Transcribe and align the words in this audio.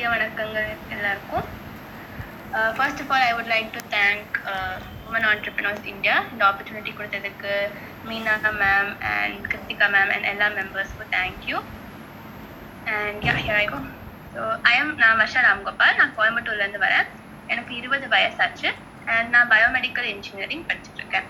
மதிய 0.00 0.12
வணக்கங்கள் 0.12 0.68
எல்லாருக்கும். 0.94 1.46
First 2.76 3.00
of 3.02 3.10
all 3.14 3.24
I 3.24 3.32
would 3.38 3.50
like 3.52 3.66
to 3.74 3.80
thank 3.94 4.36
women 5.06 5.26
entrepreneurs 5.30 5.88
India 5.92 6.14
இந்த 6.30 6.42
ஆப்பர்ச்சுனிட்டி 6.46 6.92
கொடுத்ததுக்கு 6.94 7.52
Meena 8.06 8.36
ma'am 8.62 8.88
and 9.10 9.42
Krithika 9.50 9.88
ma'am 9.96 10.12
and 10.14 10.28
எல்லா 10.32 10.48
மெம்பர்ஸ்க்கும் 10.56 11.12
thank you 11.16 11.58
and 12.94 13.20
yeah 13.28 13.34
here 13.40 13.60
I 13.60 13.66
go 13.66 13.80
so 14.32 14.40
I 14.70 14.74
am 14.78 14.94
நான் 15.02 15.20
வர்ஷா 15.22 15.42
ராம்கோபால் 15.48 15.94
நான் 16.00 16.16
கோயம்புத்தூர்லேருந்து 16.18 16.82
வரேன். 16.86 17.06
எனக்கு 17.48 17.74
இருபது 17.80 18.08
வயசாச்சு. 18.16 18.68
அண்ட் 19.10 19.30
நான் 19.36 19.52
பயோமெடிக்கல் 19.54 20.10
இன்ஜினியரிங் 20.14 20.66
படிச்சுட்டு 20.66 21.00
இருக்கேன் 21.02 21.28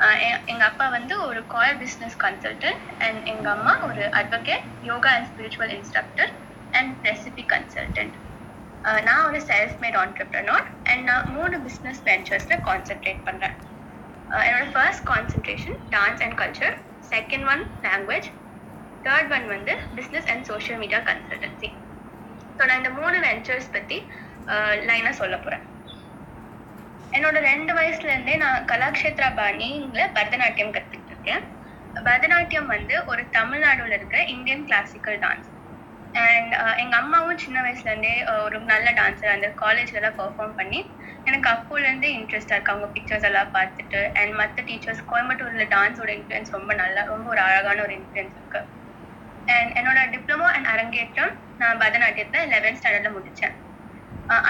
uh, 0.00 0.14
எங்கள் 0.46 0.68
அப்பா 0.70 0.88
வந்து 0.98 1.16
ஒரு 1.28 1.42
கோயர் 1.54 1.82
பிஸ்னஸ் 1.84 2.20
கன்சல்டன்ட் 2.26 2.84
அண்ட் 3.06 3.20
எங்கள் 3.34 3.54
அம்மா 3.56 3.74
ஒரு 3.90 4.04
advocate 4.20 4.68
yoga 4.92 5.12
and 5.16 5.30
spiritual 5.32 5.74
instructor 5.80 6.32
and 6.72 6.92
recipe 7.04 7.44
consultant 7.52 8.16
நான் 9.06 9.24
ஒரு 9.24 9.40
செல்ஃப் 9.46 9.76
மேட் 9.82 9.98
ஆண்டர்பிரனர் 10.02 10.66
அண்ட் 10.84 11.02
நான் 11.04 11.26
மூணு 11.30 11.56
பிஸ்னஸ் 11.66 12.00
வெஞ்சர்ஸில் 12.04 12.62
கான்சென்ட்ரேட் 12.68 13.22
பண்ணுறேன் 13.26 13.56
என்னோட 14.40 14.66
first 14.72 15.04
concentration 15.04 15.78
dance 15.90 16.22
and 16.22 16.36
culture 16.40 16.76
second 17.10 17.46
one 17.52 17.64
language 17.86 18.28
third 19.02 19.32
one 19.32 19.46
வந்து 19.46 19.74
business 19.94 20.28
and 20.32 20.44
social 20.44 20.80
media 20.80 21.00
consultancy 21.08 21.70
so 22.56 22.62
நான் 22.66 22.80
இந்த 22.82 22.92
மூணு 23.00 23.18
வெஞ்சர்ஸ் 23.20 23.70
பற்றி 23.72 23.98
லைனாக 24.88 25.10
uh, 25.10 25.20
சொல்ல 25.20 25.34
போகிறேன் 25.36 25.64
என்னோட 27.12 27.38
ரெண்டு 27.42 27.72
வயசுலேருந்தே 27.78 28.34
நான் 28.36 28.66
கலாக்ஷேத்ரா 28.66 29.28
பாணிங்கள 29.38 30.02
பரதநாட்டியம் 30.16 30.74
கற்றுக்கிட்டு 30.74 31.12
இருக்கேன். 31.14 31.44
பரதநாட்டியம் 32.04 32.68
வந்து 32.74 32.94
ஒரு 33.06 33.22
தமிழ்நாடுல 33.30 33.96
இருக்கிற 33.96 34.20
Indian 34.34 34.66
classical 34.66 35.18
dance 35.18 35.49
and 36.14 36.52
uh, 36.60 36.72
எங்க 36.82 36.94
அம்மாவும் 37.00 37.40
சின்ன 37.42 37.58
வயசுல 37.64 37.90
இருந்தே 37.90 38.14
uh, 38.30 38.38
ஒரு 38.46 38.56
நல்ல 38.72 38.88
டான்ஸர் 38.98 39.34
அந்த 39.34 39.48
காலேஜ்ல 39.62 39.98
எல்லாம் 40.00 40.16
பெர்ஃபார்ம் 40.20 40.56
பண்ணி 40.60 40.80
எனக்கு 41.28 41.48
அப்போல 41.52 41.82
இருந்தே 41.88 42.10
இன்ட்ரெஸ்டா 42.18 42.54
இருக்கு. 42.56 42.72
அவங்க 42.72 42.88
பிக்சர்ஸ் 42.94 43.26
எல்லாம் 43.28 43.52
பார்த்துட்டு 43.56 44.00
அண்ட் 44.20 44.34
மற்ற 44.40 44.62
டீச்சர்ஸ் 44.68 45.02
கோயம்புத்தூர்ல 45.10 45.66
டான்ஸோட 45.74 46.10
இன்ஃப்ளூயன்ஸ் 46.16 46.54
ரொம்ப 46.56 46.74
நல்லா 46.82 47.02
ரொம்ப 47.12 47.26
ஒரு 47.34 47.42
அழகான 47.46 47.82
ஒரு 47.86 47.94
இன்ஃப்ளூயன்ஸ் 47.98 48.36
இருக்கு. 48.38 48.62
அண்ட் 49.56 49.72
என்னோட 49.80 50.00
டிப்ளமோ 50.14 50.46
அண்ட் 50.56 50.70
அரங்கேற்றம் 50.74 51.34
நான் 51.60 51.80
பரதநாட்டியத்தை 51.82 52.40
லெவன்த் 52.54 52.80
ஸ்டாண்டர்ட்ல 52.80 53.12
முடிச்சேன். 53.16 53.54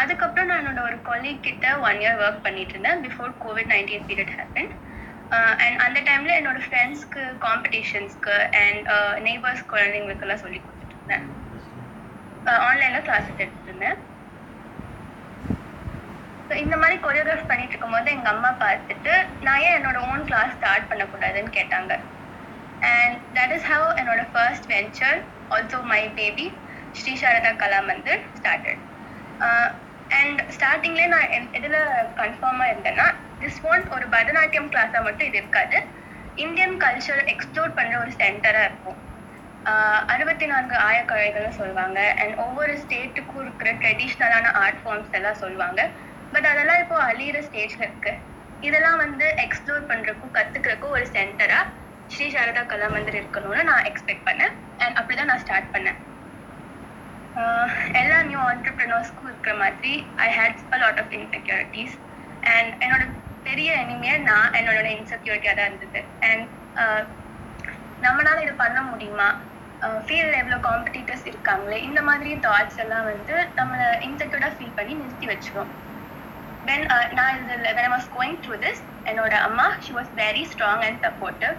அதுக்கப்புறம் 0.00 0.48
நான் 0.48 0.60
என்னோட 0.62 0.80
ஒரு 0.88 0.96
கொலீக் 1.08 1.44
கிட்ட 1.48 1.66
ஒன் 1.88 2.00
இயர் 2.02 2.18
ஒர்க் 2.24 2.44
பண்ணிட்டு 2.46 2.74
இருந்தேன் 2.76 3.02
before 3.06 3.34
COVID 3.44 3.70
nineteen 3.74 4.06
period 4.08 4.34
happen 4.38 4.72
and 5.64 5.78
அந்த 5.86 5.98
டைம்ல 6.08 6.32
என்னோட 6.40 6.60
ஃப்ரெண்ட்ஸ்க்கு 6.66 7.22
காம்படிஷன்ஸ்க்கு 7.46 8.36
அண்ட் 8.64 8.88
நெய்பர்ஸ் 9.28 9.68
குழந்தைங்களுக்கெல்லாம் 9.74 10.42
சொல்லி 10.46 10.60
கொடுத்துட்டு 10.60 10.96
இருந்தேன். 10.96 11.26
ஆன்லைனில் 12.44 13.02
கிளாஸ் 13.02 13.30
எடுத்துருந்தேன். 13.38 13.98
இருந்தேன் 16.46 16.56
இந்த 16.56 16.76
மாதிரி 16.76 16.96
கொரியோகிராஃப் 16.96 17.46
பண்ணிட்டு 17.46 17.68
இருக்கும்போது 17.68 18.10
எங்கள் 18.10 18.32
அம்மா 18.32 18.56
பார்த்துட்டு 18.60 19.26
நான் 19.40 19.60
ஏன் 19.60 19.86
என்னோட 19.86 19.96
ஓன் 19.96 20.24
கிளாஸ் 20.24 20.54
ஸ்டார்ட் 20.56 20.92
பண்ணக்கூடாதுன்னு 20.92 21.52
கேட்டாங்க. 21.52 22.00
அண்ட் 22.80 23.38
தட் 23.38 23.50
இஸ் 23.50 23.62
ஹவ் 23.62 23.96
என்னோட 23.96 24.28
first 24.32 24.72
venture 24.72 25.24
also 25.50 25.82
my 25.82 26.08
baby 26.08 26.60
Sri 26.92 27.18
Sharada 27.20 27.56
Kala 27.56 27.80
Mandir 27.80 28.26
started 28.42 28.78
and 30.08 30.42
ஸ்டார்டிங்லேயே 30.42 31.06
நான் 31.06 31.28
என்- 31.28 31.50
கன்ஃபார்மாக 32.16 32.72
இருந்தேன்னா 32.72 33.14
திஸ் 33.40 33.62
ஒன் 33.62 33.88
ஒரு 33.88 34.08
பரதநாட்டியம் 34.08 34.70
கிளாஸாக 34.70 35.02
மட்டும் 35.02 35.26
இது 35.26 35.36
இருக்காது. 35.36 35.86
இந்தியன் 36.34 36.76
கல்ச்சர் 36.76 37.36
எக்ஸ்ப்ளோர் 37.36 37.76
பண்ணுற 37.76 37.98
ஒரு 37.98 38.10
சென்டராக 38.10 38.64
இருக்கும். 38.64 39.09
அறுபத்தி 40.12 40.46
நான்கு 40.52 40.76
ஆயக்கலைகளும் 40.88 41.58
சொல்லுவாங்க. 41.60 41.98
அண்ட் 42.22 42.34
ஒவ்வொரு 42.44 42.74
ஸ்டேட்டுக்கும் 42.82 43.42
இருக்கிற 43.44 43.70
ட்ரெடிஷ்னலான 43.82 44.52
ஆர்ட் 44.62 44.80
ஃபார்ம்ஸ் 44.82 45.16
எல்லாம் 45.18 45.40
சொல்லுவாங்க. 45.42 45.80
பட் 46.34 46.48
அதெல்லாம் 46.52 46.80
இப்போ 46.84 46.96
அழியிற 47.10 47.38
ஸ்டேஜ்ல 47.48 47.82
இருக்கு. 47.88 48.12
இதெல்லாம் 48.68 48.98
வந்து 49.04 49.26
எக்ஸ்ப்ளோர் 49.44 49.88
பண்றதுக்கும் 49.90 50.34
கத்துக்கிறதுக்கும் 50.38 50.96
ஒரு 50.98 51.06
சென்டரா 51.16 51.60
ஸ்ரீ 52.12 52.26
சாரதா 52.34 52.62
கலா 52.72 52.88
மந்திர் 52.94 53.18
இருக்கணும்னு 53.20 53.62
நான் 53.70 53.86
எக்ஸ்பெக்ட் 53.90 54.26
பண்ணேன். 54.28 54.54
அண்ட் 54.82 54.96
அப்படிதான் 55.00 55.30
நான் 55.32 55.44
ஸ்டார்ட் 55.44 55.72
பண்ணேன். 55.74 55.98
எல்லா 58.00 58.18
நியூ 58.28 58.40
ஆண்டர்பிரினர்ஸ்க்கும் 58.50 59.28
இருக்கிற 59.30 59.52
மாதிரி 59.62 59.92
I 60.26 60.28
had 60.38 60.60
a 60.74 60.78
lot 60.84 61.00
of 61.02 61.12
insecurities 61.18 61.94
and 62.54 62.72
என்னோட 62.84 63.04
பெரிய 63.48 63.70
எனிமையை 63.82 64.16
நான் 64.30 64.54
என்னோட 64.58 64.88
இன்செக்யூரிட்டியாக 64.98 65.56
தான் 65.58 65.68
இருந்தது. 65.70 66.00
அண்ட் 66.30 66.46
நம்மளால 68.04 68.42
இதை 68.44 68.54
பண்ண 68.64 68.80
முடியுமா? 68.90 69.28
ஃபீல்டில் 70.06 70.38
எவ்வளோ 70.40 70.58
காம்படிட்டர்ஸ் 70.68 71.26
இருக்காங்களே 71.30 71.78
இந்த 71.88 72.00
மாதிரி 72.08 72.30
தாட்ஸ் 72.46 72.80
எல்லாம் 72.84 73.06
வந்து 73.10 73.34
நம்மளை 73.58 73.86
இன்செக்யூர்டாக 74.06 74.52
ஃபீல் 74.56 74.76
பண்ணி 74.78 74.94
நிறுத்தி 75.00 75.26
வச்சிரும். 75.32 75.70
தென் 76.68 76.86
நான் 77.18 77.36
இதில் 77.40 77.66
when 77.76 77.84
I 77.88 77.92
was 77.96 78.06
going 78.16 78.34
this 78.64 78.82
என்னோட 79.10 79.34
அம்மா 79.48 79.66
she 79.84 79.92
was 79.98 80.10
very 80.22 80.42
strong 80.52 80.82
and 80.86 81.00
supportive 81.06 81.54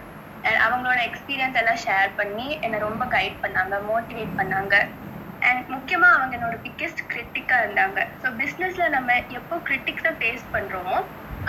and 0.47 0.59
அவங்களோட 0.66 1.00
எக்ஸ்பீரியன்ஸ் 1.09 1.57
எல்லாம் 1.62 1.81
ஷேர் 1.85 2.12
பண்ணி 2.19 2.47
என்னை 2.66 2.78
ரொம்ப 2.88 3.06
கைட் 3.16 3.38
பண்ணாங்க 3.44 3.79
மோட்டிவேட் 3.90 4.34
பண்ணாங்க. 4.41 4.75
அண்ட் 5.50 5.63
முக்கியமாக 5.75 6.18
அவங்க 6.18 6.34
என்னோட 6.38 6.58
பிக்கெஸ்ட் 6.66 7.02
கிரிட்டிக்காக 7.12 7.63
இருந்தாங்க. 7.66 8.00
ஸோ 8.22 8.29
பிஸ்னஸில் 8.41 8.94
நம்ம 8.97 9.16
எப்போ 9.40 9.58
கிரிட்டிக்ஸை 9.69 10.13
ஃபேஸ் 10.19 10.46
பண்ணுறோமோ 10.56 10.97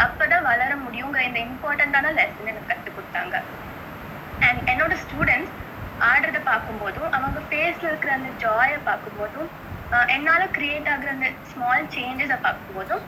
அப்போ 0.04 0.24
தான் 0.32 0.46
வளர 0.50 0.72
முடியுங்கிற 0.84 1.22
இந்த 1.28 1.40
இம்பார்ட்டண்ட்டான 1.48 2.12
லெசன் 2.20 2.50
எனக்கு 2.52 2.70
கற்றுக் 2.70 2.96
கொடுத்தாங்க. 2.98 3.34
அண்ட் 4.46 4.60
என்னோட 4.72 4.94
ஸ்டூடெண்ட்ஸ் 5.04 5.52
ஆடுறத 6.00 6.38
பார்க்கும்போதும் 6.50 7.10
அவங்க 7.16 7.40
ஃபேஸில் 7.48 7.88
இருக்கிற 7.90 8.12
அந்த 8.18 8.30
ஜாயை 8.44 8.78
பார்க்கும்போதும் 8.88 9.48
என்னால் 9.90 10.12
என்னால 10.16 10.42
கிரியேட் 10.56 10.88
ஆகுற 10.92 11.08
அந்த 11.16 11.28
ஸ்மால் 11.50 11.86
சேஞ்சஸை 11.96 12.38
பார்க்கும்போதும் 12.46 13.02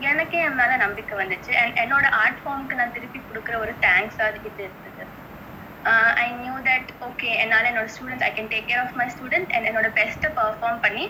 எனக்கே 0.00 0.38
என் 0.48 0.58
மேல 0.60 0.76
நம்பிக்கை 0.82 1.14
வந்துச்சு. 1.20 1.50
அண்ட் 1.62 1.74
என்னோட 1.82 2.06
ஆர்ட் 2.20 2.38
ஃபார்முக்கு 2.42 2.78
நான் 2.78 2.94
திருப்பி 2.96 3.18
கொடுக்குற 3.22 3.54
ஒரு 3.64 3.72
தேங்க்ஸ் 3.86 4.20
அது 4.26 4.38
இது 4.50 4.62
இருந்தது. 4.66 5.02
ஐ 6.24 6.26
நியூ 6.42 6.54
தட் 6.68 6.88
ஓகே 7.08 7.28
என்னால் 7.42 7.68
என்னோட 7.70 7.90
students 7.96 8.26
I 8.28 8.30
can 8.38 8.50
take 8.54 8.66
care 8.70 8.82
of 8.84 8.96
my 9.00 9.06
student 9.16 9.52
and 9.56 9.68
என்னோட 9.70 9.90
பெஸ்ட்டை 9.98 10.30
பர்ஃபார்ம் 10.40 10.80
பண்ணி 10.86 11.04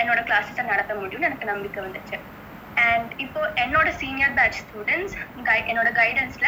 என்னோட 0.00 0.20
கிளாஸஸை 0.28 0.64
நடத்த 0.72 0.92
முடியும்னு 1.00 1.28
எனக்கு 1.30 1.50
நம்பிக்கை 1.52 1.80
வந்துச்சு. 1.86 2.16
அண்ட் 2.76 3.10
இப்போ 3.24 3.40
என்னோட 3.64 3.88
சீனியர் 4.02 4.36
பேட்ச் 4.38 4.60
ஸ்டூடெண்ட்ஸ் 4.64 5.16
கை 5.50 5.58
என்னோட 5.70 5.90
கைடன்ஸ்ல 6.00 6.46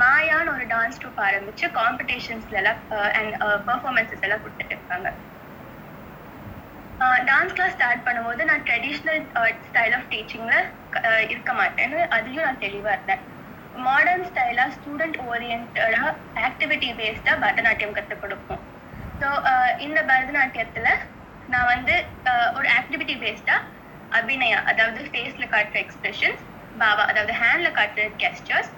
மாயான்னு 0.00 0.52
ஒரு 0.54 0.64
டான்ஸ் 0.72 0.98
ட்ரூப் 1.00 1.20
ஆரம்பிச்சு 1.26 1.66
காம்படிஷன்ஸ்ல 1.78 2.58
எல்லாம் 2.60 2.80
அண்ட் 3.18 3.34
பர்ஃபார்மன்சஸ் 3.68 4.24
எல்லாம் 4.26 4.42
கொடுத்துட்டு 4.44 4.74
இருக்காங்க 4.76 5.10
டான்ஸ் 7.28 7.54
கிளாஸ் 7.56 7.74
ஸ்டார்ட் 7.76 8.04
பண்ணும்போது 8.06 8.42
நான் 8.50 8.64
ட்ரெடிஷ்னல் 8.68 9.22
ஸ்டைல் 9.68 9.94
ஆஃப் 9.98 10.10
டீச்சிங்ல 10.12 10.54
இருக்க 11.30 11.50
மாட்டேன்னு 11.60 11.98
அதுலயும் 12.16 12.46
நான் 12.48 12.62
தெளிவா 12.66 12.92
இருந்தேன். 12.96 13.22
மாடர்ன் 13.86 14.26
ஸ்டைலா 14.28 14.64
ஸ்டூடெண்ட் 14.76 15.18
ஓரியன்டா 15.28 16.02
ஆக்டிவிட்டி 16.48 16.88
பேஸ்டா 17.00 17.32
பரதநாட்டியம் 17.44 17.96
கற்றுக் 17.96 18.22
கொடுப்போம். 18.22 18.62
ஸோ 19.20 19.28
இந்த 19.86 19.98
பரதநாட்டியத்துல 20.10 20.88
நான் 21.52 21.70
வந்து 21.74 21.94
ஒரு 22.58 22.68
ஆக்டிவிட்டி 22.78 23.16
பேஸ்டா 23.24 23.56
அபிநயா 24.18 24.58
அதாவது 24.70 25.00
ஃபேஸ்ல 25.10 25.46
காட்டுற 25.54 25.78
எக்ஸ்பிரஷன்ஸ் 25.84 26.42
பாவா 26.82 27.04
அதாவது 27.10 27.34
ஹேண்ட்ல 27.42 27.70
காட்டுற 27.78 28.04
கெஸ்டர்ஸ் 28.22 28.70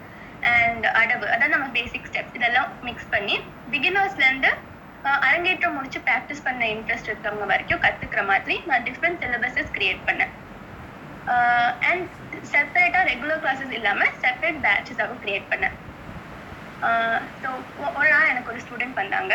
அண்ட் 0.54 0.86
அடவு 1.00 1.26
அதான் 1.34 1.54
நம்ம 1.56 1.68
பேசிக் 1.78 2.08
ஸ்டெப்ஸ் 2.10 2.36
இதெல்லாம் 2.38 2.70
மிக்ஸ் 2.88 3.12
பண்ணி 3.14 3.36
பிகினர்ஸ்ல 3.74 4.24
இருந்து 4.30 4.50
அரங்கேற்றம் 5.26 5.76
முடிச்சு 5.78 6.00
ப்ராக்டிஸ் 6.06 6.44
பண்ண 6.46 6.62
இன்ட்ரெஸ்ட் 6.74 7.08
இருக்கிறவங்க 7.10 7.46
வரைக்கும் 7.52 7.82
கத்துக்கிற 7.84 8.22
மாதிரி 8.30 8.54
நான் 8.68 8.84
டிஃப்ரெண்ட் 8.88 9.20
சிலபஸஸ் 9.24 9.70
கிரியேட் 9.76 10.02
பண்ணேன். 10.08 10.32
அண்ட் 11.88 12.08
செப்பரேட்டா 12.52 13.00
ரெகுலர் 13.10 13.40
கிளாஸஸ் 13.44 13.74
இல்லாம 13.78 14.08
செப்பரேட் 14.22 14.58
பேட்சஸாகவும் 14.66 15.22
கிரியேட் 15.24 15.46
பண்ணேன். 15.52 15.76
ஸோ 17.42 17.48
ஒரு 17.98 18.08
நாள் 18.14 18.30
எனக்கு 18.32 18.52
ஒரு 18.52 18.60
ஸ்டூடெண்ட் 18.64 19.00
வந்தாங்க. 19.02 19.34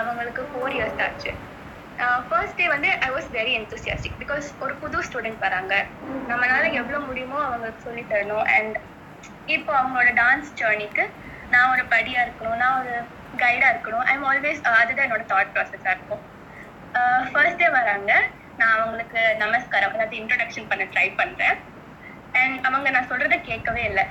அவங்களுக்கு 0.00 0.42
ஃபோர் 0.50 0.74
இயர்ஸ் 0.76 1.00
ஆச்சு. 1.06 1.32
ஃபர்ஸ்ட் 2.28 2.58
டே 2.60 2.66
வந்து 2.74 2.88
I 3.06 3.08
was 3.16 3.28
very 3.38 3.52
enthusiastic 3.60 4.18
because 4.22 4.46
ஒரு 4.64 4.74
புது 4.82 4.98
ஸ்டூடெண்ட் 5.08 5.40
வராங்க. 5.46 5.74
நம்மளால 6.30 6.64
எவ்வளோ 6.80 7.00
முடியுமோ 7.08 7.38
அவங்களுக்கு 7.46 7.86
சொல்லி 7.88 8.04
தரணும். 8.12 8.46
அண்ட் 8.56 8.76
இப்போ 9.54 9.72
அவங்களோட 9.80 10.10
டான்ஸ் 10.20 10.48
ஜேர்னிக்கு 10.60 11.04
நான் 11.50 11.70
ஒரு 11.72 11.82
படியா 11.92 12.20
இருக்கணும் 12.26 12.56
நான் 12.62 12.78
ஒரு 12.80 12.94
கைடா 13.36 13.68
இருக்கணும். 13.74 14.04
ஐம் 14.12 14.24
ஆல்வேஸ் 14.30 14.62
அதுதான் 14.80 15.06
என்னோட 15.06 15.24
தாட் 15.32 15.52
ப்ராசஸாக 15.54 15.94
இருக்கும். 15.96 16.22
ஃபர்ஸ்ட் 17.32 17.60
டே 17.62 17.68
வராங்க. 17.70 18.12
நான் 18.60 18.78
அவங்களுக்கு 18.78 19.20
நமஸ்காரம் 19.38 19.92
அதாவது 19.94 20.16
இன்ட்ரடக்ஷன் 20.16 20.68
பண்ண 20.68 20.84
ட்ரை 20.84 21.16
பண்றேன். 21.16 21.56
அண்ட் 22.32 22.64
அவங்க 22.68 22.90
நான் 22.90 23.08
சொல்கிறத 23.08 23.40
கேட்கவே 23.40 23.82
இல்லை. 23.90 24.04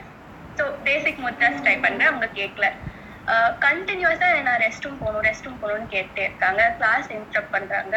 ஸோ 0.58 0.64
பேசிக் 0.88 1.22
முத்தாஸ் 1.26 1.64
ட்ரை 1.66 1.82
பண்றேன். 1.86 2.10
அவங்க 2.12 2.30
கேட்கல. 2.40 2.68
கண்டினியூஸா 3.66 4.42
நான் 4.48 4.60
ரெஸ்ட் 4.60 4.86
ரூம் 4.86 5.00
போகணும் 5.04 5.24
ரெஸ்ட் 5.28 5.48
ரூம் 5.48 5.62
போகணும்னு 5.62 5.94
கேட்டே 5.96 6.24
இருக்காங்க. 6.28 6.62
கிளாஸ் 6.80 7.08
இன்டரப்ட் 7.18 7.54
பண்றாங்க. 7.56 7.96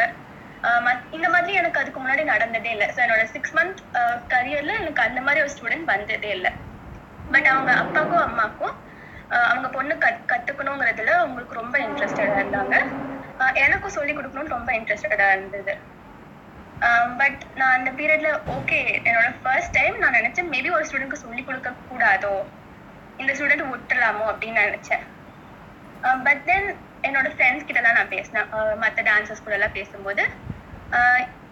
மத்- 0.87 1.05
இந்த 1.17 1.27
மாதிரி 1.33 1.53
எனக்கு 1.61 1.79
அதுக்கு 1.79 1.99
முன்னாடி 2.01 2.23
நடந்ததே 2.33 2.71
இல்லை. 2.75 2.87
ஸோ 2.95 2.99
என்னோட 3.05 3.23
சிக்ஸ் 3.35 3.53
மந்த் 3.57 3.81
கரியர்ல 4.33 4.73
எனக்கு 4.81 5.01
அந்த 5.01 5.21
மாதிரி 5.27 5.43
ஒரு 5.45 5.53
ஸ்டூடெண்ட் 5.57 5.87
வந்ததே 5.93 6.29
இல்லை. 6.37 6.51
பட் 7.33 7.49
அவங்க 7.53 7.71
அப்பாவுக்கும் 7.83 8.25
அம்மாக்கும் 8.27 8.75
ஆஹ் 9.35 9.47
அவங்க 9.51 9.67
பொண்ணு 9.77 9.95
கத் 10.03 10.23
கத்துக்கணுங்கிறதுல 10.31 11.11
அவங்களுக்கு 11.23 11.59
ரொம்ப 11.61 11.75
இன்ட்ரெஸ்டடா 11.85 12.37
இருந்தாங்க. 12.39 12.75
எனக்கும் 13.63 13.95
சொல்லி 13.97 14.13
கொடுக்கணும்னு 14.15 14.55
ரொம்ப 14.57 14.69
இன்ட்ரெஸ்டடா 14.77 15.27
இருந்தது. 15.35 15.73
பட் 17.19 17.41
நான் 17.59 17.75
அந்த 17.77 17.89
பீரியட்ல 17.99 18.29
ஓகே 18.55 18.79
என்னோட 19.07 19.29
ஃபர்ஸ்ட் 19.43 19.75
டைம் 19.77 19.95
நான் 20.03 20.17
நினைச்சேன் 20.19 20.51
மேபி 20.53 20.69
ஒரு 20.77 20.85
ஸ்டூடெண்ட்க்கு 20.89 21.23
சொல்லி 21.25 21.41
கொடுக்க 21.47 21.69
கூடாதோ? 21.91 22.33
இந்த 23.21 23.31
ஸ்டூடெண்ட் 23.37 23.71
விட்டுலாமோ 23.73 24.25
அப்படின்னு 24.31 24.57
நான் 24.59 24.69
நினைச்சேன். 24.71 25.03
பட் 26.27 26.43
தென் 26.49 26.69
என்னோட 27.07 27.27
ஃப்ரெண்ட்ஸ் 27.33 27.67
கிட்ட 27.67 27.81
தான் 27.87 27.97
நான் 27.99 28.13
பேசினேன். 28.15 28.47
மற்ற 28.83 29.03
டான்சர்ஸ் 29.09 29.43
கூட 29.45 29.55
எல்லாம் 29.57 29.77
பேசும்போது 29.79 30.23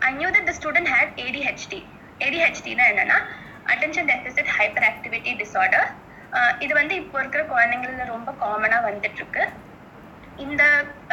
I 0.08 0.12
knew 0.20 0.30
that 0.36 0.50
the 0.50 0.54
student 0.60 0.92
had 0.94 1.14
ADHD 1.26 1.82
ஏடிஹெச்டினா 2.26 2.86
என்னன்னா 2.94 3.20
attention 3.74 4.10
deficit 4.12 4.52
hyper 4.58 4.88
activity 4.92 5.32
disorder 5.42 5.88
இது 6.60 6.74
வந்து 6.82 6.94
இப்போ 7.02 7.18
இருக்கிற 7.20 7.44
குழந்தைங்கள 7.54 8.06
ரொம்ப 8.16 8.30
காமனாக 8.44 8.86
வந்துட்டு 8.90 9.20
இருக்கு 9.22 9.44
இந்த 10.46 10.64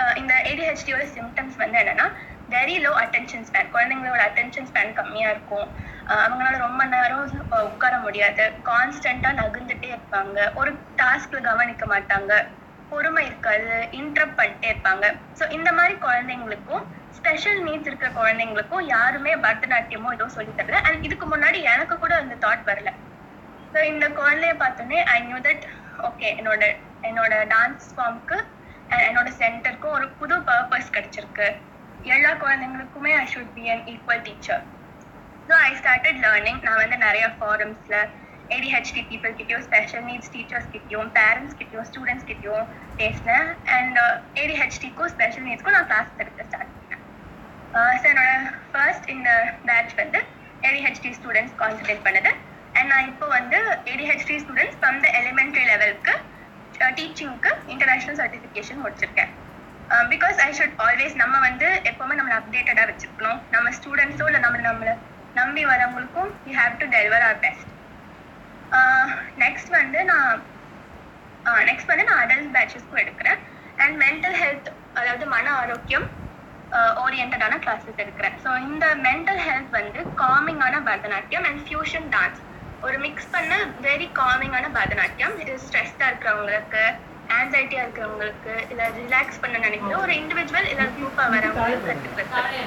uh, 0.00 0.12
இந்த 0.20 0.32
ஏடிஹெச்டியோட 0.50 1.04
சிம்டம்ஸ் 1.14 1.60
வந்து 1.60 1.76
என்னன்னா 1.82 2.06
வெரி 2.54 2.74
லோ 2.84 2.90
அட்டென்ஷன் 3.02 3.46
ஸ்பேன் 3.48 3.70
குழந்தைங்களோட 3.74 4.20
அட்டென்ஷன் 4.26 4.66
ஸ்பேன் 4.70 4.92
கம்மியாக 4.98 5.34
இருக்கும். 5.34 5.68
Uh, 6.10 6.18
அவங்களால 6.24 6.58
ரொம்ப 6.58 6.82
நேரம் 6.94 7.30
uh, 7.52 7.62
உட்கார 7.70 7.94
முடியாது. 7.98 8.44
கான்ஸ்டன்டா 8.70 9.30
நகர்ந்துட்டே 9.40 9.88
இருப்பாங்க. 9.94 10.38
ஒரு 10.54 10.72
டாஸ்க்ல 11.00 11.40
கவனிக்க 11.50 11.86
மாட்டாங்க. 11.86 12.32
பொறுமை 12.90 13.22
இருக்காது. 13.26 13.72
இன்ட்ரப் 14.00 14.36
பண்ணிட்டே 14.40 14.68
இருப்பாங்க. 14.72 15.06
ஸோ 15.38 15.46
இந்த 15.50 15.70
மாதிரி 15.72 15.94
குழந்தைங்களுக்கும் 16.06 16.84
ஸ்பெஷல் 17.24 17.60
நீட்ஸ் 17.66 17.86
இருக்கிற 17.88 18.08
குழந்தைங்களுக்கும் 18.16 18.88
யாருமே 18.94 19.30
பரதநாட்டியமோ 19.44 20.08
ஏதோ 20.16 20.24
சொல்லி 20.34 20.52
தரல. 20.56 20.80
அண்ட் 20.86 21.04
இதுக்கு 21.06 21.26
முன்னாடி 21.30 21.58
எனக்கு 21.74 21.94
கூட 22.02 22.12
அந்த 22.22 22.34
தாட் 22.42 22.64
வரல. 22.70 22.90
ஸோ 23.72 23.78
இந்த 23.92 24.06
குழந்தைய 24.18 24.54
பார்த்தோன்னே 24.62 24.98
ஐ 25.14 25.16
நியூ 25.28 25.38
தட் 25.46 25.64
ஓகே 26.08 26.28
என்னோட 26.40 26.64
என்னோட 27.08 27.34
டான்ஸ் 27.52 27.86
ஃபார்முக்கு 27.94 28.36
என்னோட 29.06 29.30
சென்டருக்கும் 29.40 29.94
ஒரு 29.98 30.06
புது 30.18 30.36
பர்பஸ் 30.50 30.92
கிடைச்சிருக்கு. 30.96 31.48
எல்லா 32.16 32.32
குழந்தைங்களுக்குமே 32.44 33.14
I 33.22 33.24
should 33.32 33.54
be 33.56 33.64
an 33.74 33.82
equal 33.94 34.22
teacher 34.28 34.62
so 35.48 35.54
I 35.70 35.72
started 35.80 36.20
learning 36.26 36.60
நான் 36.68 36.80
வந்து 36.82 37.00
நிறைய 37.06 37.24
ஃபாரம்ஸில் 37.40 37.98
ஏடிஹெச்டி 38.54 39.02
பீப்புள் 39.10 39.36
கிட்டயும் 39.40 39.66
ஸ்பெஷல் 39.70 40.06
நீட்ஸ் 40.10 40.32
டீச்சர்ஸ் 40.36 40.70
கிட்டயும் 40.76 41.10
பேரண்ட்ஸ் 41.18 41.58
கிட்டயும் 41.62 41.88
ஸ்டூடெண்ட்ஸ் 41.90 42.28
கிட்டயும் 42.30 42.64
பேசினேன். 43.02 43.50
அண்ட் 43.78 43.98
ஏடிஹெச்டிக்கும் 44.44 45.12
ஸ்பெஷல் 45.16 45.46
நீட்ஸ்க்கும் 45.50 45.78
நான் 45.78 45.90
கிளாஸ் 45.92 46.16
எடுக்க 46.24 46.50
ஸ்டார்ட் 46.50 46.73
ஸோ 47.74 47.80
என்னோட 48.10 48.32
ஃபர்ஸ்ட் 48.72 49.06
இந்த 49.14 49.30
பேட்ச் 49.68 49.94
வந்து 50.02 50.20
ஏடிஹெச்டி 50.68 51.10
ஸ்டூடெண்ட்ஸ் 51.18 51.54
கான்சன்ட்ரேட் 51.62 52.04
பண்ணுது. 52.06 52.30
அண்ட் 52.76 52.88
நான் 52.92 53.08
இப்போ 53.12 53.26
வந்து 53.38 53.58
ADHD 53.92 54.36
students 54.42 54.78
from 54.80 55.00
the 55.04 55.08
elementary 55.20 55.64
லெவலுக்கு 55.72 56.14
டீச்சிங்க்கு 56.98 57.50
இன்டர்நேஷ்னல் 57.72 58.18
சர்டிஃபிகேஷன் 58.20 58.80
முடிச்சிருக்கேன். 58.84 59.32
பிகாஸ் 60.12 60.36
ஐ 60.46 60.48
ஷுட் 60.58 60.76
ஆல்வேஸ் 60.86 61.14
நம்ம 61.22 61.34
வந்து 61.48 61.66
எப்போவுமே 61.90 62.14
நம்மளை 62.18 62.36
அப்டேட்டடாக 62.40 62.86
வச்சுருக்கணும் 62.90 63.38
நம்ம 63.54 63.70
ஸ்டூடெண்ட்ஸோ 63.78 64.26
இல்லை 64.30 64.40
நம்ம 64.46 64.62
நம்மளை 64.68 64.94
நம்பி 65.40 65.62
வரவங்களுக்கும் 65.70 66.30
you 66.48 66.54
have 66.62 66.74
to 66.80 66.86
deliver 66.96 67.24
our 67.28 67.38
best 67.44 67.70
next 69.44 69.70
வந்து 69.80 70.00
நான் 70.10 70.42
நெக்ஸ்ட் 71.70 71.90
வந்து 71.92 72.06
நான் 72.10 72.22
அடல்ட் 72.24 72.52
பேட்சஸ்க்கும் 72.56 73.02
எடுக்கிறேன். 73.04 73.40
அண்ட் 73.82 73.96
மென்டல் 74.04 74.36
ஹெல்த் 74.42 74.70
அதாவது 74.98 75.24
மன 75.36 75.46
ஆரோக்கியம் 75.62 76.06
ஓரியன்டான 77.04 77.58
கிளாஸஸ் 77.64 78.02
எடுக்கிறேன். 78.04 78.36
ஸோ 78.44 78.50
இந்த 78.68 78.86
மென்டல் 79.06 79.40
ஹெல்த் 79.46 79.74
வந்து 79.78 80.00
காமிங்கான 80.22 80.76
பரதநாட்டியம் 80.90 81.46
அண்ட் 81.48 81.62
ஃபியூஷன் 81.66 82.08
டான்ஸ் 82.14 82.42
ஒரு 82.86 82.96
மிக்ஸ் 83.06 83.32
பண்ண 83.34 83.52
வெரி 83.88 84.08
காமிங்கான 84.20 84.66
பரதநாட்டியம். 84.78 85.34
இது 85.42 85.52
ஸ்ட்ரெஸ்டாக 85.64 86.08
இருக்கிறவங்களுக்கு 86.10 86.82
ஆன்சைட்டியாக 87.38 87.84
இருக்கிறவங்களுக்கு 87.84 88.54
இல்லை 88.72 88.86
ரிலாக்ஸ் 88.98 89.40
பண்ண 89.42 89.56
நினைக்கிற 89.66 89.94
ஒரு 90.04 90.14
இண்டிவிஜுவல் 90.22 90.68
இல்லை 90.72 90.86
குரூப்பாக 90.96 91.28
வரவங்களுக்கு 91.34 91.88
கற்றுக்கிறது. 91.90 92.60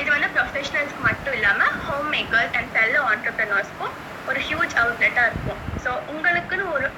இது 0.00 0.08
வந்து 0.16 0.28
ப்ரொஃபஷனல்ஸ்க்கு 0.36 1.06
மட்டும் 1.08 1.36
இல்லாமல் 1.38 1.74
ஹோம் 1.86 2.10
மேக்கர்ஸ் 2.16 2.54
அண்ட் 2.60 2.70
ஃபெல்லோ 2.74 3.02
ஆண்டர்பிரினர்ஸ்க்கும் 3.12 3.94
ஒரு 4.30 4.40
ஹியூஜ் 4.48 4.74
அவுட்லெட்டாக 4.82 5.30
இருக்கும். 5.30 5.60
ஸோ 5.84 5.90
உங்களுக்குன்னு 6.12 6.66
ஒரு 6.76 6.88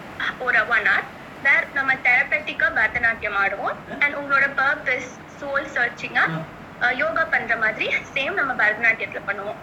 ஒரு 0.46 0.60
ஒன் 0.76 0.88
ஹவர் 0.90 1.08
வேர் 1.44 1.66
நம்ம 1.78 1.92
தெரப்பட்டிக்காக 2.06 2.72
பரதநாட்டியம் 2.78 3.38
ஆடுவோம். 3.42 3.76
அண்ட் 4.02 4.16
உங்களோட 4.20 4.46
பர்பஸ் 4.60 5.12
சோல் 5.40 5.68
சர்ச்சிங்காக 5.76 6.38
யோகா 7.02 7.24
பண்ணுற 7.34 7.54
மாதிரி 7.64 7.86
சேம் 8.14 8.38
நம்ம 8.40 8.52
பரதநாட்டியத்தில் 8.60 9.26
பண்ணுவோம். 9.28 9.58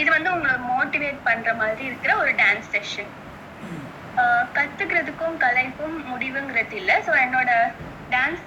இது 0.00 0.08
வந்து 0.16 0.30
உங்களை 0.34 0.54
மோட்டிவேட் 0.72 1.20
பண்ணுற 1.28 1.50
மாதிரி 1.62 1.82
இருக்கிற 1.90 2.12
ஒரு 2.22 2.32
டான்ஸ் 2.42 2.68
செஷன் 2.74 3.10
கத்துக்கிறதுக்கும் 4.56 5.34
கலைக்கும் 5.44 5.96
முடிவுங்கிறது 6.10 6.76
இல்லை. 6.80 6.94
ஸோ 7.06 7.12
என்னோட 7.24 7.50
டான்ஸ் 8.14 8.44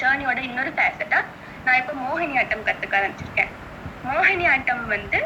ஜேர்னியோட 0.00 0.38
இன்னொரு 0.48 0.70
ஃபேசட்டா 0.78 1.20
நான் 1.66 1.78
இப்போ 1.82 1.94
மோகினி 2.04 2.34
ஆட்டம் 2.40 2.66
கற்றுக்க 2.68 2.94
ஆரம்பிச்சிருக்கேன். 3.00 3.52
மோகினி 4.08 4.46
ஆட்டம் 4.54 4.84
வந்து 4.94 5.20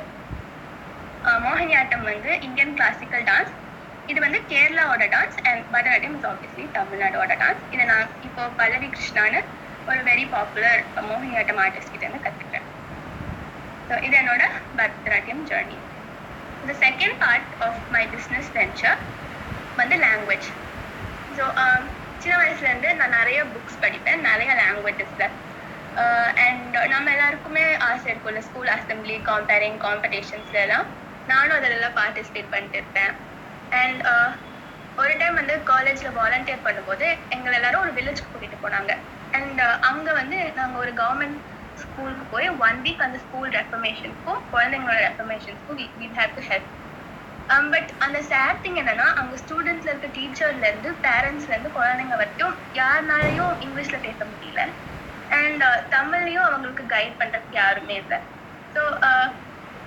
மோகினி 1.46 1.72
ஆட்டம் 1.78 2.04
வந்து 2.10 2.30
இந்தியன் 2.46 2.74
கிளாசிக்கல் 2.76 3.24
டான்ஸ் 3.30 3.54
இது 4.10 4.18
வந்து 4.26 4.38
கேரளாவோட 4.50 5.06
dance 5.14 5.38
and 5.48 5.64
Bharatanatyam 5.72 6.14
is 6.18 6.28
obviously 6.32 6.66
தமிழ்நாடோட 6.76 7.32
dance 7.42 7.64
இதை 7.74 7.86
நான் 7.92 8.12
இப்போ 8.28 8.42
பல்லவி 8.60 8.88
கிருஷ்ணான்னு 8.94 9.40
ஒரு 9.88 10.00
வெரி 10.08 10.24
பாப்புலர் 10.32 10.80
மோகினியாட்டம் 11.08 11.60
ஆர்டிஸ்ட் 11.64 11.92
கிட்ட 11.92 12.04
இருந்து 12.04 12.24
கற்றுக்கிறேன் 12.24 12.66
ஸோ 13.88 13.96
இது 14.06 14.14
என்னோட 14.20 14.44
Bharatanatyam 14.78 15.44
journey 15.50 15.78
the 16.62 16.74
second 16.82 17.16
part 17.22 17.52
of 17.66 17.78
my 17.94 18.02
business 18.14 18.50
venture 18.56 18.98
வந்து 19.78 19.96
லாங்குவேஜ் 20.04 20.48
ஸோ 21.36 21.44
சின்ன 22.22 22.34
வயசுலேருந்து 22.38 22.90
நான் 22.94 23.16
நிறைய 23.18 23.40
புக்ஸ் 23.52 23.80
படிப்பேன் 23.80 24.24
நிறைய 24.28 24.50
லாங்குவேஜஸில் 24.56 25.26
அண்ட் 26.44 26.76
நம்ம 26.88 27.10
எல்லாருக்குமே 27.12 27.64
ஆசை 27.86 28.08
இருக்கும்ல 28.10 28.42
ஸ்கூல் 28.48 28.72
அசம்பிளி 28.74 29.16
காம்பேரிங் 29.28 29.78
காம்படிஷன்ஸ்ல 29.84 30.58
எல்லாம் 30.64 30.86
நானும் 31.28 31.56
அதிலெல்லாம் 31.58 31.96
பார்ட்டிசிபேட் 31.96 32.52
பண்ணிட்டு 32.52 32.78
இருப்பேன் 32.80 33.14
அண்ட் 33.74 34.02
ஒரு 34.98 35.12
டைம் 35.18 35.38
வந்து 35.40 35.54
காலேஜில் 35.64 36.16
வாலண்டியர் 36.16 36.66
பண்ணும்போது 36.66 37.06
எங்களை 37.34 37.54
எல்லாரும் 37.58 37.84
ஒரு 37.84 37.92
வில்லேஜ்க்கு 37.96 38.30
கூட்டிகிட்டு 38.30 38.64
போனாங்க 38.64 38.92
அண்ட் 39.32 39.60
uh, 39.60 39.74
அங்கே 39.88 40.12
வந்து 40.20 40.38
நாங்கள் 40.58 40.80
ஒரு 40.84 40.92
கவர்மெண்ட் 41.00 41.38
ஸ்கூலுக்கு 41.78 42.24
போய் 42.34 42.48
ஒன் 42.66 42.78
வீக் 42.84 43.04
அந்த 43.06 43.18
ஸ்கூல் 43.24 43.50
ரெஃபர்மேஷனுக்கும் 43.58 44.40
குழந்தைங்களோட 44.52 44.98
ரெஃபர்மேஷனுக்கும் 45.08 45.78
we 46.00 46.08
have 46.18 46.32
to 46.38 46.44
help 46.50 46.68
but 47.74 47.90
அந்த 48.04 48.18
சேட் 48.30 48.62
திங் 48.64 48.78
என்னன்னா 48.80 49.06
அங்க 49.20 49.34
ஸ்டூடெண்ட்ஸ்ல 49.42 49.92
இருக்க 49.92 50.08
டீச்சர்ல 50.16 50.64
இருந்து 50.70 50.90
பேரண்ட்ஸ்ல 51.06 51.52
இருந்து 51.54 51.70
குழந்தைங்க 51.78 52.16
வரைக்கும் 52.20 52.56
யாருனாலையும் 52.80 53.52
இங்கிலீஷ்ல 53.64 53.98
பேச 54.06 54.18
முடியல. 54.32 54.62
அண்ட் 55.30 55.62
uh, 55.68 55.78
தமிழ்லயும் 55.96 56.46
அவங்களுக்கு 56.48 56.84
கைட் 56.94 57.18
பண்றதுக்கு 57.20 57.58
யாருமே 57.62 57.96
இல்லை. 58.02 58.18
So 58.74 58.82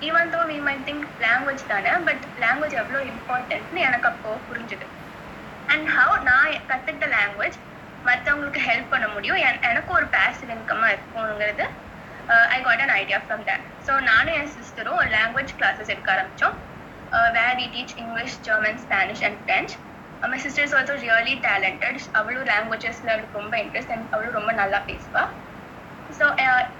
even 0.00 0.32
though 0.34 0.40
we 0.50 0.56
my 0.68 0.76
think 0.86 1.04
language 1.26 1.64
தானே 1.72 1.92
பட் 2.08 2.24
லாங்குவேஜ் 2.44 2.78
எவ்வளோ 2.82 3.00
இம்பார்ட்டன்ட்னு 3.12 3.80
எனக்கு 3.88 4.08
அப்போ 4.12 4.30
புரிஞ்சுது. 4.48 4.86
அண்ட் 5.68 5.86
ஹவு 5.96 6.16
நான் 6.30 6.48
கற்றுக்கிட்ட 6.70 7.08
லாங்குவேஜ் 7.18 7.58
மற்றவங்களுக்கு 8.04 8.60
ஹெல்ப் 8.68 8.90
பண்ண 8.90 9.08
முடியும். 9.08 9.36
என்- 9.36 9.62
எனக்கும் 9.62 9.96
ஒரு 9.96 10.06
பேசிவ் 10.06 10.48
இன்கமாக 10.48 10.92
இருக்குங்கிறது 10.94 11.64
I 12.48 12.60
got 12.60 12.80
an 12.80 12.88
idea 12.88 13.18
from 13.18 13.44
that 13.48 13.64
so 13.86 14.00
நானும் 14.00 14.34
என் 14.34 14.50
சிஸ்டரும் 14.56 14.94
ஒரு 14.94 15.08
லாங்குவேஜ் 15.08 15.54
கிளாஸஸ் 15.58 15.86
எடுக்க 15.86 16.12
ஆரம்பித்தோம் 16.12 16.56
where 17.32 17.56
we 17.56 17.66
teach 17.74 17.94
English 17.94 18.40
German 18.40 18.78
Spanish 18.78 19.24
and 19.24 19.38
French 19.46 19.72
my 20.20 20.38
sister 20.38 20.64
is 20.64 20.74
also 20.74 20.94
really 21.04 21.34
talented 21.46 21.98
அவளும் 22.12 22.44
லாங்குவேஜஸில் 22.44 23.12
அவளுக்கு 23.14 23.38
ரொம்ப 23.38 23.56
இன்ட்ரெஸ்ட் 23.56 23.92
அண்ட் 23.92 24.12
அவளும் 24.12 24.32
ரொம்ப 24.32 24.52
நல்லா 24.52 24.78
பேசுவா. 24.86 25.24
ஸோ 26.18 26.26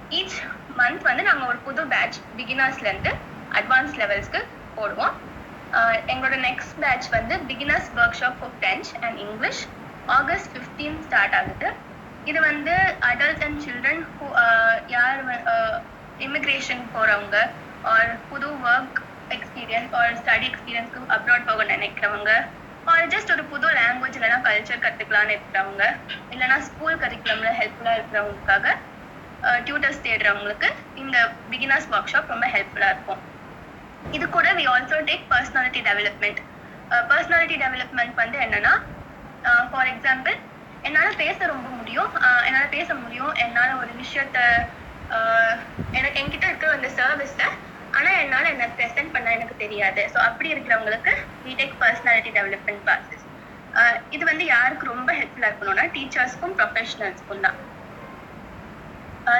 ஈச் 0.09 0.37
மந்த் 0.77 1.01
வந்து 1.01 1.23
நாங்கள் 1.23 1.47
ஒரு 1.47 1.57
புது 1.57 1.87
பேட்ச் 1.87 2.17
பிகினர்ஸ்லேருந்து 2.37 3.13
அட்வான்ஸ் 3.51 3.95
லெவல்ஸ்க்கு 4.01 4.41
போடுவோம். 4.77 5.13
Uh, 5.71 5.95
எங்களோட 6.07 6.35
நெக்ஸ்ட் 6.47 6.73
பேட்ச் 6.79 7.09
வந்து 7.09 7.39
beginners 7.39 7.89
workshop 8.19 8.37
for 8.39 8.53
French 8.59 8.89
and 9.01 9.17
English 9.17 9.61
August 10.17 10.49
fifteen 10.53 10.97
start 11.05 11.35
ஆகுது. 11.39 11.69
இது 12.29 12.39
வந்து 12.49 12.73
அடல்ட் 13.09 13.43
அண்ட் 13.45 13.61
சில்ட்ரன் 13.65 14.03
யார் 14.95 15.21
இமிக்ரேஷன் 16.27 16.83
போகிறவங்க 16.95 17.37
ஆர் 17.93 18.11
புது 18.31 18.49
ஒர்க் 18.71 18.99
எக்ஸ்பீரியன்ஸ் 19.35 19.93
ஆர் 19.99 20.13
ஸ்டடி 20.21 20.45
எக்ஸ்பீரியன்ஸ்க்கு 20.51 21.01
அப்ராட் 21.15 21.47
போக 21.49 21.63
நினைக்கிறவங்க 21.73 22.31
ஆர் 22.93 23.09
ஜஸ்ட் 23.13 23.33
ஒரு 23.35 23.43
புது 23.51 23.67
லாங்குவேஜ் 23.79 24.17
இல்லைனா 24.19 24.39
கல்ச்சர் 24.47 24.83
கற்றுக்கலான்னு 24.85 25.35
இருக்கிறவங்க 25.35 25.83
இல்லைனா 26.33 26.57
ஸ்கூல் 26.69 26.97
கரிக்குலமில் 27.03 27.57
ஹெல்ப்ஃபுல்லாக 27.59 27.97
இருக்கிறவங்களுக்காக 27.99 28.67
uh, 29.47 29.57
டியூட்டர்ஸ் 29.67 30.03
தேடுறவங்களுக்கு 30.07 30.69
இந்த 31.03 31.17
பிகினர்ஸ் 31.51 31.87
ஒர்க் 31.93 32.11
ஷாப் 32.13 32.33
ரொம்ப 32.33 32.47
ஹெல்ப்ஃபுல்லாக 32.55 32.95
இருக்கும். 32.95 33.21
இது 34.17 34.25
கூட 34.35 34.47
we 34.57 34.65
also 34.73 34.97
take 35.09 35.25
personality 35.33 35.81
development 35.89 36.41
personality 37.11 37.57
development 37.63 38.15
வந்து 38.23 38.37
என்னன்னா 38.45 38.73
ஃபார் 39.71 39.89
எக்ஸாம்பிள் 39.93 40.37
என்னால் 40.87 41.19
பேச 41.23 41.37
ரொம்ப 41.53 41.67
முடியும். 41.79 42.13
என்னால் 42.47 42.73
பேச 42.77 42.89
முடியும். 43.03 43.33
என்னால் 43.43 43.79
ஒரு 43.81 43.91
விஷயத்த 44.01 44.39
எனக்கு 45.99 46.19
என்கிட்ட 46.21 46.45
இருக்கிற 46.49 46.71
அந்த 46.77 46.89
சர்வீஸை 46.99 47.47
ஆனால் 47.97 48.19
என்னால் 48.23 48.51
என்ன 48.53 48.65
ப்ரெசென்ட் 48.77 49.13
பண்ண 49.15 49.27
எனக்கு 49.37 49.55
தெரியாது. 49.63 50.01
ஸோ 50.13 50.17
அப்படி 50.29 50.47
இருக்கிறவங்களுக்கு 50.53 51.13
பிடெக் 51.43 51.75
பர்சனாலிட்டி 51.83 52.31
டெவலப்மெண்ட் 52.37 52.83
கிளாஸஸ் 52.85 53.25
இது 54.15 54.23
வந்து 54.31 54.45
யாருக்கு 54.55 54.91
ரொம்ப 54.93 55.09
ஹெல்ப்ஃபுல்லாக 55.19 55.51
இருக்கணும்னா 55.51 55.85
டீச்சர்ஸ்க்கும் 55.95 56.55
ப்ரொஃபஷனல்ஸ்க்கும் 56.59 57.45
தான். 57.45 57.57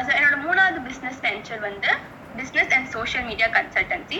ஸோ 0.06 0.12
என்னோட 0.18 0.36
மூணாவது 0.46 0.80
பிஸ்னஸ் 0.90 1.20
வெஞ்சர் 1.28 1.66
வந்து 1.70 1.90
business 2.40 2.74
and 2.78 2.90
social 2.96 3.28
media 3.30 3.50
consultancy 3.58 4.20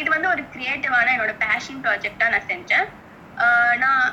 இது 0.00 0.08
வந்து 0.14 0.28
ஒரு 0.34 0.42
கிரியேட்டிவான 0.54 1.12
என்னோட 1.16 1.34
பேஷன் 1.44 1.82
ப்ராஜெக்டாக 1.84 2.32
நான் 2.34 2.48
செஞ்சேன். 2.52 2.88
நான் 3.82 4.04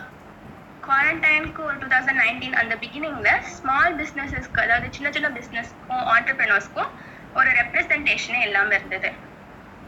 குவாரண்டைனுக்கு 0.87 1.61
ஒரு 1.69 1.77
டூ 1.81 1.87
தௌசண்ட் 1.93 2.21
நைன்டீன் 2.23 2.57
அந்த 2.61 2.73
பிகினிங்கில் 2.83 3.41
ஸ்மால் 3.55 3.95
பிஸ்னஸஸ்க்கு 4.01 4.61
அதாவது 4.65 4.87
சின்ன 4.97 5.07
சின்ன 5.15 5.29
பிஸ்னஸ்க்கும் 5.37 6.03
ஆண்டர்பிரினர்ஸ்க்கும் 6.15 6.91
ஒரு 7.39 7.49
ரெப்ரசன்டேஷனே 7.61 8.41
இல்லாமல் 8.47 8.75
இருந்தது. 8.77 9.09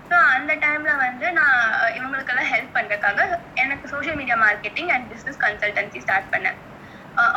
ஸோ 0.10 0.18
அந்த 0.36 0.52
டைமில் 0.64 1.02
வந்து 1.06 1.28
நான் 1.38 1.60
இவங்களுக்கெல்லாம் 1.98 2.50
ஹெல்ப் 2.54 2.76
பண்ணுறதுக்காக 2.78 3.20
எனக்கு 3.64 3.86
social 3.94 4.18
media 4.22 4.38
marketing 4.46 4.90
and 4.96 5.08
business 5.12 5.40
consultancy 5.46 6.00
start 6.06 6.32
பண்ணேன். 6.34 6.58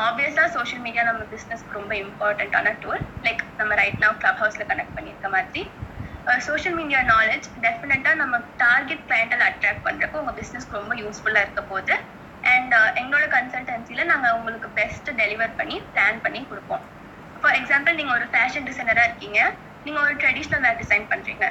ஆப்வியஸாக 0.07 0.49
சோஷியல் 0.57 0.83
மீடியா 0.87 1.05
நம்ம 1.09 1.23
பிஸ்னஸ்க்கு 1.35 1.79
ரொம்ப 1.79 1.93
இம்பார்ட்டண்ட்டான 2.05 2.73
டூல் 2.83 3.03
லைக் 3.27 3.43
நம்ம 3.61 3.77
ரைட் 3.81 4.01
now 4.05 4.13
கிளப் 4.23 4.41
ஹவுஸில் 4.43 4.69
கனெக்ட் 4.73 4.97
பண்ணியிருக்க 4.97 5.29
மாதிரி. 5.37 5.63
சோஷியல் 6.49 6.77
மீடியா 6.81 7.01
நாலேஜ் 7.15 7.47
டெஃபினட்டாக 7.65 8.17
நம்ம 8.23 8.35
டார்கெட் 8.65 9.05
கிளைண்டல் 9.09 9.45
அட்ராக்ட் 9.49 9.87
பண்ணுறப்போ 9.87 10.21
உங்கள் 10.23 10.39
பிஸ்னஸ்க்கு 10.41 10.79
ரொம்ப 10.81 10.95
யூஸ்ஃபுல்லாக 11.03 11.45
இருக்க 11.47 11.63
போகுது. 11.73 11.97
அண்ட் 12.51 12.73
uh, 12.79 12.89
எங்களோட 13.01 13.25
கன்சல்டன்சியில் 13.35 14.09
நாங்கள் 14.11 14.35
உங்களுக்கு 14.37 14.69
பெஸ்ட் 14.79 15.09
டெலிவர் 15.21 15.53
பண்ணி 15.59 15.77
பிளான் 15.93 16.23
பண்ணி 16.25 16.41
கொடுப்போம். 16.51 16.85
ஃபார் 17.41 17.57
எக்ஸாம்பிள் 17.59 17.99
நீங்கள் 17.99 18.17
ஒரு 18.19 18.27
ஃபேஷன் 18.33 18.67
டிசைனராக 18.69 19.09
இருக்கீங்க. 19.09 19.41
நீங்கள் 19.85 20.05
ஒரு 20.07 20.15
ட்ரெடிஷ்னல் 20.23 20.65
வேர் 20.67 20.81
டிசைன் 20.83 21.07
பண்ணுறீங்க 21.13 21.47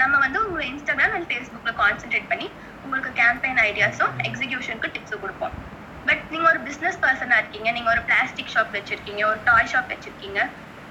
நம்ம 0.00 0.14
வந்து 0.24 0.38
உங்கள் 0.46 0.66
இன்ஸ்டாகிராம் 0.70 1.14
அண்ட் 1.16 1.28
ஃபேஸ்புக்கில் 1.30 1.78
கான்சென்ட்ரேட் 1.82 2.28
பண்ணி 2.32 2.46
உங்களுக்கு 2.84 3.10
கேம்பெயின் 3.20 3.60
ஐடியாஸும் 3.68 4.14
எக்ஸிக்யூஷனுக்கு 4.28 4.90
டிப்ஸும் 4.96 5.22
கொடுப்போம். 5.24 5.54
பட் 6.08 6.22
நீங்கள் 6.32 6.50
ஒரு 6.52 6.60
பிஸ்னஸ் 6.68 6.98
பர்சனாக 7.04 7.40
இருக்கீங்க. 7.42 7.68
நீங்கள் 7.76 7.92
ஒரு 7.94 8.02
பிளாஸ்டிக் 8.08 8.52
ஷாப் 8.54 8.74
வச்சுருக்கீங்க 8.78 9.22
ஒரு 9.30 9.40
டாய் 9.48 9.70
ஷாப் 9.72 9.92
வச்சுருக்கீங்க. 9.94 10.40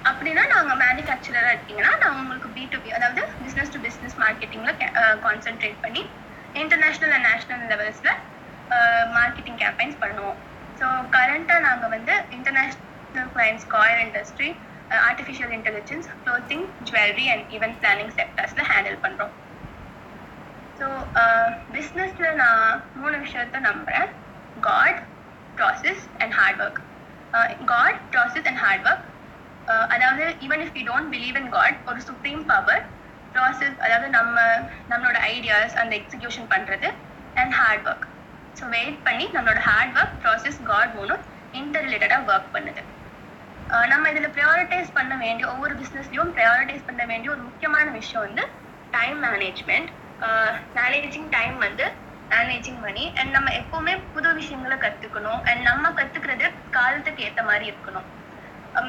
அப்படின்னா 0.10 0.44
நாங்கள் 0.56 0.80
மேனுஃபேக்சரராக 0.84 1.54
இருக்கீங்கன்னா 1.56 1.94
நான் 2.02 2.18
உங்களுக்கு 2.22 2.50
பி 2.56 2.64
டு 2.74 2.80
பி 2.84 2.90
அதாவது 2.98 3.22
பிஸ்னஸ் 3.44 3.74
டு 3.76 3.80
பிஸ்னஸ் 3.86 4.18
மார்க்கெட்டிங்கில் 4.24 4.80
கான்சென்ட்ரேட் 5.28 5.80
பண்ணி 5.86 6.04
இன்டர்நேஷ்னல் 6.64 7.14
அண்ட் 7.16 7.28
நேஷ்னல் 7.32 7.64
லெவல்ஸில் 7.72 8.14
மார்க்கெட்டிங் 9.18 9.60
கேம்பெயின்ஸ் 9.64 10.02
பண்ணுவோம். 10.04 10.38
ஸோ 10.80 10.86
கரண்ட்டாக 11.16 11.66
நாங்கள் 11.68 11.94
வந்து 11.96 12.14
international 12.38 13.32
clients 13.36 13.68
coir 13.76 14.02
industry 14.06 14.50
artificial 15.08 15.54
intelligence 15.58 16.08
clothing 16.24 16.66
jewellery 16.88 17.26
and 17.34 17.46
event 17.56 17.80
planning 17.84 18.14
செக்டர்ஸில் 18.20 18.70
handle 18.72 18.98
பண்ணுறோம் 19.06 19.34
ஸோ 20.80 20.88
பிஸ்னஸில் 21.76 22.40
நான் 22.42 22.64
மூணு 23.02 23.16
விஷயத்த 23.26 23.60
நம்புகிறேன் 23.68 24.10
God 24.68 25.00
process 25.58 26.04
and 26.22 26.36
hard 26.40 26.62
work 26.66 26.82
God 27.72 28.00
process 28.14 28.48
and 28.50 28.62
hard 28.66 28.86
work 28.90 29.06
அதாவது 29.96 30.26
even 30.46 30.64
if 30.66 30.76
you 30.80 30.84
don't 30.92 31.12
believe 31.16 31.38
in 31.42 31.50
God 31.58 31.78
ஒரு 31.92 32.02
சுப்ரீம் 32.10 32.44
பவர் 32.52 32.84
ப்ராசஸ் 33.36 33.78
அதாவது 33.86 34.10
நம்ம 34.18 34.36
நம்மளோட 34.92 35.18
ஐடியாஸ் 35.34 35.76
அந்த 35.82 35.94
எக்ஸிக்யூஷன் 36.02 36.50
பண்ணுறது 36.54 36.90
and 37.36 37.56
hard 37.62 37.88
work 37.92 38.06
so 38.60 38.66
wait 38.76 39.00
பண்ணி 39.08 39.26
நம்மளோட 39.36 39.62
ஹார்ட் 39.70 39.96
ஒர்க் 40.00 40.16
ப்ராசஸ் 40.24 40.60
காட் 40.72 40.94
மூணும் 41.00 41.24
இன்டர் 41.60 41.86
ரிலேட்டடாக 41.88 42.30
ஒர்க் 42.34 42.54
பண்ணுது. 42.56 42.82
நம்ம 43.92 44.10
இதில் 44.14 44.34
ப்ரையாரிட்டைஸ் 44.36 44.90
பண்ண 44.98 45.14
வேண்டிய 45.26 45.46
ஒவ்வொரு 45.54 45.74
பிஸ்னஸ்லையும் 45.82 46.32
ப்ரையாரிட்டைஸ் 46.38 46.88
பண்ண 46.90 47.04
வேண்டிய 47.12 47.30
ஒரு 47.36 47.42
முக்கியமான 47.50 47.86
விஷயம் 48.00 48.26
வந்து 48.28 48.44
டைம் 48.98 49.20
மேனேஜ்மெண்ட் 49.28 49.90
மேனேஜிங் 50.80 51.30
டைம் 51.38 51.56
வந்து 51.68 51.86
மேனேஜிங் 52.34 52.80
மணி 52.86 53.04
அண்ட் 53.20 53.32
நம்ம 53.38 53.50
எப்போவுமே 53.62 53.94
புது 54.14 54.30
விஷயங்களை 54.42 54.78
கற்றுக்கணும் 54.86 55.42
அண்ட் 55.50 55.64
நம்ம 55.70 55.92
கற்றுக்கிறது 56.00 56.46
காலத்துக்கு 56.78 57.26
ஏற்ற 57.28 57.42
மாதிரி 57.50 57.66
இருக்கணும். 57.72 58.08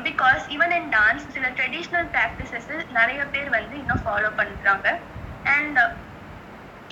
பிகாஸ் 0.07 0.45
ஈவன் 0.55 0.75
இன் 0.79 0.89
டான்ஸ் 0.95 1.27
சில 1.35 1.49
ட்ரெடிஷ்னல் 1.59 2.09
ப்ராக்டிசஸ் 2.15 2.71
நிறைய 2.99 3.21
பேர் 3.35 3.51
வந்து 3.57 3.75
இன்னும் 3.83 4.03
ஃபாலோ 4.07 4.31
பண்ணுறாங்க 4.41 4.87
அண்ட் 5.57 5.79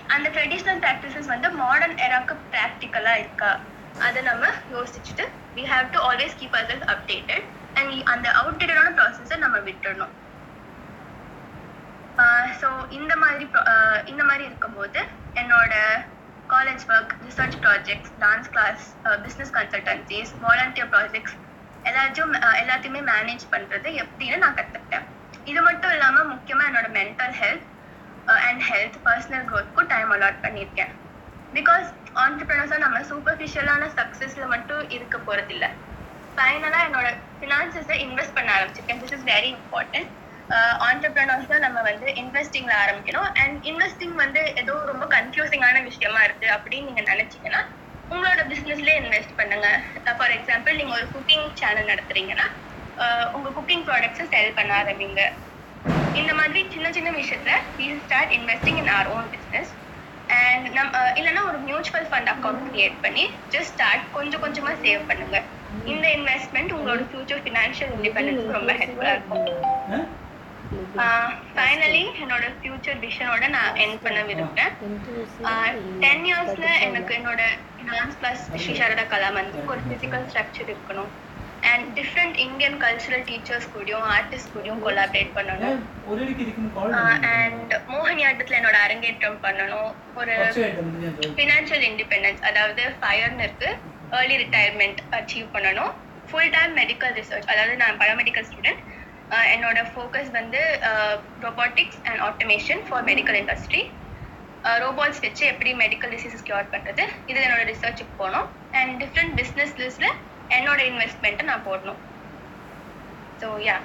அந்த 0.08 0.28
ட்ரெடிஷ்னல் 0.30 0.80
ப்ராக்டிசஸ் 0.80 1.30
வந்து 1.32 1.48
மாடர்ன் 1.60 1.96
எராக்கு 2.06 2.34
ப்ராக்டிக்கலாக 2.52 3.22
இருக்கா? 3.22 3.52
அதை 4.00 4.20
நம்ம 4.22 4.44
யோசிச்சுட்டு 4.72 5.24
we 5.56 5.64
have 5.72 5.86
to 5.94 5.98
always 6.08 6.38
keep 6.40 6.56
other 6.60 6.84
updated 6.94 7.44
and 7.76 7.94
அந்த 8.12 8.26
அவுடேட்டடான 8.40 8.90
ப்ராசஸை 8.98 9.38
நம்ம 9.44 9.58
விட்டுடணும் 9.68 10.12
ஸோ 12.60 12.68
இந்த 12.98 13.12
மாதிரி 13.16 13.44
இந்த 14.06 14.22
மாதிரி 14.24 14.44
இருக்கும்போது 14.44 15.00
என்னோட 15.36 15.72
college 16.48 16.84
work 16.90 17.14
research 17.24 17.56
projects 17.62 18.12
dance 18.20 18.50
class 18.52 18.82
business 19.24 19.52
consultancies 19.56 20.32
volunteer 20.44 20.90
projects 20.92 21.36
எல்லாத்தையும் 21.84 22.34
எல்லாத்தையுமே 22.62 23.00
மேனேஜ் 23.10 23.44
பண்ணுறது 23.54 23.88
எப்படின்னு 24.02 24.42
நான் 24.44 24.58
கற்றுக்கிட்டேன் 24.60 25.06
இது 25.46 25.60
மட்டும் 25.62 25.94
இல்லாமல் 25.96 26.30
முக்கியமாக 26.32 26.68
என்னோட 26.70 26.88
mental 26.98 27.34
health 27.40 27.66
and 28.46 28.62
health 28.70 28.98
personal 29.06 29.46
க்ரோத்க்கும் 29.50 29.90
time 29.92 30.12
allot 30.16 30.42
பண்ணியிருக்கேன். 30.44 30.92
பிகாஸ் 31.52 31.88
ஆண்டர்பிரினர்ஸாக 32.24 32.82
நம்ம 32.84 32.98
சூப்பர்ஃபிஷியலான 33.10 33.88
சக்ஸஸில் 33.98 34.52
மட்டும் 34.54 34.82
இருக்க 34.96 35.18
போகிறதில்ல 35.26 35.66
ஃபைனலாக 36.36 36.86
என்னோட 36.88 37.08
ஃபினான்சஸை 37.38 37.96
இன்வெஸ்ட் 38.06 38.36
பண்ண 38.36 38.50
ஆரம்பிச்சிருக்கேன். 38.58 39.00
This 39.02 39.14
is 39.16 39.26
very 39.32 39.50
important 39.58 40.10
entrepreneurs 40.88 41.50
தான் 41.52 41.64
நம்ம 41.66 41.78
வந்து 41.90 42.06
இன்வெஸ்டிங்ல 42.22 42.74
ஆரம்பிக்கணும். 42.84 43.28
அண்ட் 43.42 43.56
இன்வெஸ்டிங் 43.70 44.16
வந்து 44.24 44.40
ஏதோ 44.62 44.74
ரொம்ப 44.92 45.04
கன்ஃபியூசிங்கான 45.16 45.82
விஷயமா 45.90 46.20
இருக்கு 46.24 46.48
அப்படின்னு 46.56 46.88
நீங்க 46.90 47.04
நினைச்சீங்கன்னா 47.12 47.62
உங்களோட 48.10 48.40
பிசினஸ்ல 48.50 48.90
இன்வெஸ்ட் 49.00 49.38
பண்ணுங்க. 49.38 49.68
Uh, 50.06 50.14
ஃபார் 50.18 50.34
எக்ஸாம்பிள் 50.38 50.78
நீங்க 50.80 50.92
ஒரு 50.98 51.06
குக்கிங் 51.14 51.46
சேனல் 51.60 51.90
நடத்துறீங்கன்னா 51.92 52.46
உங்கள் 52.96 53.30
உங்க 53.36 53.48
குக்கிங் 53.56 53.84
ப்ராடக்ட்ஸை 53.86 54.26
செல் 54.34 54.56
பண்ண 54.58 54.72
ஆரம்பிங்க. 54.82 55.22
இந்த 56.14 56.34
மாதிரி 56.34 56.60
சின்ன 56.70 56.92
சின்ன 56.92 57.10
விஷயத்துல 57.10 57.52
we 57.78 57.86
start 58.04 58.30
investing 58.30 58.78
in 58.82 58.88
our 58.88 59.06
own 59.16 59.26
business 59.34 59.72
and 60.36 60.66
நம் 60.68 60.92
அஹ் 60.92 61.12
இல்லைன்னா 61.18 61.42
ஒரு 61.44 61.58
மியூச்சுவல் 61.58 62.06
ஃபண்ட் 62.10 62.30
அக்கௌண்ட் 62.34 62.62
கிரியேட் 62.66 62.96
பண்ணி 63.02 63.24
ஜஸ்ட் 63.50 63.72
ஸ்டார்ட் 63.72 64.04
கொஞ்சம் 64.12 64.42
கொஞ்சமா 64.42 64.72
சேவ் 64.84 65.02
பண்ணுங்க. 65.06 65.38
இந்த 65.84 66.06
இன்வெஸ்ட்மெண்ட் 66.08 66.74
உங்களோட 66.76 67.02
ஃபியூச்சர் 67.10 67.42
ஃபினான்ஷியல் 67.46 67.92
இண்டிபெண்டன்ஸ்க்கு 67.96 68.58
ரொம்ப 68.58 68.72
ஹெல்ப்ஃபுல்லா 68.72 69.12
இருக்கும். 69.12 69.44
ஃபைனலி 71.54 72.04
என்னோட 72.22 72.44
ஃபியூச்சர் 72.58 72.98
விஷனோட 73.04 73.48
நான் 73.48 73.76
என் 73.76 73.98
பண்ண 74.02 74.20
விரும்புறேன். 74.22 74.72
டென் 76.00 76.24
இயர்ஸ்ல 76.24 76.66
எனக்கு 76.80 77.14
என்னோட 77.14 77.42
டான்ஸ் 77.90 78.18
கிளாஸ் 78.18 78.42
ஸ்ரீ 78.56 78.74
சாரதா 78.80 79.06
கலா 79.06 79.30
மந்திருக்கு 79.30 79.74
ஒரு 79.76 79.84
பிசிக்கல் 79.90 80.26
ஸ்ட்ரக்சர் 80.30 80.72
இருக்கணும். 80.74 81.10
And 81.74 81.86
different 81.98 82.36
Indian 82.46 82.76
cultural 82.84 83.24
teachers 83.30 83.68
கூடயும் 83.74 84.06
ஆர்டிஸ்ட் 84.16 84.52
கூடயும் 84.54 84.82
கொலாபரேட் 84.86 85.32
பண்ணணும். 85.38 85.78
அண்ட் 87.34 87.72
மோகினியாட்டத்துல 87.94 88.58
என்னோட 88.60 88.78
அரங்கேற்றம் 88.86 89.38
பண்ணணும். 89.46 89.90
ஒரு 90.20 90.34
ஃபினான்ஷியல் 91.38 91.84
இண்டிபெண்டன்ஸ் 91.90 92.42
அதாவது 92.50 92.82
ஃபயர்னு 93.00 93.44
இருக்கு. 93.46 93.70
ஏர்லி 94.18 94.36
ரிட்டையர்மெண்ட் 94.42 95.00
அச்சீவ் 95.18 95.48
பண்ணணும். 95.54 95.92
ஃபுல் 96.28 96.52
டைம் 96.56 96.72
மெடிக்கல் 96.82 97.14
ரிசர்ச் 97.20 97.48
அதாவது 97.52 97.74
நான் 97.82 97.98
பயோமெடிக்கல் 98.02 98.46
ஸ்டூடெண்ட் 98.50 98.82
என்னோட 99.54 99.78
ஃபோக்கஸ் 99.92 100.30
வந்து 100.38 100.60
robotics 101.44 102.00
and 102.08 102.20
automation 102.28 102.82
for 102.88 103.04
medical 103.10 103.38
industry 103.40 103.82
robots 104.84 105.22
வச்சு 105.24 105.44
எப்படி 105.52 105.70
மெடிக்கல் 105.82 106.12
டிசீசஸ் 106.14 106.44
கியூர் 106.48 106.70
பண்ணுறது 106.74 107.04
இது 107.30 107.38
என்னோட 107.46 107.64
ரிசர்ச்சுக்கு 107.72 108.14
போகணும். 108.20 108.46
அண்ட் 108.80 108.92
டிஃப்ரெண்ட் 109.02 109.34
பிஸ்னஸ் 109.40 109.74
லிஸ்ட்டில் 109.82 110.14
என்னோட 110.56 110.80
இன்வெஸ்ட்மெண்ட்டை 110.90 111.46
நான் 111.50 111.66
போடணும். 111.68 112.00
So 113.40 113.48
yeah 113.68 113.76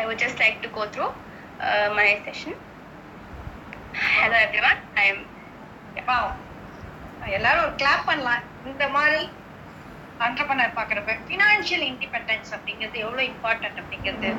I 0.00 0.04
would 0.08 0.22
just 0.24 0.42
like 0.44 0.58
to 0.64 0.70
go 0.78 0.84
through 0.94 1.06
my 1.98 2.06
session 2.28 2.58
hello 4.20 4.38
everyone 4.70 4.80
I 5.02 5.06
am 5.12 5.24
எல்லாரும் 7.36 7.64
ஒரு 7.66 7.74
கிளாப் 7.80 8.08
பண்ணலாம். 8.08 8.42
இந்த 8.70 8.84
மாதிரி 8.96 9.22
ஆண்டர்பனர் 10.26 10.76
பார்க்குறப்ப 10.76 11.14
ஃபினான்ஷியல் 11.28 11.84
இண்டிபெண்டன்ஸ் 11.90 12.50
அப்படிங்கிறது 12.56 12.98
எவ்வளோ 13.04 13.22
இம்பார்ட்டன்ட் 13.32 13.80
அப்படிங்கிறது. 13.82 14.30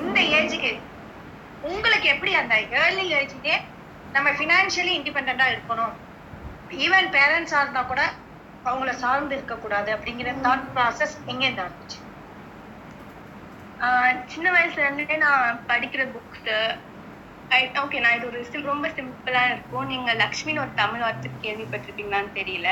இந்த 0.00 0.18
ஏஜுக்கு 0.38 0.72
உங்களுக்கு 1.70 2.08
எப்படி 2.14 2.32
அந்த 2.40 2.54
ஏர்லி 2.80 3.04
ஏஜ்லேயே 3.18 3.56
நம்ம 4.14 4.28
ஃபினான்ஷியலி 4.38 4.92
இண்டிபெண்ட்டாக 4.98 5.54
இருக்கணும்? 5.54 5.94
ஈவன் 6.86 7.08
பேரண்ட்ஸாக 7.16 7.62
இருந்தால் 7.64 7.90
கூட 7.92 8.02
அவங்கள 8.68 8.90
சார்ந்து 8.90 9.36
இருக்கக்கூடாது 9.36 9.90
அப்படிங்கிற 9.96 10.32
தாட் 10.46 10.68
ப்ராசஸ் 10.74 11.16
எங்கேருந்து 11.26 11.64
ஆரம்பிச்சு 11.64 11.98
ஆஹ் 13.80 14.14
சின்ன 14.26 14.46
வயசுல 14.50 14.84
இருந்தே 14.84 15.16
நான் 15.16 15.58
படிக்கிற 15.68 16.04
புக்ஸ் 16.14 16.52
ஓகே 17.82 18.00
நான் 18.00 18.16
இது 18.16 18.26
ஒரு 18.26 18.44
சிம் 18.44 18.64
ரொம்ப 18.64 18.88
சிம்பிளா 18.88 19.42
இருக்கும். 19.44 19.86
நீங்க 19.86 20.14
லக்ஷ்மின்னு 20.14 20.60
ஒரு 20.60 20.74
தமிழ் 20.74 21.00
வார்த்தை 21.00 21.30
கேள்விப்பட்டிருப்பீங்களான்னு 21.42 22.32
தெரியல. 22.34 22.68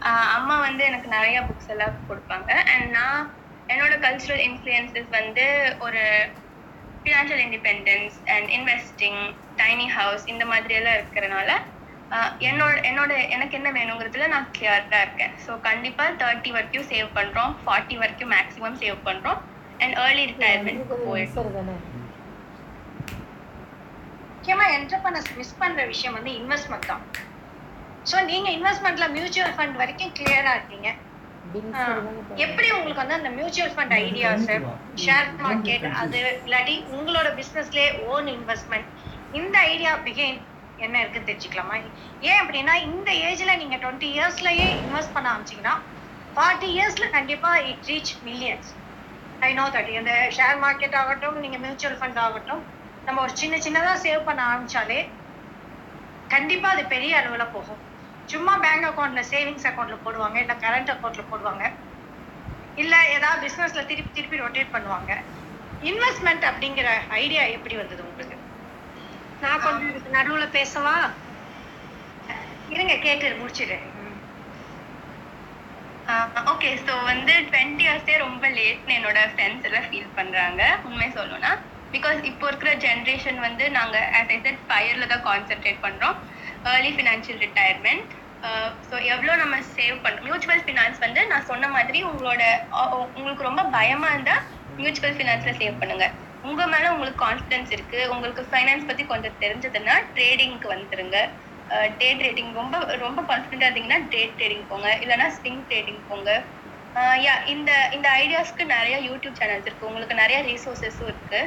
ஆஹ் 0.00 0.30
அம்மா 0.36 0.60
வந்து 0.60 0.84
எனக்கு 0.84 1.08
நிறைய 1.08 1.40
புக்ஸ் 1.40 1.68
எல்லாம் 1.68 1.98
கொடுப்பாங்க. 2.08 2.50
அண்ட் 2.72 2.88
நான் 2.90 3.20
என்னோட 3.68 3.94
கல்ச்சுரல் 4.06 4.42
இன்ஃப்ளூயன்சஸ் 4.48 5.10
வந்து 5.10 5.44
ஒரு 5.80 6.02
financial 7.04 7.42
independence 7.46 8.16
and 8.26 8.48
investing 8.48 9.20
tiny 9.56 9.86
house 9.88 10.26
இந்த 10.26 10.46
மாதிரி 10.46 10.74
எல்லாம் 10.74 10.94
இருக்கிறனால 10.94 11.50
என்னோட 12.48 12.74
என்னோட 12.88 13.12
எனக்கு 13.34 13.54
என்ன 13.58 13.68
வேணுங்கிறதுல 13.76 14.26
நான் 14.34 14.48
கிளியராக 14.56 15.02
இருக்கேன். 15.04 15.34
ஸோ 15.44 15.52
கண்டிப்பாக 15.68 16.10
தேர்ட்டி 16.22 16.50
வரைக்கும் 16.56 16.88
சேவ் 16.92 17.08
பண்ணுறோம் 17.18 17.52
ஃபார்ட்டி 17.62 17.96
வரைக்கும் 18.02 18.32
மேக்ஸிமம் 18.36 18.76
சேவ் 18.82 18.98
பண்ணுறோம் 19.08 19.40
அண்ட் 19.82 19.94
ஏர்லி 20.04 20.24
ரிட்டையர்மெண்ட் 20.30 20.90
போயிடும். 21.08 21.80
முக்கியமா 24.34 24.66
என்டர்பிரனர்ஸ் 24.76 25.32
மிஸ் 25.40 25.58
பண்ற 25.62 25.80
விஷயம் 25.92 26.16
வந்து 26.18 26.32
இன்வெஸ்ட்மெண்ட் 26.40 26.90
தான். 26.92 27.04
ஸோ 28.10 28.16
நீங்க 28.30 28.48
இன்வெஸ்ட்மெண்ட்ல 28.58 29.08
மியூச்சுவல் 29.16 29.56
ஃபண்ட் 29.56 29.80
வரைக்கும் 29.82 30.14
கிளியரா 30.20 30.52
இருக்கீங்க. 30.58 30.90
எப்படி 32.44 32.68
உங்களுக்கு 32.76 33.02
வந்து 33.02 33.18
அந்த 33.18 33.30
mutual 33.38 33.74
fund 33.74 33.94
ideas 34.04 34.48
share 35.04 35.28
market 35.44 35.86
அது 36.02 36.18
இல்லாட்டி 36.44 36.74
உங்களோட 36.96 37.28
பிசினஸ்லயே 37.40 37.88
ஓன் 38.12 38.28
இன்வெஸ்ட்மெண்ட் 38.36 38.88
இந்த 39.40 39.56
ஐடியா 39.72 39.92
பிகைன் 40.06 40.40
என்ன 40.82 40.96
இருக்குன்னு 41.00 41.30
தெரிஞ்சுக்கலாமா? 41.30 41.76
ஏன் 42.22 42.40
அப்படின்னா 42.42 42.74
இந்த 42.86 43.10
ஏஜ்ல 43.26 43.52
நீங்க 43.56 43.76
டுவெண்ட்டி 43.76 44.08
இயர்ஸ்லயே 44.16 44.68
இன்வெஸ்ட் 44.82 45.14
பண்ண 45.16 45.26
ஆரம்பிச்சீங்கன்னா 45.32 45.74
ஃபார்ட்டி 46.36 46.68
இயர்ஸ்ல 46.76 47.06
கண்டிப்பா 47.10 47.50
it 47.70 47.88
reach 47.90 48.12
millions 48.28 48.70
I 49.42 49.50
know 49.52 49.64
that 49.74 49.90
இந்த 49.98 50.12
ஷேர் 50.36 50.58
மார்க்கெட் 50.64 50.96
ஆகட்டும் 51.00 51.38
நீங்க 51.44 51.58
மியூச்சுவல் 51.58 51.98
ஃபண்ட் 52.00 52.20
ஆகட்டும் 52.26 52.62
நம்ம 53.06 53.20
ஒரு 53.22 53.32
சின்ன 53.36 53.54
சின்னதா 53.64 53.94
சேவ் 54.04 54.28
பண்ண 54.28 54.40
ஆரம்பிச்சாலே 54.50 55.00
கண்டிப்பா 56.30 56.68
அது 56.74 56.82
பெரிய 56.86 57.12
அளவுல 57.20 57.44
போகும். 57.54 57.80
சும்மா 58.28 58.52
பேங்க் 58.64 58.86
அக்கௌண்ட்ல 58.88 59.22
சேவிங்ஸ் 59.32 59.66
அக்கௌண்ட்ல 59.70 59.96
போடுவாங்க 60.04 60.36
இல்ல 60.44 60.54
கரண்ட் 60.64 60.92
அக்கௌண்ட்ல 60.94 61.24
போடுவாங்க 61.30 61.64
இல்ல 62.76 62.94
ஏதாவது 63.16 63.40
பிசினஸ்ல 63.44 63.80
திருப்பி 63.90 64.12
திருப்பி 64.12 64.42
ரொட்டேட் 64.42 64.74
பண்ணுவாங்க. 64.76 65.10
இன்வெஸ்ட்மெண்ட் 65.82 66.44
அப்படிங்கிற 66.50 66.88
ஐடியா 67.20 67.42
எப்படி 67.56 67.74
வந்தது 67.76 68.02
உங்களுக்கு? 68.04 68.31
நான் 69.42 69.64
கொஞ்சம் 69.64 70.14
நடுவுல 70.16 70.44
பேசவா? 70.56 70.96
இருங்க 72.74 72.94
கேட்டு 73.06 73.28
முடிச்சிடுறேன். 73.40 73.86
ஓகே 76.52 76.70
ஸோ 76.86 76.92
வந்து 77.10 77.34
டுவெண்ட்டி 77.48 77.84
இயர்ஸே 77.86 78.14
ரொம்ப 78.24 78.44
லேட்னு 78.56 78.96
என்னோட 78.98 79.18
ஃப்ரெண்ட்ஸ் 79.32 79.66
எல்லாம் 79.68 79.86
ஃபீல் 79.88 80.16
பண்ணுறாங்க 80.18 80.62
உண்மை 80.88 81.08
சொல்லணும்னா 81.18 81.52
பிகாஸ் 81.94 82.18
இப்போ 82.30 82.44
இருக்கிற 82.50 82.70
ஜென்ரேஷன் 82.84 83.38
வந்து 83.46 83.64
நாங்கள் 83.76 84.06
ஆஸ் 84.18 84.32
ஐ 84.34 84.38
செட் 84.46 84.62
ஃபயரில் 84.68 85.10
தான் 85.12 85.24
கான்சென்ட்ரேட் 85.28 85.84
பண்ணுறோம் 85.86 86.16
ஏர்லி 86.72 86.92
ஃபினான்ஷியல் 86.96 87.40
ரிட்டையர்மெண்ட் 87.46 88.10
ஸோ 88.88 88.94
எவ்வளோ 89.12 89.32
நம்ம 89.42 89.56
சேவ் 89.76 89.96
பண்ணுறோம் 90.04 90.28
மியூச்சுவல் 90.28 90.64
ஃபினான்ஸ் 90.66 91.04
வந்து 91.06 91.22
நான் 91.32 91.48
சொன்ன 91.50 91.68
மாதிரி 91.76 91.98
உங்களோட 92.10 92.42
உங்களுக்கு 93.16 93.48
ரொம்ப 93.50 93.64
பயமாக 93.76 94.14
இருந்தால் 94.16 94.44
மியூச்சுவல் 94.78 95.16
ஃபினான்ஸில் 95.18 95.58
சேவ் 95.60 95.80
பண்ணுங்க. 95.82 96.06
உங்கள் 96.44 96.70
மேலே 96.72 96.86
உங்களுக்கு 96.94 97.20
கான்ஃபிடன்ஸ் 97.26 97.72
இருக்குது 97.76 98.08
உங்களுக்கு 98.14 98.42
ஃபைனான்ஸ் 98.50 98.88
பற்றி 98.88 99.04
கொஞ்சம் 99.12 99.36
தெரிஞ்சதுன்னா 99.44 99.94
ட்ரேடிங்க்கு 100.14 100.68
வந்துருங்க. 100.74 101.18
டே 102.00 102.08
ட்ரேடிங் 102.20 102.50
ரொம்ப 102.60 102.76
ரொம்ப 103.04 103.20
கான்ஃபிடென்ட்டாக 103.30 103.68
இருந்தீங்கன்னா 103.68 104.00
டே 104.14 104.22
ட்ரேடிங் 104.38 104.66
போங்க. 104.70 104.88
இல்லைன்னா 105.02 105.28
ஸ்விங் 105.36 105.62
ட்ரேடிங் 105.70 106.02
போங்க. 106.10 106.30
யா 107.26 107.34
இந்த 107.54 107.70
இந்த 107.96 108.08
ஐடியாஸ்க்கு 108.22 108.64
நிறைய 108.76 108.96
யூடியூப் 109.08 109.38
சேனல்ஸ் 109.40 109.68
இருக்கு. 109.68 109.88
உங்களுக்கு 109.90 110.16
நிறைய 110.22 110.38
ரீசோர்ஸஸும் 110.48 111.10
இருக்கு. 111.12 111.40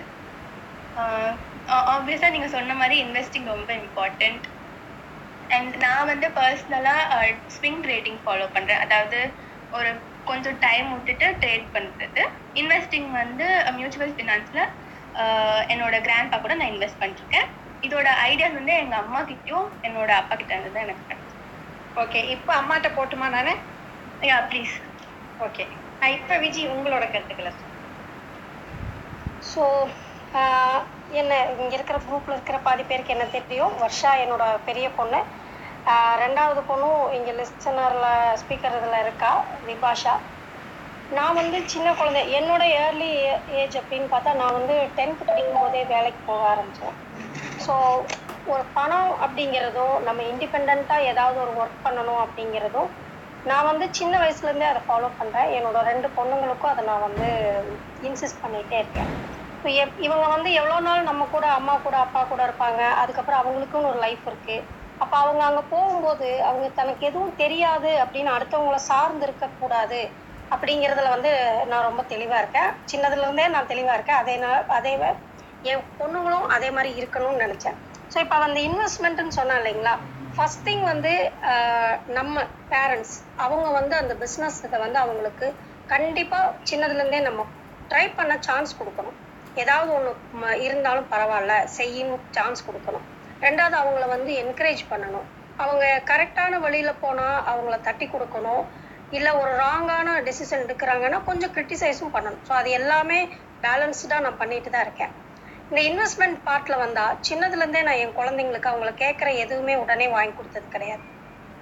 ஆப்வியஸாக 1.93 2.33
நீங்கள் 2.35 2.53
சொன்ன 2.55 2.75
மாதிரி 2.81 2.95
இன்வெஸ்டிங் 3.05 3.47
ரொம்ப 3.53 3.69
இம்பார்ட்டண்ட் 3.83 4.45
அண்ட் 5.49 5.73
நான் 5.83 6.09
வந்து 6.11 6.27
பர்சனலாக 6.37 7.31
ஸ்விங் 7.55 7.81
ட்ரேடிங் 7.85 8.19
ஃபாலோ 8.23 8.47
பண்ணுறேன் 8.55 8.83
அதாவது 8.85 9.19
ஒரு 9.71 9.89
கொஞ்சம் 10.29 10.57
டைம் 10.65 10.87
விட்டுட்டு 10.93 11.27
ட்ரேட் 11.41 11.67
பண்ணுறது 11.75 12.21
இன்வெஸ்டிங் 12.61 13.09
வந்து 13.21 13.47
மியூச்சுவல் 13.77 14.15
ஃபினான்ஸில் 14.17 14.63
என்னோட 15.74 15.95
கிராண்ட்பா 16.07 16.38
கூட 16.43 16.53
நான் 16.60 16.74
இன்வெஸ்ட் 16.74 17.01
பண்ணிருக்கேன். 17.01 17.48
இதோட 17.84 18.07
ஐடியாஸ் 18.29 18.57
வந்து 18.60 18.74
எங்கள் 18.84 19.01
அம்மா 19.03 19.22
கிட்டயும் 19.29 19.67
என்னோட 19.88 20.12
அப்பா 20.22 20.36
கிட்ட 20.36 20.53
இருந்து 20.55 20.74
தான் 20.75 20.86
எனக்கு 20.88 21.15
ஓகே 21.95 22.22
இப்போ 22.36 22.51
அம்மாட்ட 22.62 22.88
போட்டுமா 22.98 23.27
நானு? 23.36 23.53
யா 24.22 24.38
ப்ளீஸ் 24.50 24.74
ஓகே 25.39 25.63
நான் 26.00 26.15
இப்போ 26.17 26.36
விஜி 26.43 26.62
உங்களோட 26.74 27.05
கருத்துக்களை 27.13 27.51
சொல்லுங்க. 27.53 27.72
ஸோ 29.51 29.63
என்ன 31.22 31.31
இங்கே 31.62 31.75
இருக்கிற 31.77 31.98
குரூப்பில் 32.07 32.36
இருக்கிற 32.36 32.57
பாதி 32.67 32.84
பேருக்கு 32.89 33.16
என்ன 33.16 33.25
தெரியும்? 33.35 33.74
வர்ஷா 33.83 34.11
என்னோட 34.24 34.46
பெரிய 34.70 34.87
பொண்ணு. 35.00 35.20
ரெண்டாவது 36.24 36.61
பொண்ணும் 36.70 37.01
இங்கே 37.18 37.33
லிஸ்டனரில் 37.39 38.09
ஸ்பீக்கர் 38.42 38.77
இதில் 38.79 39.03
இருக்கா 39.05 39.31
விபாஷா. 39.70 40.16
நான் 41.11 41.37
வந்து 41.39 41.57
சின்ன 41.72 41.87
குழந்தை. 41.94 42.22
என்னோட 42.37 42.63
ஏர்லி 42.79 43.09
ஏஜ் 43.59 43.77
அப்படின்னு 43.79 44.07
பார்த்தா 44.11 44.31
நான் 44.39 44.57
வந்து 44.59 44.75
டென்த் 44.98 45.22
படிக்கும் 45.22 45.59
போதே 45.59 45.81
வேலைக்கு 45.91 46.22
போக 46.25 46.44
ஆரம்பித்தேன் 46.51 46.96
ஸோ 47.59 47.74
ஒரு 48.46 48.63
பணம் 48.75 49.11
அப்படிங்கிறதும் 49.25 49.96
நம்ம 50.07 50.24
இண்டிபெண்ட்டாக 50.31 51.09
ஏதாவது 51.11 51.37
ஒரு 51.44 51.53
ஒர்க் 51.59 51.83
பண்ணணும் 51.85 52.22
அப்படிங்கிறதோ 52.25 52.83
நான் 53.46 53.68
வந்து 53.70 53.85
சின்ன 53.98 54.13
வயசுலேருந்தே 54.22 54.70
அதை 54.70 54.81
ஃபாலோ 54.85 55.09
பண்ணுறேன் 55.18 55.50
என்னோட 55.57 55.79
ரெண்டு 55.89 56.07
பொண்ணுங்களுக்கும் 56.15 56.72
அதை 56.72 56.83
நான் 56.85 57.05
வந்து 57.07 57.27
இன்சிஸ்ட் 58.01 58.41
பண்ணிகிட்டே 58.44 58.77
இருக்கேன். 58.81 59.09
இப்போ 59.55 59.70
எப் 59.81 60.00
இவங்க 60.05 60.25
வந்து 60.27 60.50
எவ்வளோ 60.59 60.77
நாள் 60.87 61.07
நம்ம 61.09 61.24
கூட 61.27 61.46
அம்மா 61.57 61.75
கூட 61.79 61.96
அப்பா 62.05 62.22
கூட 62.24 62.41
இருப்பாங்க. 62.48 62.81
அதுக்கப்புறம் 63.01 63.41
அவங்களுக்குன்னு 63.41 63.91
ஒரு 63.91 64.00
லைஃப் 64.05 64.25
இருக்குது 64.31 64.65
அப்போ 65.01 65.15
அவங்க 65.22 65.41
அங்கே 65.46 65.63
போகும்போது 65.72 66.27
அவங்க 66.48 66.68
தனக்கு 66.77 67.03
எதுவும் 67.09 67.39
தெரியாது 67.41 67.91
அப்படின்னு 68.03 68.29
அடுத்தவங்கள 68.35 68.77
சார்ந்து 68.89 69.25
இருக்கக்கூடாது. 69.27 70.01
அப்படிங்கிறதுல 70.53 71.10
வந்து 71.16 71.31
நான் 71.72 71.88
ரொம்ப 71.90 72.01
தெளிவாக 72.14 72.42
இருக்கேன். 72.44 72.70
சின்னதுலேருந்தே 72.92 73.48
நான் 73.55 73.72
தெளிவாக 73.74 73.98
இருக்கேன். 73.98 74.22
அதே 74.24 74.36
நான் 74.44 74.70
அதே 74.79 74.94
என் 75.72 75.86
பொண்ணுங்களும் 76.00 76.48
அதே 76.55 76.70
மாதிரி 76.77 76.90
இருக்கணும்னு 77.01 77.44
நினச்சேன். 77.46 77.77
ஸோ 78.14 78.18
இப்போ 78.25 78.38
வந்து 78.46 78.60
இன்வெஸ்ட்மெண்ட்டுன்னு 78.70 79.38
சொன்னேன் 79.38 79.60
இல்லைங்களா? 79.62 79.94
ஃபர்ஸ்ட் 80.36 80.66
திங் 80.68 80.84
வந்து 80.92 81.14
நம்ம 82.18 82.44
பேரண்ட்ஸ் 82.74 83.16
அவங்க 83.46 83.68
வந்து 83.79 83.96
அந்த 84.01 84.14
பிஸ்னஸ் 84.24 84.60
இதை 84.68 84.79
வந்து 84.86 85.00
அவங்களுக்கு 85.03 85.48
கண்டிப்பாக 85.94 86.53
சின்னதுலேருந்தே 86.70 87.22
நம்ம 87.27 87.42
ட்ரை 87.92 88.05
பண்ண 88.18 88.34
சான்ஸ் 88.48 88.77
கொடுக்கணும். 88.79 89.18
ஏதாவது 89.64 89.90
ஒன்று 89.98 90.12
இருந்தாலும் 90.68 91.10
பரவாயில்ல 91.14 91.55
செய்யணும் 91.79 92.24
சான்ஸ் 92.38 92.66
கொடுக்கணும். 92.68 93.05
ரெண்டாவது 93.46 93.75
அவங்கள 93.81 94.05
வந்து 94.16 94.31
என்கரேஜ் 94.44 94.84
பண்ணணும். 94.92 95.27
அவங்க 95.64 95.86
கரெக்டான 96.12 96.60
வழியில் 96.66 97.01
போனால் 97.03 97.38
அவங்கள 97.51 97.75
தட்டி 97.88 98.05
கொடுக்கணும். 98.14 98.64
இல்லை 99.18 99.31
ஒரு 99.41 99.51
ராங்கான 99.63 100.15
டெசிஷன் 100.27 100.63
எடுக்கிறாங்கன்னா 100.65 101.20
கொஞ்சம் 101.29 101.53
கிரிட்டிசைஸும் 101.55 102.13
பண்ணணும். 102.15 102.44
ஸோ 102.48 102.53
அது 102.59 102.70
எல்லாமே 102.79 103.20
பேலன்ஸ்டாக 103.65 104.24
நான் 104.25 104.39
பண்ணிட்டு 104.41 104.70
தான் 104.75 104.85
இருக்கேன். 104.87 105.13
இந்த 105.70 105.79
இன்வெஸ்ட்மெண்ட் 105.89 106.37
பார்ட்டில் 106.48 106.81
வந்தால் 106.83 107.18
சின்னதுலேருந்தே 107.27 107.81
நான் 107.87 108.01
என் 108.03 108.18
குழந்தைங்களுக்கு 108.18 108.72
அவங்கள 108.72 108.91
கேட்குற 109.03 109.29
எதுவுமே 109.44 109.75
உடனே 109.83 110.07
வாங்கி 110.15 110.33
கொடுத்தது 110.39 110.68
கிடையாது. 110.75 111.03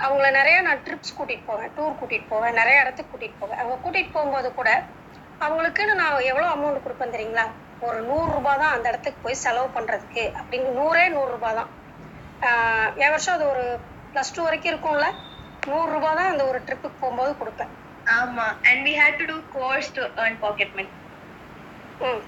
அவங்கள 0.05 0.27
நிறைய 0.37 0.57
நான் 0.67 0.81
ட்ரிப்ஸ் 0.85 1.15
கூட்டிகிட்டு 1.17 1.49
போவேன் 1.49 1.71
டூர் 1.75 1.99
கூட்டிகிட்டு 1.99 2.31
போவேன் 2.33 2.57
நிறைய 2.59 2.83
இடத்துக்கு 2.83 3.11
கூட்டிகிட்டு 3.11 3.41
போவேன். 3.41 3.59
அவங்க 3.61 3.77
கூட்டிகிட்டு 3.83 4.15
போகும்போது 4.15 4.49
கூட 4.59 4.69
அவங்களுக்குன்னு 5.43 5.93
நான் 6.01 6.27
எவ்வளோ 6.31 6.47
அமௌண்ட் 6.55 6.83
கொடுப்பேன் 6.85 7.13
தெரியுங்களா? 7.15 7.45
ஒரு 7.87 7.99
நூறுரூபா 8.09 8.51
தான் 8.61 8.73
அந்த 8.75 8.85
இடத்துக்கு 8.91 9.19
போய் 9.23 9.41
செலவு 9.45 9.69
பண்ணுறதுக்கு 9.77 10.23
அப்படின்னு 10.39 10.69
நூறே 10.79 11.05
நூறுரூபா 11.15 11.49
தான். 11.59 11.69
என் 13.03 13.13
வருஷம் 13.15 13.35
அது 13.37 13.45
ஒரு 13.53 13.63
ப்ளஸ் 14.13 14.33
டூ 14.35 14.41
வரைக்கும் 14.47 14.73
இருக்கும்ல? 14.73 15.07
நூறுரூபா 15.63 16.11
தான் 16.19 16.31
அந்த 16.31 16.43
ஒரு 16.49 16.59
ட்ரிப்புக்கு 16.67 17.01
போகும்போது 17.01 17.31
கொடுப்பேன். 17.39 17.71
ஆமா. 18.15 18.45
And 18.69 18.81
we 18.87 18.93
had 19.01 19.19
to 19.21 19.25
do 19.31 19.37
course 19.55 19.89
to 19.95 20.03
earn 20.21 20.35
pocket 20.43 20.75
money 20.77 20.89
ம். 21.99 22.21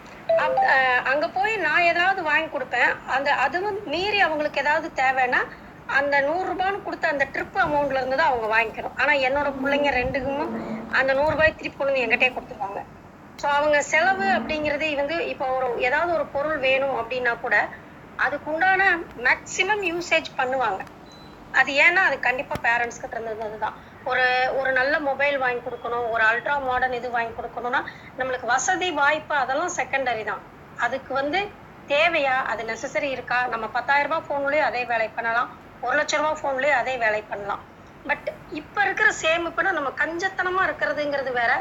அங்க 1.12 1.26
போய் 1.38 1.54
நான் 1.65 1.88
ஏதாவது 1.91 2.19
வாங்கி 2.30 2.50
கொடுப்பேன். 2.50 2.91
அந்த 3.15 3.30
அது 3.45 3.58
வந்து 3.62 3.82
மீறி 3.93 4.19
அவங்களுக்கு 4.28 4.62
ஏதாவது 4.63 4.88
தேவைன்னா 5.02 5.41
அந்த 5.89 6.15
நூறு 6.28 6.45
ரூபான்னு 6.50 6.86
கொடுத்த 6.86 7.08
அந்த 7.13 7.26
ட்ரிப் 7.34 7.58
அமௌண்ட்ல 7.63 8.00
இருந்து 8.00 8.19
தான் 8.21 8.32
அவங்க 8.32 8.48
வாங்கிக்கணும். 8.54 8.95
ஆனா 9.02 9.13
என்னோட 9.28 9.50
பிள்ளைங்க 9.60 9.89
ரெண்டுக்கும் 10.00 10.45
அந்த 11.00 11.12
நூறு 11.19 11.34
ரூபாய் 11.36 11.58
திருப்பி 11.60 11.78
கொண்டு 11.78 11.91
வந்து 11.91 12.06
என்கிட்டயே 12.06 12.32
கொடுத்துருவாங்க. 12.36 12.82
ஸோ 13.39 13.48
அவங்க 13.58 13.78
செலவு 13.91 14.28
அப்படிங்கிறது 14.38 14.88
வந்து 15.02 15.15
இப்போ 15.32 15.48
ஒரு 15.58 15.67
ஏதாவது 15.88 16.12
ஒரு 16.17 16.26
பொருள் 16.36 16.60
வேணும் 16.67 16.98
அப்படின்னா 17.02 17.34
கூட 17.43 17.56
அதுக்குண்டான 18.19 18.82
மேக்சிமம் 19.26 19.84
யூசேஜ் 19.91 20.30
பண்ணுவாங்க. 20.38 20.82
அது 21.60 21.72
ஏன்னா 21.86 22.02
அது 22.08 22.15
கண்டிப்பா 22.28 22.56
பேரண்ட்ஸ் 22.65 23.02
கிட்ட 23.02 23.15
இருந்தது 23.18 23.58
தான் 23.65 23.76
ஒரு 24.12 24.26
ஒரு 24.60 24.72
நல்ல 24.80 24.96
மொபைல் 25.10 25.38
வாங்கி 25.44 25.62
கொடுக்கணும் 25.68 26.08
ஒரு 26.13 26.24
அல்ட்ரா 26.30 26.56
மாடர்ன் 26.68 26.98
இது 27.00 27.10
வாங்கி 27.18 27.34
கொடுக்கணும்னா 27.38 27.82
நம்மளுக்கு 28.20 28.48
வசதி 28.54 28.89
வாய்ப்பு 29.02 29.36
அதெல்லாம் 29.44 29.76
செகண்டரி 29.80 30.24
தான். 30.32 30.41
அதுக்கு 30.78 31.12
வந்து 31.20 31.39
தேவையா? 31.89 32.36
அது 32.52 32.62
நெசசரி 32.72 33.10
இருக்கா? 33.15 33.39
நம்ம 33.54 33.65
பத்தாயிரம் 33.78 34.12
ரூபாய் 34.12 34.26
ஃபோன்லயே 34.28 34.63
அதே 34.70 34.82
வேலை 34.91 35.08
பண்ணலாம். 35.18 35.50
ஒரு 35.84 35.96
லட்ச 36.00 36.20
ரூபா 36.22 36.34
ஃபோன்லயே 36.39 36.74
அதே 36.82 36.94
வேலை 37.06 37.22
பண்ணலாம். 37.32 37.63
பட் 38.06 38.28
இப்ப 38.60 38.76
இருக்கிற 38.86 39.10
சேமிப்புனா 39.24 39.72
நம்ம 39.78 39.91
கஞ்சத்தனமா 40.02 40.62
இருக்கிறதுங்கிறது 40.68 41.34
வேற 41.41 41.52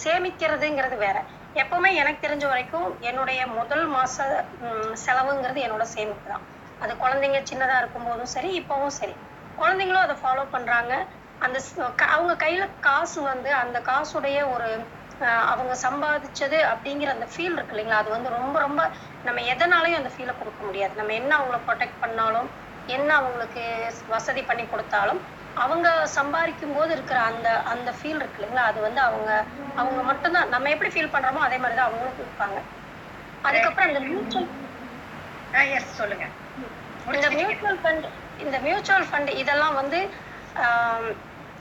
சேமிக்கிறதுங்கிறது 0.00 0.96
வேற. 1.04 1.16
எப்பவுமே 1.62 1.90
எனக்கு 2.00 2.24
தெரிஞ்ச 2.24 2.44
வரைக்கும் 2.52 2.88
என்னுடைய 3.10 3.40
முதல் 3.58 3.86
மாச 3.94 4.16
செலவுங்கிறது 5.04 5.60
என்னோட 5.66 5.84
சேமிப்பு 5.94 6.28
தான். 6.32 6.44
அது 6.80 6.92
குழந்தைங்க 7.02 7.38
சின்னதா 7.50 7.76
இருக்கும்போதும் 7.82 8.32
சரி 8.34 8.50
இப்பவும் 8.60 8.96
சரி. 8.98 9.14
குழந்தைங்களும் 9.58 10.04
அதை 10.06 10.16
ஃபாலோ 10.20 10.44
பண்றாங்க. 10.54 10.92
அந்த 11.40 11.58
அவங்க 12.08 12.34
கையில 12.44 12.64
காசு 12.86 13.18
வந்து 13.30 13.50
அந்த 13.62 13.78
காசுடைய 13.88 14.38
ஒரு 14.54 14.68
அவங்க 15.52 15.74
சம்பாதிச்சது 15.82 16.58
அப்படிங்கிற 16.72 17.10
அந்த 17.14 17.26
ஃபீல் 17.32 17.54
இருக்கு 17.56 17.74
இல்லைங்களா? 17.74 18.00
அது 18.02 18.10
வந்து 18.16 18.30
ரொம்ப 18.36 18.56
ரொம்ப 18.64 18.80
நம்ம 19.24 19.42
எதனாலையும் 19.52 20.00
அந்த 20.00 20.10
ஃபீலை 20.14 20.34
கொடுக்க 20.40 20.60
முடியாது. 20.66 20.94
நம்ம 21.00 21.14
என்ன 21.20 21.32
அவங்கள 21.38 21.58
ப்ரொடெக்ட் 21.66 22.02
பண்ணாலும் 22.02 22.48
என்ன 22.88 23.10
அவங்களுக்கு 23.20 23.62
வசதி 24.14 24.42
பண்ணி 24.44 24.64
கொடுத்தாலும் 24.66 25.20
அவங்க 25.56 25.88
சம்பாதிக்கும் 26.16 26.74
போது 26.76 26.90
இருக்கிற 26.96 27.18
அந்த 27.30 27.48
அந்த 27.72 27.90
ஃபீல் 27.98 28.20
இருக்கு 28.20 28.38
இல்லைங்களா? 28.38 28.64
அது 28.70 28.78
வந்து 28.86 29.00
அவங்க 29.08 29.30
அவங்க 29.76 30.00
மட்டும்தான். 30.10 30.50
நம்ம 30.54 30.70
எப்படி 30.74 30.90
ஃபீல் 30.94 31.14
பண்றோமோ 31.14 31.42
அதே 31.46 31.58
மாதிரி 31.62 31.78
தான் 31.78 31.88
அவங்களும் 31.88 32.20
இருப்பாங்க. 32.22 32.58
அதுக்கப்புறம் 33.44 33.88
அந்த 33.90 34.00
மியூச்சுவல் 34.06 34.48
எஸ் 35.76 35.96
சொல்லுங்க. 35.98 36.26
இந்த 37.06 37.28
மியூச்சுவல் 37.38 37.78
ஃபண்ட் 37.82 38.06
இந்த 38.38 38.56
மியூச்சுவல் 38.64 39.06
ஃபண்ட் 39.08 39.30
இதெல்லாம் 39.42 39.76
வந்து 39.80 39.98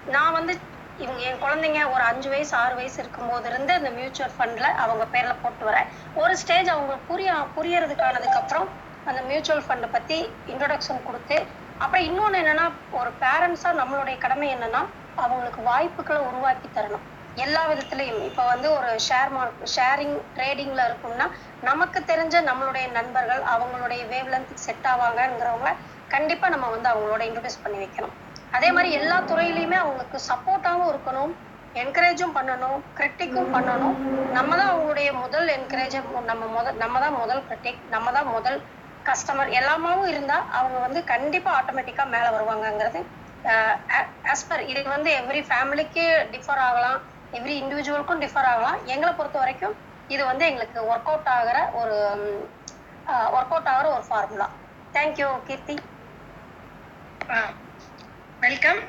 நான் 0.07 0.35
வந்து 0.37 0.53
இவங்க 0.99 1.21
என் 1.29 1.41
குழந்தைங்க 1.43 1.79
ஒரு 1.93 2.03
அஞ்சு 2.09 2.27
வயசு 2.33 2.53
ஆறு 2.61 2.73
வயசு 2.79 2.97
இருக்கும்போது 3.01 3.47
இருந்து 3.51 3.73
இந்த 3.79 3.91
மியூச்சுவல் 3.97 4.35
ஃபண்ட்ல 4.35 4.67
அவங்க 4.83 5.05
பேர்ல 5.13 5.33
போட்டு 5.41 5.63
வரேன். 5.69 5.87
ஒரு 6.15 6.33
ஸ்டேஜ் 6.41 6.71
அவங்களுக்கு 6.73 7.09
புரிய 7.09 7.29
புரியறதுக்கானதுக்கு 7.55 8.41
அப்புறம் 8.41 8.67
அந்த 9.05 9.19
மியூச்சுவல் 9.29 9.65
ஃபண்டை 9.65 9.89
பத்தி 9.95 10.17
இன்ட்ரோடக்ஷன் 10.51 11.05
கொடுத்து 11.07 11.37
அப்புறம் 11.79 12.05
இன்னொன்று 12.09 12.39
என்னன்னா 12.41 12.65
ஒரு 12.99 13.11
பேரண்ட்ஸா 13.23 13.71
நம்மளுடைய 13.81 14.17
கடமை 14.25 14.47
என்னன்னா 14.55 14.81
அவங்களுக்கு 15.17 15.61
வாய்ப்புகளை 15.69 16.21
உருவாக்கி 16.29 16.69
தரணும். 16.69 17.05
எல்லா 17.43 17.61
விதத்துலையும். 17.69 18.21
இப்போ 18.29 18.43
வந்து 18.51 18.67
ஒரு 18.77 18.89
ஷேர் 19.07 19.31
மார்க் 19.35 19.63
ஷேரிங் 19.75 20.17
ட்ரேடிங்ல 20.35 20.81
இருக்கும்னா 20.89 21.25
நமக்கு 21.69 21.99
தெரிஞ்ச 22.11 22.35
நம்மளுடைய 22.49 22.85
நண்பர்கள் 22.97 23.41
அவங்களுடைய 23.53 24.01
வேவ் 24.11 24.31
லென்த் 24.33 24.63
செட் 24.65 24.87
ஆவாங்கங்கிறவங்க 24.91 25.71
கண்டிப்பா 26.15 26.47
நம்ம 26.53 26.69
வந்து 26.75 26.89
அவங்களோட 26.93 27.21
இன்ட்ரடியூஸ் 27.29 27.63
பண்ணி 27.63 27.79
வைக்கணும். 27.83 28.15
அதே 28.57 28.69
மாதிரி 28.75 28.89
எல்லா 28.99 29.17
துறையிலயுமே 29.31 29.77
அவங்களுக்கு 29.83 30.17
சப்போர்ட்டாகவும் 30.29 30.91
இருக்கணும் 30.93 31.33
என்கரேஜும் 31.75 32.35
பண்ணணும் 32.37 32.77
கிரிட்டிக்கும் 32.97 33.49
பண்ணணும். 33.55 33.95
நம்ம 34.37 34.51
தான் 34.59 34.71
அவங்களுடைய 34.73 35.09
முதல் 35.23 35.47
என்கரேஜ் 35.57 35.97
நம்ம 36.31 36.43
முதல் 36.57 36.77
நம்ம 36.83 36.99
தான் 37.05 37.17
முதல் 37.21 37.41
கிரிட்டிக் 37.49 37.81
நம்ம 37.95 38.11
தான் 38.17 38.29
முதல் 38.35 38.57
கஸ்டமர் 39.05 39.49
எல்லாமாவும் 39.59 40.09
இருந்தா 40.13 40.37
அவங்க 40.59 40.77
வந்து 40.85 40.99
கண்டிப்பா 41.11 41.49
ஆட்டோமேட்டிக்கா 41.57 42.05
மேல 42.13 42.27
வருவாங்கங்கிறது 42.35 43.01
ஆஸ் 44.33 44.47
பர் 44.49 44.63
இது 44.71 44.81
வந்து 44.95 45.09
எவ்ரி 45.21 45.41
ஃபேமிலிக்கு 45.49 46.05
டிஃபர் 46.33 46.61
ஆகலாம். 46.67 46.97
எவ்ரி 47.37 47.53
இண்டிவிஜுவலுக்கும் 47.61 48.21
டிஃபர் 48.23 48.47
ஆகலாம். 48.51 48.79
எங்களை 48.93 49.11
பொறுத்த 49.19 49.37
வரைக்கும் 49.41 49.75
இது 50.13 50.23
வந்து 50.29 50.43
எங்களுக்கு 50.49 50.79
ஒர்க் 50.91 51.09
அவுட் 51.11 51.31
ஆகிற 51.35 51.57
ஒரு 51.81 51.95
ஒர்க் 53.35 53.53
அவுட் 53.53 53.71
ஆகிற 53.73 53.87
ஒரு 53.95 54.05
formula 54.09 54.47
thank you 54.95 55.29
Keerthi. 55.47 55.75
Welcome 58.45 58.81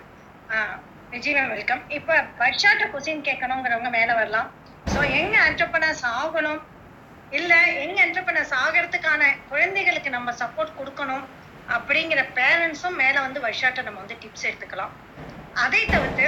Vijay 1.13 1.37
ma'am 1.37 1.53
welcome 1.55 1.83
இப்போ 1.99 2.15
வர்ஷாட்ட 2.43 2.85
கொஸ்டின் 2.93 3.27
கேட்கணுங்கிறவங்க 3.29 3.91
மேல 3.99 4.11
வரலாம். 4.21 4.49
ஸோ 4.93 4.99
எங்க 5.21 5.37
என்டர்பனர்ஸ் 5.51 6.03
ஆகணும்? 6.21 6.61
இல்ல 7.33 7.53
எங்க 7.85 7.99
என்டர்பனர்ஸ் 8.07 8.53
ஆகிறதுக்கான 8.65 9.23
குழந்தைகளுக்கு 9.53 10.11
நம்ம 10.17 10.33
சப்போர்ட் 10.43 10.79
கொடுக்கணும்? 10.81 11.25
அப்படிங்கிற 11.77 12.21
பேரண்ட்ஸும் 12.39 12.99
மேலே 13.03 13.19
வந்து 13.27 13.41
வர்ஷாட்ட 13.47 13.87
நம்ம 13.87 14.01
வந்து 14.03 14.19
டிப்ஸ் 14.25 14.47
எடுத்துக்கலாம். 14.49 14.93
அதை 15.65 15.83
தவிர்த்து 15.95 16.27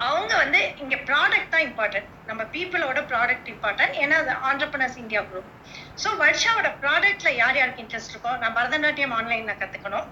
அவங்க 0.00 0.32
வந்து 0.42 0.60
இங்க 0.82 0.96
ப்ராடக்ட் 1.08 1.52
தான் 1.54 1.64
இம்பார்ட்டன்ட் 1.68 2.08
நம்ம 2.28 2.42
பீப்புளோட 2.54 3.00
ப்ராடக்ட் 3.10 3.48
இம்பார்ட்டன்ட் 3.52 3.94
ஏன்னா 4.02 4.16
அது 4.22 4.32
ஆண்டர்பனர்ஸ் 4.50 4.98
இந்தியா 5.02 5.20
குரூப் 5.30 5.50
ஸோ 5.98 6.10
வர்ஷாவோட 6.22 6.68
ப்ராடக்ட்ல 6.82 7.30
யார் 7.40 7.58
யாருக்கு 7.60 7.84
இன்ட்ரெஸ்ட் 7.84 8.12
இருக்கோ 8.14 8.32
நான் 8.42 8.56
பரதநாட்டியம் 8.58 9.14
ஆன்லைன்ல 9.18 9.54
கத்துக்கணும். 9.62 10.06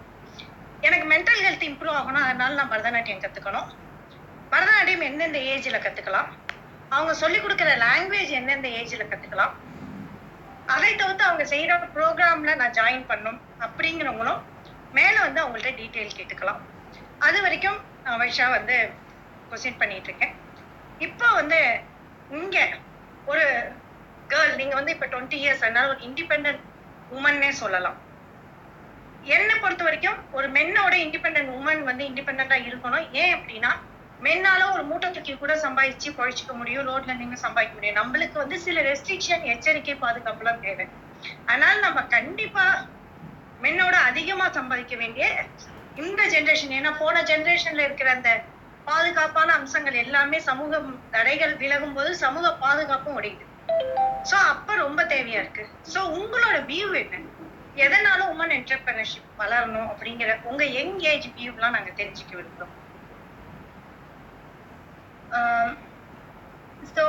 எனக்கு 0.82 1.06
மென்டல் 1.12 1.42
ஹெல்த் 1.46 1.68
இம்ப்ரூவ் 1.70 1.96
ஆகணும் 2.00 2.26
அதனால 2.26 2.52
நான் 2.54 2.72
பரதநாட்டியம் 2.74 3.22
கத்துக்கணும். 3.24 3.68
பரதநாட்டியம் 4.52 5.06
எந்தெந்த 5.08 5.38
ஏஜ்ல 5.52 5.78
கத்துக்கலாம்? 5.86 6.28
அவங்க 6.90 7.14
சொல்லி 7.22 7.38
கொடுக்குற 7.38 7.70
லாங்குவேஜ் 7.84 8.36
எந்தெந்த 8.40 8.68
ஏஜ்ல 8.80 9.02
கத்துக்கலாம்? 9.10 9.54
அதை 10.68 10.90
தவிர்த்து 10.94 11.28
அவங்க 11.28 11.44
செய்யற 11.52 11.74
ப்ரோக்ராம்ல 11.96 12.52
நான் 12.60 12.76
ஜாயின் 12.78 13.08
பண்ணும் 13.10 13.40
அப்படிங்கிறவங்களும் 13.66 14.40
மேல 14.94 15.14
வந்து 15.26 15.40
அவங்கள்ட்ட 15.42 15.70
டீட்டெயில் 15.80 16.16
கேட்டுக்கலாம். 16.18 16.60
அது 17.20 17.38
வரைக்கும் 17.44 17.78
நான் 18.04 18.20
வைஷா 18.22 18.46
வந்து 18.56 18.76
கொஸ்டின் 19.50 19.80
பண்ணிட்டு 19.82 20.08
இருக்கேன் 20.10 20.34
இப்போ 21.06 21.26
வந்து 21.40 21.60
இங்க 22.38 22.58
ஒரு 23.32 23.44
கேர்ள் 24.32 24.58
நீங்க 24.60 24.74
வந்து 24.78 24.94
இப்ப 24.94 25.06
டுவெண்ட்டி 25.12 25.38
இயர்ஸ் 25.42 25.64
அதனால 25.66 25.88
ஒரு 25.92 26.00
இண்டிபெண்ட் 26.08 26.48
உமன்னே 27.16 27.50
சொல்லலாம். 27.62 27.98
என்னை 29.36 29.54
பொறுத்த 29.62 29.82
வரைக்கும் 29.84 30.18
ஒரு 30.36 30.48
மென்னோட 30.56 30.94
இண்டிபெண்டன்ட் 31.04 31.54
உமன் 31.58 31.82
வந்து 31.90 32.04
இண்டிபெண்டா 32.10 32.58
இருக்கணும். 32.68 33.06
ஏன் 33.22 33.34
அப்படின்னா 33.36 33.70
மென்னால 34.26 34.60
ஒரு 34.74 34.82
மூட்டை 34.90 35.08
தூக்கி 35.10 35.34
கூட 35.36 35.54
சம்பாதிச்சு 35.64 36.10
பொழைச்சிக்க 36.18 36.52
முடியும் 36.60 36.86
ரோட்ல 36.88 37.14
நின்று 37.18 37.38
சம்பாதிக்க 37.44 37.74
முடியும். 37.74 37.98
நம்மளுக்கு 38.00 38.36
வந்து 38.42 38.56
சில 38.66 38.82
ரெஸ்ட்ரிக்ஷன் 38.90 39.44
எச்சரிக்கை 39.52 39.94
பாதுகாப்புலாம் 40.04 40.62
தேவை. 40.66 40.86
அதனால 41.50 41.74
நம்ம 41.86 42.00
கண்டிப்பா 42.16 42.64
மென்னோட 43.62 43.96
அதிகமா 44.10 44.46
சம்பாதிக்க 44.58 44.96
வேண்டிய 44.96 45.26
இந்த 46.02 46.22
ஜெனரேஷன் 46.34 46.74
ஏன்னா 46.78 46.92
போன 47.02 47.22
ஜெனரேஷன்ல 47.30 47.86
இருக்கிற 47.88 48.10
அந்த 48.16 48.30
பாதுகாப்பான 48.88 49.48
அம்சங்கள் 49.58 50.02
எல்லாமே 50.04 50.38
சமூக 50.48 50.80
தடைகள் 51.14 51.54
விலகும் 51.62 51.96
போது 51.98 52.10
சமூக 52.24 52.46
பாதுகாப்பும் 52.64 53.18
உடையுது 53.18 53.44
சோ 54.30 54.36
அப்ப 54.52 54.74
ரொம்ப 54.84 55.00
தேவையா 55.12 55.40
இருக்கு. 55.42 55.64
சோ 55.92 56.00
உங்களோட 56.18 56.56
வியூ 56.70 56.88
என்ன? 57.02 57.16
எதனால 57.84 58.20
உமன் 58.32 58.54
என்டர்பிரினர்ஷிப் 58.56 59.28
வளரணும் 59.40 59.90
அப்படிங்கிற 59.92 60.30
உங்க 60.50 60.62
யங் 60.78 60.96
ஏஜ் 61.12 61.28
வியூலாம் 61.36 61.76
நாங்க 61.76 61.92
தெரிஞ்சுக்க 62.00 62.32
விரும்புறோம். 62.38 62.74
Um, 65.38 65.68
ஸோ 66.94 67.04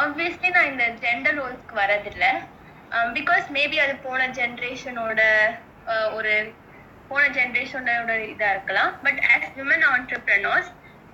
ஆப்வியஸ்லி 0.00 0.48
நான் 0.50 0.70
இந்த 0.72 0.84
ஜெண்டர் 1.04 1.38
ரோல்ஸ்க்கு 1.40 1.74
வரதில்லை. 1.82 2.32
Um, 2.94 3.08
பிகாஸ் 3.18 3.46
மேபி 3.56 3.78
அது 3.84 3.94
போன 4.06 4.28
ஜென்ரேஷனோட 4.40 5.20
uh, 5.92 6.06
ஒரு 6.18 6.34
போன 7.08 7.22
ஜென்ரேஷனோட 7.36 8.12
இதா 8.32 8.48
இருக்கலாம். 8.54 8.92
பட் 9.04 9.20
ஆஸ் 9.34 9.50
விமன் 9.60 9.86
ஆண்டர்பிரனர்ஸ் 9.94 10.70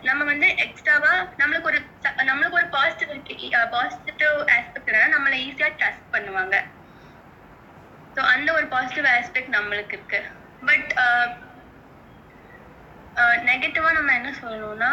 நம்ம 0.09 0.20
வந்து 0.33 0.48
எக்ஸ்ட்ராவா 0.64 1.12
நம்மளுக்கு 1.40 1.70
ஒரு 1.70 1.81
நம்மளுக்கு 2.29 2.59
ஒரு 2.61 2.68
பாசிட்டிவிட்டி 2.76 3.48
பாசிட்டிவ் 3.76 4.37
ஆஸ்பெக்ட் 4.57 4.92
நம்மளை 5.14 5.38
ஈஸியா 5.46 5.68
ட்ரஸ்ட் 5.81 6.07
பண்ணுவாங்க. 6.14 6.57
ஸோ 8.14 8.20
அந்த 8.35 8.48
ஒரு 8.59 8.66
பாசிட்டிவ் 8.74 9.09
ஆஸ்பெக்ட் 9.16 9.55
நம்மளுக்கு 9.59 9.96
இருக்கு. 9.98 10.20
பட் 10.68 10.90
நெகட்டிவா 13.48 13.88
நம்ம 13.96 14.12
என்ன 14.18 14.31
சொல்லணும்னா 14.42 14.90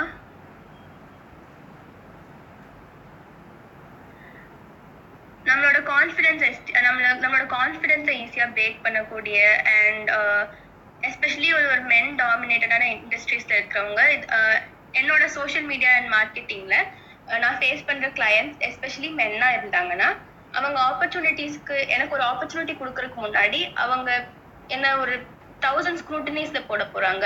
நம்மளோட 5.49 5.79
கான்ஃபிடென்ஸ் 5.93 6.43
நம்மளோட 6.85 7.11
நம்மளோட 7.25 7.45
கான்ஃபிடென்ஸை 7.57 8.15
ஈஸியாக 8.23 8.53
பிரேக் 8.55 8.83
பண்ணக்கூடிய 8.85 9.37
அண்ட் 9.79 10.09
எஸ்பெஷலி 11.07 11.53
ஒரு 11.53 11.67
ஒரு 11.67 11.81
மென் 11.81 12.19
டாமினேட்டடான 12.19 12.83
இண்டஸ்ட்ரீஸ்ல 12.95 13.53
இருக்கிறவங்க 13.55 14.01
இது- 14.11 14.59
என்னோட 14.93 15.25
சோஷியல் 15.29 15.65
மீடியா 15.65 15.91
அண்ட் 15.93 16.13
மார்க்கெட்டிங்ல 16.13 16.75
நான் 17.39 17.57
ஃபேஸ் 17.61 17.85
பண்ற 17.85 18.07
கிளையன்ட்ஸ் 18.09 18.59
எஸ்பெஷலி 18.67 19.09
மென்னா 19.15 19.47
இருந்தாங்கன்னா 19.57 20.09
அவங்க 20.53 20.79
ஆப்பர்ச்சுனிட்டிஸ்க்கு 20.81 21.87
எனக்கு 21.87 22.13
ஒரு 22.13 22.23
ஆப்பர்ச்சுனிட்டி 22.23 22.75
கொடுக்கறதுக்கு 22.77 23.21
முன்னாடி 23.21 23.73
அவங்க 23.75 24.09
என்ன 24.69 24.97
ஒரு 24.97 25.15
தௌசண்ட் 25.61 25.99
ஸ்க்ரூட்டனிஸ்ல 26.01 26.65
போட 26.65 26.83
போறாங்க. 26.93 27.25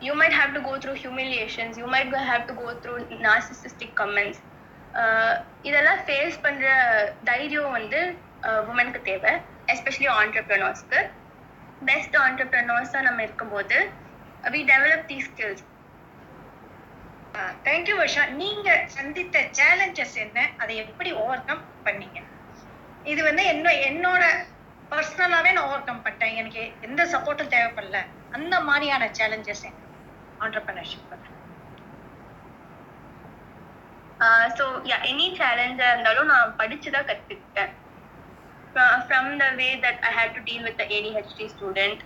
You 0.00 0.14
might 0.14 0.36
have 0.38 0.54
to 0.54 0.62
go 0.62 0.76
through 0.76 0.92
humiliations 0.94 1.78
you 1.78 1.86
might 1.86 2.14
have 2.26 2.46
to 2.46 2.54
go 2.54 2.72
through 2.82 2.94
narcissistic 3.20 3.94
comments 3.96 4.40
இதெல்லாம் 5.62 5.98
ஃபேஸ் 6.06 6.42
பண்ற 6.42 6.66
தைரியம் 7.24 7.70
வந்து 7.70 8.00
உமனுக்கு 8.68 9.02
தேவை 9.02 9.32
எஸ்பெஷலி 9.66 10.08
ஆண்டர்பிரனர்ஸ்க்கு 10.14 11.00
பெஸ்ட் 11.80 12.16
ஆண்டர்பிரனர்ஸாக 12.26 13.06
நம்ம 13.08 13.22
இருக்கும்போது 13.26 13.78
we 14.44 14.60
develop 14.72 15.08
the 15.10 15.18
skills 15.26 15.64
thank you 17.66 17.94
Varsha. 18.00 18.22
நீங்க 18.42 18.68
சந்தித்த 18.96 19.42
சேலஞ்சஸ் 19.58 20.16
என்ன? 20.22 20.38
அதை 20.62 20.74
எப்படி 20.84 21.10
ஓவர் 21.22 21.44
கம் 21.48 21.64
பண்ணீங்க? 21.88 22.18
இது 23.04 23.20
வந்து 23.28 23.42
என்ன 23.54 23.72
என்னோட 23.88 24.22
பர்சனலாவே 24.92 25.50
நான் 25.56 25.68
ஓவர் 25.70 25.86
கம் 25.88 26.02
பண்ணிட்டேன். 26.04 26.36
எனக்கு 26.40 26.62
எந்த 26.86 27.02
சப்போர்ட்டும் 27.14 27.52
தேவைப்படல. 27.56 28.00
அந்த 28.36 28.54
மாதிரியான 28.68 29.10
சேலஞ்சஸ் 29.20 29.66
என்ன? 29.70 29.82
ஆண்டர்பிரினர்ஷிப் 30.40 31.04
ஸோ 34.58 34.64
எனி 35.10 35.26
சேலஞ்சாக 35.40 35.92
இருந்தாலும் 35.92 36.30
நான் 36.30 36.56
படிச்சு 36.60 36.88
தான் 36.94 37.08
கற்றுக்கிட்டேன் 37.10 37.72
from 38.74 39.28
the 39.42 39.46
way 39.60 39.68
that 39.84 40.00
I 40.08 40.12
had 40.18 40.34
to 40.36 40.42
deal 40.48 40.64
with 40.68 40.82
ADHD 40.96 41.46
student 41.54 42.00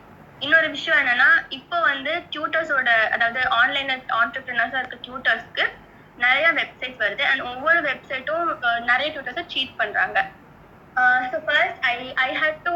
இன்னொரு 0.44 0.68
விஷயம் 0.76 0.98
என்னன்னா 1.02 1.30
இப்போ 1.58 1.78
வந்து 1.90 2.12
டியூட்டர்ஸோட 2.32 2.90
அதாவது 3.14 3.40
ஆன்லைன் 3.60 3.90
ஆண்டர்பிரினர்ஸாக 4.20 4.80
இருக்க 4.82 4.98
டியூட்டர்ஸ்க்கு 5.06 5.64
நிறைய 6.24 6.46
வெப்சைட்ஸ் 6.58 7.02
வருது. 7.02 7.22
அண்ட் 7.30 7.42
ஒவ்வொரு 7.50 7.80
வெப்சைட்டும் 7.88 8.48
நிறைய 8.90 9.06
டியூட்டர்ஸை 9.14 9.44
சீட் 9.52 9.78
பண்ணுறாங்க 9.80 10.18
so 11.32 11.38
first 11.46 11.80
I 11.90 11.94
I 12.26 12.28
had 12.40 12.60
to 12.66 12.72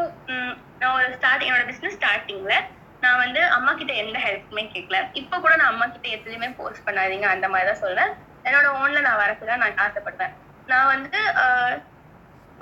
நான் 0.79 0.95
ஒரு 0.99 1.09
ஸ்டார்ட் 1.17 1.45
என்னோட 1.47 1.65
பிஸ்னஸ் 1.71 1.97
ஸ்டார்டிங்கில் 1.99 2.63
நான் 3.03 3.21
வந்து 3.23 3.41
அம்மா 3.57 3.71
கிட்ட 3.79 3.93
எந்த 4.03 4.17
ஹெல்ப்புமே 4.25 4.63
கேட்கல 4.75 4.99
இப்போ 5.21 5.35
கூட 5.43 5.53
நான் 5.59 5.71
அம்மா 5.73 5.85
கிட்ட 5.87 6.07
எதுலையுமே 6.15 6.49
போஸ்ட் 6.59 6.85
பண்ணாதீங்க 6.87 7.27
அந்த 7.33 7.47
மாதிரி 7.53 7.69
தான் 7.69 7.83
சொல்வேன். 7.83 8.11
என்னோட 8.47 8.67
ஓன்ல 8.81 8.99
நான் 9.07 9.21
வரக்கு 9.23 9.51
தான் 9.51 9.61
நான் 9.63 9.81
ஆசைப்படுவேன். 9.85 10.33
நான் 10.71 10.91
வந்து 10.93 11.19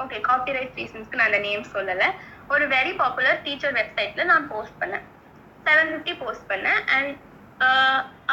ஓகே 0.04 0.18
காப்பிரைட் 0.28 0.78
ரீசன்ஸ்க்கு 0.80 1.20
நான் 1.20 1.30
அந்த 1.32 1.40
நேம் 1.48 1.66
சொல்லலை. 1.74 2.08
ஒரு 2.54 2.68
வெரி 2.68 2.96
பாப்புலர் 2.96 3.42
டீச்சர் 3.42 3.74
வெப்சைட்ல 3.74 4.24
நான் 4.32 4.48
போஸ்ட் 4.48 4.82
பண்ணேன். 4.82 5.06
செவன் 5.66 5.92
ஃபிஃப்டி 5.92 6.14
போஸ்ட் 6.24 6.52
பண்ணேன். 6.52 6.82
அண்ட் 6.96 7.14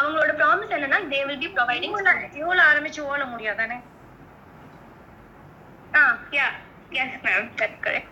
அவங்களோட 0.00 0.32
ப்ராமிஸ் 0.40 0.74
என்னன்னா 0.76 0.98
தே 1.12 1.20
வில் 1.28 1.42
பி 1.42 1.48
ப்ரொவைடிங் 1.58 1.94
இவ்வளவு 2.40 2.68
ஆரம்பிச்சு 2.70 3.00
ஓட 3.10 3.22
முடியாதானே? 3.24 3.76
ஆ 5.94 6.00
yeah 6.30 6.46
yes 7.02 7.18
ma'am 7.26 7.48
correct 7.60 8.10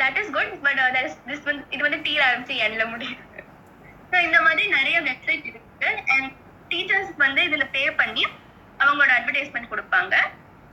that 0.00 0.18
is 0.20 0.30
good 0.36 0.54
but 0.62 0.80
this 1.28 1.44
வந்து 1.48 1.64
இது 1.74 1.82
வந்து 1.88 2.00
டீல 2.06 2.22
ஆரம்பிச்சு 2.30 2.54
எண்ணில 2.66 2.84
முடியும். 2.92 3.22
ஸோ 4.10 4.16
இந்த 4.28 4.38
மாதிரி 4.46 4.64
நிறைய 4.68 4.96
வெப்சைட் 5.08 5.46
இருக்கு. 5.52 5.90
அண்ட் 6.14 6.32
டீச்சர்ஸ் 6.70 7.12
வந்து 7.24 7.42
இதுல 7.48 7.64
பே 7.76 7.84
பண்ணி 8.00 8.24
அவங்களோட 8.78 9.12
அட்வர்டைஸ்மெண்ட் 9.18 9.72
கொடுப்பாங்க. 9.72 10.14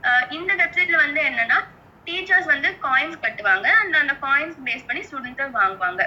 அஹ் 0.02 0.26
இந்த 0.38 0.52
வெப்சைட்ல 0.62 0.96
வந்து 0.96 1.20
என்னன்னா 1.22 1.58
டீச்சர்ஸ் 2.06 2.48
வந்து 2.52 2.68
காயின்ஸ் 2.86 3.22
கட்டுவாங்க. 3.24 3.66
அண்ட் 3.80 3.96
அந்த 4.02 4.14
காயின்ஸ் 4.26 4.58
பேஸ் 4.66 4.86
பண்ணி 4.88 5.02
ஸ்டூடெண்ட்ஸை 5.08 5.46
வாங்குவாங்க. 5.60 6.02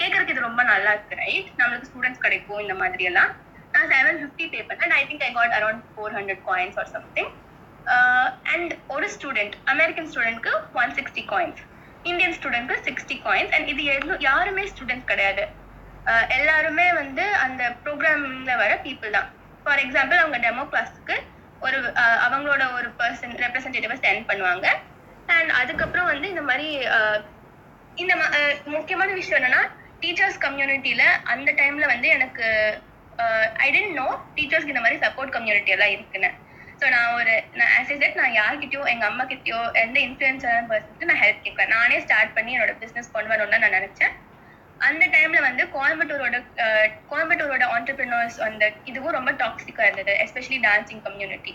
கேட்கறதுக்கு 0.00 0.34
இது 0.34 0.46
ரொம்ப 0.48 0.62
நல்லா 0.72 0.90
இருக்கு 0.94 1.18
ரைட் 1.24 1.50
நம்மளுக்கு 1.60 1.88
ஸ்டூடெண்ட்ஸ் 1.90 2.24
கிடைக்கும் 2.24 2.62
இந்த 2.64 2.74
மாதிரி 2.82 3.04
எல்லாம் 3.10 3.32
நான் 3.74 3.90
செவன் 3.94 4.18
ஃபிஃப்டி 4.20 4.46
பே 4.52 4.60
பண்ணேன். 4.68 4.94
I 5.00 5.02
think 5.08 5.24
I 5.28 5.30
got 5.38 5.54
around 5.58 5.82
four 5.94 6.14
hundred 6.18 6.42
coins 6.48 6.78
or 6.82 6.90
something 6.96 7.30
and 8.54 8.72
ஒரு 8.94 9.06
ஸ்டூடெண்ட் 9.16 9.54
அமெரிக்கன் 9.72 10.08
ஸ்டூடெண்ட்க்கு 10.12 10.52
ஒன் 10.80 10.92
சிக்ஸ்டி 10.98 11.24
காயின்ஸ் 11.32 11.62
இந்தியன் 12.10 12.36
ஸ்டூடெண்ட்க்கு 12.38 12.76
சிக்ஸ்டி 12.88 13.16
காயின்ஸ் 13.26 13.54
அண்ட் 13.56 13.70
இது 13.72 13.82
எதுவும் 13.94 14.22
யாருமே 14.28 14.64
ஸ்டூடெண்ட்ஸ் 14.72 15.10
கிடையாது. 15.12 15.44
எல்லாருமே 16.38 16.84
வந்து 17.00 17.24
அந்த 17.44 17.62
ப்ரோக்ராம்ல 17.84 18.52
வர 18.62 18.72
பீப்புள் 18.84 19.16
தான். 19.16 19.28
ஃபார் 19.64 19.82
எக்ஸாம்பிள் 19.84 20.20
அவங்க 20.22 20.38
டெமோ 20.44 20.64
கிளாஸ்க்கு 20.72 21.16
ஒரு 21.66 21.78
அவங்களோட 22.26 22.62
ஒரு 22.76 22.88
பர்சன் 23.00 23.34
ரெப்ரசன்டேட்டிவை 23.44 23.96
சென்ட் 24.04 24.28
பண்ணுவாங்க. 24.30 24.68
அண்ட் 25.36 25.50
அதுக்கப்புறம் 25.60 26.10
வந்து 26.12 26.26
இந்த 26.34 26.42
மாதிரி 26.50 26.68
இந்த 28.02 28.12
முக்கியமான 28.76 29.10
விஷயம் 29.20 29.38
என்னன்னா 29.40 29.62
டீச்சர்ஸ் 30.02 30.42
கம்யூனிட்டியில 30.44 31.04
அந்த 31.32 31.48
டைம்ல 31.60 31.86
வந்து 31.94 32.08
எனக்கு 32.16 32.46
ஐ 33.64 33.68
டென்ட் 33.76 33.96
நோ 34.02 34.08
டீச்சர்ஸ்க்கு 34.36 34.74
இந்த 34.74 34.82
மாதிரி 34.84 34.98
சப்போர்ட் 35.06 35.34
கம்யூனிட்டி 35.36 35.72
எல்லாம் 35.76 35.94
இருக்குன்னு. 35.94 36.30
ஸோ 36.80 36.86
நான் 36.94 37.14
ஒரு 37.18 37.32
நான் 37.58 37.70
ஆஸ் 37.76 37.88
செட் 38.02 38.20
நான் 38.20 38.36
யார்கிட்டயோ 38.40 38.82
எங்க 38.92 39.04
அம்மா 39.10 39.24
கிட்டயோ 39.30 39.60
எந்த 39.82 39.96
இன்ஃபுளுன்ஸான 40.06 40.60
பர்சனுக்கு 40.70 41.08
நான் 41.10 41.22
ஹெல்ப் 41.22 41.44
கேட்பேன். 41.46 41.72
நானே 41.76 41.96
ஸ்டார்ட் 42.04 42.34
பண்ணி 42.36 42.54
என்னோட 42.56 42.74
பிசினஸ் 42.82 43.14
கொண்டு 43.14 43.32
வரணும்னு 43.32 43.62
நான் 43.64 43.76
நினைச்சேன். 43.78 44.14
அந்த 44.88 45.04
டைம்ல 45.14 45.40
வந்து 45.46 45.62
கோயம்புத்தூரோட 45.76 46.36
கோயம்புத்தூரோட 47.12 47.64
ஆண்டர்பிரினர்ஸ் 47.76 48.38
அந்த 48.48 48.64
இதுவும் 48.90 49.16
ரொம்ப 49.18 49.32
டாக்ஸிக்கா 49.42 49.86
இருந்தது 49.88 50.14
especially 50.24 50.60
dancing 50.68 51.02
community 51.08 51.54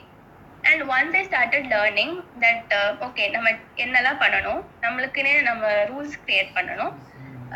and 0.70 0.84
once 0.96 1.16
I 1.20 1.24
started 1.30 1.68
learning 1.76 2.16
that 2.44 2.74
okay 3.08 3.24
நம்ம 3.36 3.50
என்னெல்லாம் 3.86 4.22
பண்ணணும் 4.24 4.62
நம்மளுக்குன்னே 4.86 5.34
நம்ம 5.50 5.74
ரூல்ஸ் 5.92 6.22
கிரியேட் 6.28 6.54
பண்ணணும். 6.60 6.94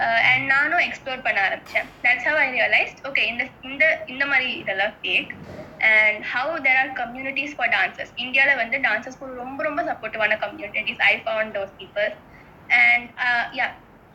Uh, 0.02 0.20
அண்ட் 0.30 0.44
நானும் 0.54 0.82
எக்ஸ்ப்ளோர் 0.88 1.24
பண்ண 1.26 1.40
ஆரம்பித்தேன் 1.46 1.88
that's 2.02 2.26
how 2.30 2.40
I 2.42 2.48
realised 2.58 3.00
okay 3.10 3.22
இந்த 3.30 3.44
இந்த 3.70 3.84
இந்த 4.12 4.24
மாதிரி 4.32 4.50
இதெல்லாம் 4.62 4.94
fake 5.00 5.32
and 5.90 6.20
how 6.34 6.52
there 6.66 6.78
are 6.82 6.92
communities 7.00 7.56
for 7.58 7.72
dancers 7.76 8.12
இந்தியாவில் 8.24 8.60
வந்து 8.62 8.78
டான்சர்ஸ்க்கு 8.86 9.30
ரொம்ப 9.44 9.60
ரொம்ப 9.68 9.84
சப்போர்ட்டிவான 9.90 10.38
communities 10.44 11.02
I 11.10 11.14
found 11.24 11.56
those 11.58 11.74
people 11.80 12.10
and 12.82 13.08
yeah 13.60 13.68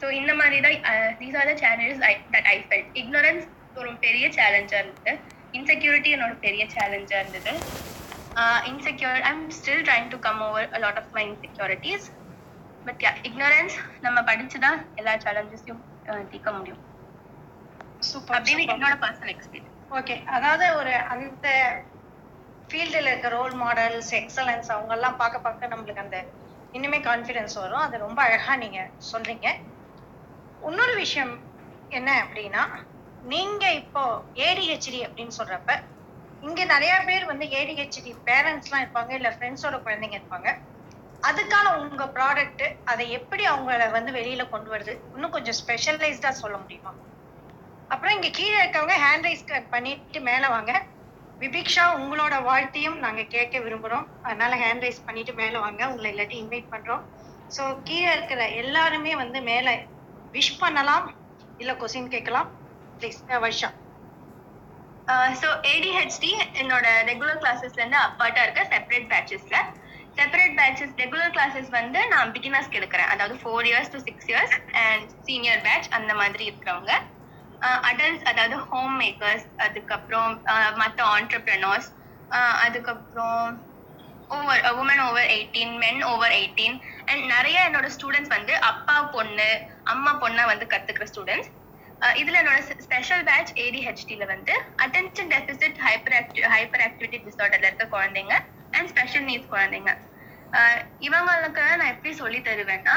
so 0.02 0.08
இந்த 0.20 0.34
மாதிரி 0.40 0.60
தான் 0.66 0.76
these 1.22 1.38
are 1.40 1.50
the 1.50 1.56
challenges 1.64 2.04
I 2.10 2.12
that 2.36 2.48
I 2.54 2.56
felt 2.68 2.92
ignorance 3.02 3.44
ஒரு 3.80 3.90
பெரிய 4.06 4.24
சேலஞ்சாக 4.38 4.82
இருந்தது. 4.84 5.14
இன்செக்யூரிட்டி 5.58 6.12
என்னோட 6.16 6.34
பெரிய 6.46 6.64
சேலஞ்சாக 6.76 7.22
இருந்தது. 7.22 7.52
Insecure 8.70 9.20
I'm 9.30 9.44
still 9.56 9.84
trying 9.88 10.10
to 10.12 10.18
come 10.26 10.40
over 10.46 10.68
a 10.76 10.80
lot 10.84 11.00
of 11.02 11.10
my 11.16 11.22
insecurities 11.28 12.06
but 12.86 13.02
yeah 13.04 13.12
ignorance 13.28 13.74
நம்ம 14.06 14.18
படிச்சு 14.28 14.58
தான் 14.66 14.78
எல்லா 15.00 15.12
சேலஞ்சஸையும் 15.24 15.82
தீர்க்க 16.32 16.50
முடியும். 16.52 16.80
சூப்பர் 18.02 18.36
அப்படின்னு 18.38 18.64
என்னோட 18.74 18.94
பர்சனல் 19.02 19.32
எக்ஸ்பீரியன்ஸ் 19.34 19.68
ஓகே 19.90 20.14
அதாவது 20.36 20.66
ஒரு 20.78 20.92
அந்த 21.14 21.48
ஃபீல்டில் 22.70 23.08
இருக்க 23.10 23.28
ரோல் 23.30 23.54
மாடல்ஸ் 23.62 24.12
எக்ஸலன்ஸ் 24.20 24.70
அவங்க 24.74 24.92
எல்லாம் 24.96 25.18
பார்க்க 25.22 25.46
பார்க்க 25.46 25.72
நம்மளுக்கு 25.72 26.04
அந்த 26.04 26.18
இன்னுமே 26.74 26.98
கான்ஃபிடன்ஸ் 27.06 27.54
வரும். 27.62 27.84
அது 27.86 27.96
ரொம்ப 28.04 28.18
அழகா 28.26 28.52
நீங்க 28.62 28.78
சொல்றீங்க. 29.10 29.46
இன்னொரு 30.62 30.94
விஷயம் 31.02 31.34
என்ன 31.90 32.10
அப்படின்னா 32.24 32.62
நீங்க 33.24 33.64
இப்போ 33.80 34.02
ஏடிஹெச்டி 34.46 35.00
அப்படின்னு 35.06 35.34
சொல்றப்ப 35.40 35.72
இங்க 36.42 36.64
நிறைய 36.64 36.94
பேர் 37.06 37.24
வந்து 37.24 37.46
ஏடிஹெச்டி 37.58 38.12
பேரண்ட்ஸ்லாம் 38.26 38.82
இருப்பாங்க 38.84 39.10
இல்ல 39.10 39.28
ஃப்ரெண்ட்ஸோட 39.30 39.76
குழந்தைங்க 39.82 40.16
இருப்பாங்க. 40.20 40.48
அதுக்கான 41.22 41.66
உங்க 41.80 42.04
ப்ராடக்ட் 42.16 42.64
அதை 42.84 43.04
எப்படி 43.10 43.44
அவங்கள 43.46 43.90
வந்து 43.90 44.12
வெளியில 44.12 44.48
கொண்டு 44.48 44.70
வருது? 44.70 44.94
இன்னும் 45.14 45.30
கொஞ்சம் 45.30 45.58
ஸ்பெஷலைஸ்டா 45.60 46.30
சொல்ல 46.42 46.56
முடியுமா? 46.58 46.92
அப்புறம் 47.90 48.14
இங்க 48.14 48.30
கீழே 48.30 48.56
இருக்கவங்க 48.62 48.96
ஹேண்ட் 49.04 49.26
ரைஸ் 49.26 49.44
பண்ணிட்டு 49.70 50.20
மேல 50.20 50.48
வாங்க. 50.48 50.72
விபிக்ஷா 51.40 51.84
உங்களோட 51.98 52.34
வாழ்த்தையும் 52.42 52.98
நாங்க 52.98 53.22
கேட்க 53.26 53.58
விரும்புறோம். 53.58 54.06
அதனால 54.22 54.52
ஹேண்ட் 54.56 54.84
ரைஸ் 54.86 55.04
பண்ணிட்டு 55.04 55.32
மேல 55.34 55.54
வாங்க. 55.58 55.82
உங்களை 55.88 56.10
இல்லாட்டி 56.14 56.36
இன்வைட் 56.42 56.72
பண்றோம். 56.74 57.02
ஸோ 57.50 57.62
கீழே 57.82 58.10
இருக்கிற 58.12 58.42
எல்லாருமே 58.62 59.14
வந்து 59.14 59.40
மேல 59.42 59.68
விஷ் 60.34 60.58
பண்ணலாம் 60.58 61.06
இல்ல 61.60 61.72
கொஸ்டின் 61.74 62.08
கேட்கலாம். 62.08 62.48
ப்ளீஸ் 63.00 63.20
வர்ஷா 63.44 63.70
ஸோ 65.40 65.48
ஏடிஹெச்டி 65.72 66.30
என்னோட 66.60 66.86
ரெகுலர் 67.10 67.40
கிளாஸஸ்லேருந்து 67.42 67.98
அப்பார்ட்டாக 68.06 68.44
இருக்க 68.46 68.62
செப்பரேட் 68.74 69.08
பேட்சஸில் 69.12 69.58
செப்பரேட் 70.18 70.54
பேட்சஸ் 70.60 70.94
ரெகுலர் 71.02 71.32
கிளாஸஸ் 71.36 71.70
வந்து 71.78 72.00
நான் 72.12 72.32
பிகினர்ஸ்க்கு 72.36 72.78
எடுக்கிறேன். 72.80 73.10
அதாவது 73.12 73.34
four 73.42 73.66
years 73.70 73.92
to 73.94 73.98
six 74.06 74.28
years 74.32 74.54
and 74.84 75.10
senior 75.26 75.60
batch 75.66 75.88
அந்த 75.98 76.12
மாதிரி 76.20 76.44
இருக்கிறவங்க. 76.50 76.94
அடல்ட்ஸ் 77.88 78.24
அதாவது 78.30 78.56
ஹோம் 78.70 78.94
மேக்கர்ஸ் 79.02 79.44
அதுக்கப்புறம் 79.66 80.30
மற்ற 80.80 80.98
ஆண்டர்பிரனர்ஸ் 81.16 81.88
அதுக்கப்புறம் 82.66 83.44
over 84.36 84.62
women 84.80 85.02
over 85.06 85.28
eighteen 85.34 85.74
men 85.82 86.02
over 86.12 86.34
eighteen 86.38 86.76
and 87.10 87.24
நிறைய 87.34 87.56
என்னோட 87.68 87.88
ஸ்டூடெண்ட்ஸ் 87.96 88.34
வந்து 88.36 88.54
அப்பா 88.70 88.96
பொண்ணு 89.16 89.48
அம்மா 89.94 90.12
பொண்ணை 90.22 90.44
வந்து 90.52 90.66
கத்துக்கிற 90.74 91.06
ஸ்டூடெண்ட்ஸ் 91.12 91.50
இதுல 92.20 92.38
என்னோட 92.42 92.60
ஸ்பெஷல் 92.86 93.24
பேட்ச் 93.24 93.52
ஏடிஹெச்டில 93.64 94.26
வந்து 94.26 94.54
attention 94.84 95.30
deficit 95.34 95.78
hyper 95.86 96.16
active 96.20 96.46
hyper 96.54 96.82
activity 96.86 97.18
டிசார்டர்ல 97.26 97.68
இருக்க 97.70 97.86
குழந்தைங்க 97.96 98.34
அண்ட் 98.70 98.88
ஸ்பெஷல் 98.88 99.24
நீட்ஸ் 99.24 99.52
குழந்தைங்க. 99.54 99.92
அஹ் 100.58 100.80
இவங்களுக்கு 101.00 101.64
நான் 101.80 101.92
எப்படி 101.94 102.12
சொல்லி 102.22 102.40
தருவேன்னா 102.48 102.96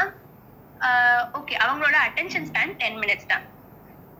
ஓகே 1.39 1.55
அவங்களோட 1.65 1.97
அட்டென்ஷன் 2.07 2.47
ஸ்பேன் 2.49 2.73
டென் 2.81 2.97
மினிட்ஸ் 3.01 3.29
தான். 3.33 3.45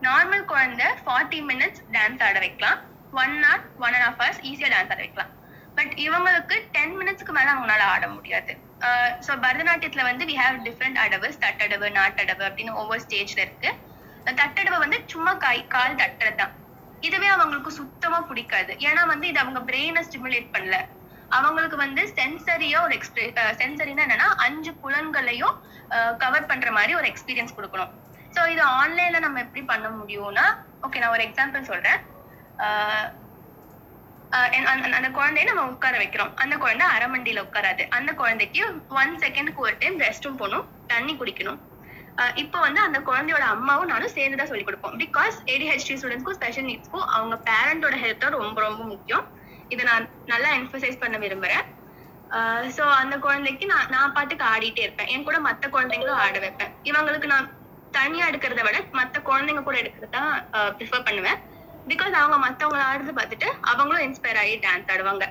நார்மல் 0.02 0.46
குழந்தை 0.46 0.88
ஃபார்ட்டி 1.06 1.40
மினிட்ஸ் 1.50 1.82
டான்ஸ் 1.96 2.24
ஆட 2.28 2.38
வைக்கலாம். 2.46 2.80
One 3.24 3.36
hour 3.48 3.60
one 3.86 3.96
and 3.98 4.06
half 4.08 4.18
hours 4.22 4.42
ஈஸியாக 4.50 4.72
டான்ஸ் 4.76 4.94
ஆட 4.94 5.02
வைக்கலாம். 5.06 5.32
பட் 5.76 5.94
இவங்களுக்கு 6.06 6.56
டென் 6.76 6.96
மினிட்ஸ்க்கு 7.00 7.34
மேலே 7.38 7.50
அவங்களால 7.54 7.84
ஆட 7.96 8.08
முடியாது. 8.08 8.54
ஸோ 9.28 9.32
பரதநாட்டியத்தில் 9.46 10.08
வந்து 10.10 10.26
வி 10.26 10.36
ஹாவ் 10.44 10.58
டிஃப்ரெண்ட் 10.68 11.00
அடவு 11.06 11.30
தட்டடவு 11.44 11.90
நாட்டடவு 11.92 12.44
அப்படின்னு 12.50 12.74
ஒவ்வொரு 12.82 13.02
ஸ்டேஜ்ல 13.08 13.44
இருக்கு. 13.48 13.72
தட்டடுவை 14.32 14.78
வந்து 14.78 15.04
சும்மா 15.06 15.34
கை 15.34 15.68
கால் 15.68 15.96
தட்டுறது 15.96 16.36
தான் 16.36 16.52
இதுவே 17.00 17.28
அவங்களுக்கு 17.28 17.72
சுத்தமா 17.72 18.22
பிடிக்காது. 18.22 18.74
ஏன்னா 18.74 19.08
வந்து 19.08 19.28
இது 19.28 19.40
அவங்க 19.40 19.60
பிரெயினை 19.60 20.04
ஸ்டிமுலேட் 20.10 20.48
பண்ணல. 20.54 20.86
அவங்களுக்கு 21.30 21.78
வந்து 21.78 22.14
சென்சரியா 22.16 22.84
ஒரு 22.84 22.96
எக்ஸ்பிரி 22.96 23.28
சென்சரினா 23.34 24.02
என்னன்னா 24.04 24.36
அஞ்சு 24.38 24.74
புலன்களையும் 24.74 25.62
கவர் 26.18 26.46
பண்ற 26.46 26.72
மாதிரி 26.72 26.96
ஒரு 26.96 27.08
எக்ஸ்பீரியன்ஸ் 27.08 27.58
கொடுக்கணும். 27.58 27.90
ஸோ 28.32 28.48
இது 28.48 28.64
ஆன்லைன்ல 28.66 29.20
நம்ம 29.20 29.40
எப்படி 29.40 29.66
பண்ண 29.66 29.90
முடியும்னா 29.90 30.56
ஓகே 30.84 30.98
நான் 30.98 31.10
ஒரு 31.10 31.24
எக்ஸாம்பிள் 31.24 31.62
சொல்றேன். 31.62 32.00
அந்த- 34.30 35.10
குழந்தைய 35.10 35.44
நம்ம 35.44 35.66
உட்கார 35.66 35.98
வைக்கிறோம். 35.98 36.36
அந்த 36.36 36.58
குழந்தை 36.58 36.88
அரை 36.88 37.08
மண்டியில 37.08 37.40
உட்காராது. 37.40 37.88
அந்த 37.90 38.14
குழந்தைக்கு 38.14 38.86
ஒன் 38.90 39.16
செகண்டுக்கு 39.16 39.56
ஒரு 39.56 39.76
டைம் 39.80 40.00
ரெஸ்ட் 40.00 40.22
ரூம் 40.22 40.36
போகணும். 40.36 40.68
தண்ணி 40.88 41.14
குடிக்கணும். 41.14 41.60
இப்போ 42.42 42.58
வந்து 42.66 42.80
அந்த 42.88 42.98
குழந்தையோட 43.08 43.46
அம்மாவும் 43.56 43.90
நானும் 43.92 44.14
சேர்ந்து 44.18 44.38
தான் 44.40 44.50
சொல்லி 44.52 44.66
கொடுப்போம் 44.68 44.96
பிகாஸ் 45.04 45.38
ஏடிஹெச்டி 45.54 45.96
ஸ்டூடெண்ட்ஸ்க்கும் 46.00 46.38
ஸ்பெஷல் 46.38 46.68
நீட்ஸ்க்கும் 46.70 47.08
அவங்க 47.16 47.36
பேரண்டோட 47.48 47.96
ஹெல்ப் 48.04 48.24
தான் 48.24 48.38
ரொம்ப 48.42 48.58
ரொம்ப 48.66 48.82
முக்கியம். 48.92 49.26
இதை 49.74 49.84
நான் 49.90 50.06
நல்லா 50.34 50.50
எம்பசைஸ் 50.60 51.02
பண்ண 51.04 51.18
விரும்புறேன். 51.24 51.66
ஸோ 52.76 52.84
அந்த 53.02 53.16
குழந்தைக்கு 53.26 53.66
நான் 53.74 53.92
நான் 53.96 54.14
பாட்டுக்கு 54.16 54.46
ஆடிட்டே 54.54 54.84
இருப்பேன். 54.86 55.10
என் 55.16 55.28
கூட 55.28 55.38
மற்ற 55.48 55.68
குழந்தைங்களும் 55.76 56.22
ஆட 56.24 56.40
வைப்பேன். 56.46 56.72
இவங்களுக்கு 56.90 57.28
நான் 57.34 57.52
தனியா 57.98 58.24
எடுக்கிறத 58.32 58.62
விட 58.68 58.78
மற்ற 59.00 59.20
குழந்தைங்க 59.30 59.64
கூட 59.68 59.76
எடுக்கிறது 59.82 60.16
தான் 60.18 60.32
ப்ரிஃபர் 60.78 61.06
பண்ணுவேன். 61.10 61.40
பிகாஸ் 61.92 62.16
அவங்க 62.22 62.38
மற்றவங்கள 62.48 62.84
ஆடுறது 62.90 63.14
பார்த்துட்டு 63.20 63.48
அவங்களும் 63.72 64.06
இன்ஸ்பயர் 64.08 64.42
ஆகி 64.44 64.56
டான்ஸ் 64.66 64.92
ஆடுவாங்க. 64.94 65.26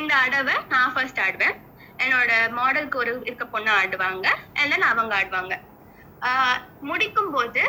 இந்த 0.00 0.12
அடவை 0.24 0.56
நான் 0.74 0.92
ஃபர்ஸ்ட் 0.94 1.22
ஆடுவேன். 1.26 1.56
என்னோட 2.04 2.32
மாடலுக்கு 2.58 2.98
ஒரு 3.04 3.12
இருக்க 3.28 3.44
பொண்ணு 3.54 3.70
ஆடுவாங்க. 3.80 4.26
அண்ட் 4.58 4.72
தென் 4.72 4.90
அவங்க 4.92 5.14
ஆடுவாங்க. 5.20 5.54
முடிக்கும் 6.80 7.30
போது 7.30 7.62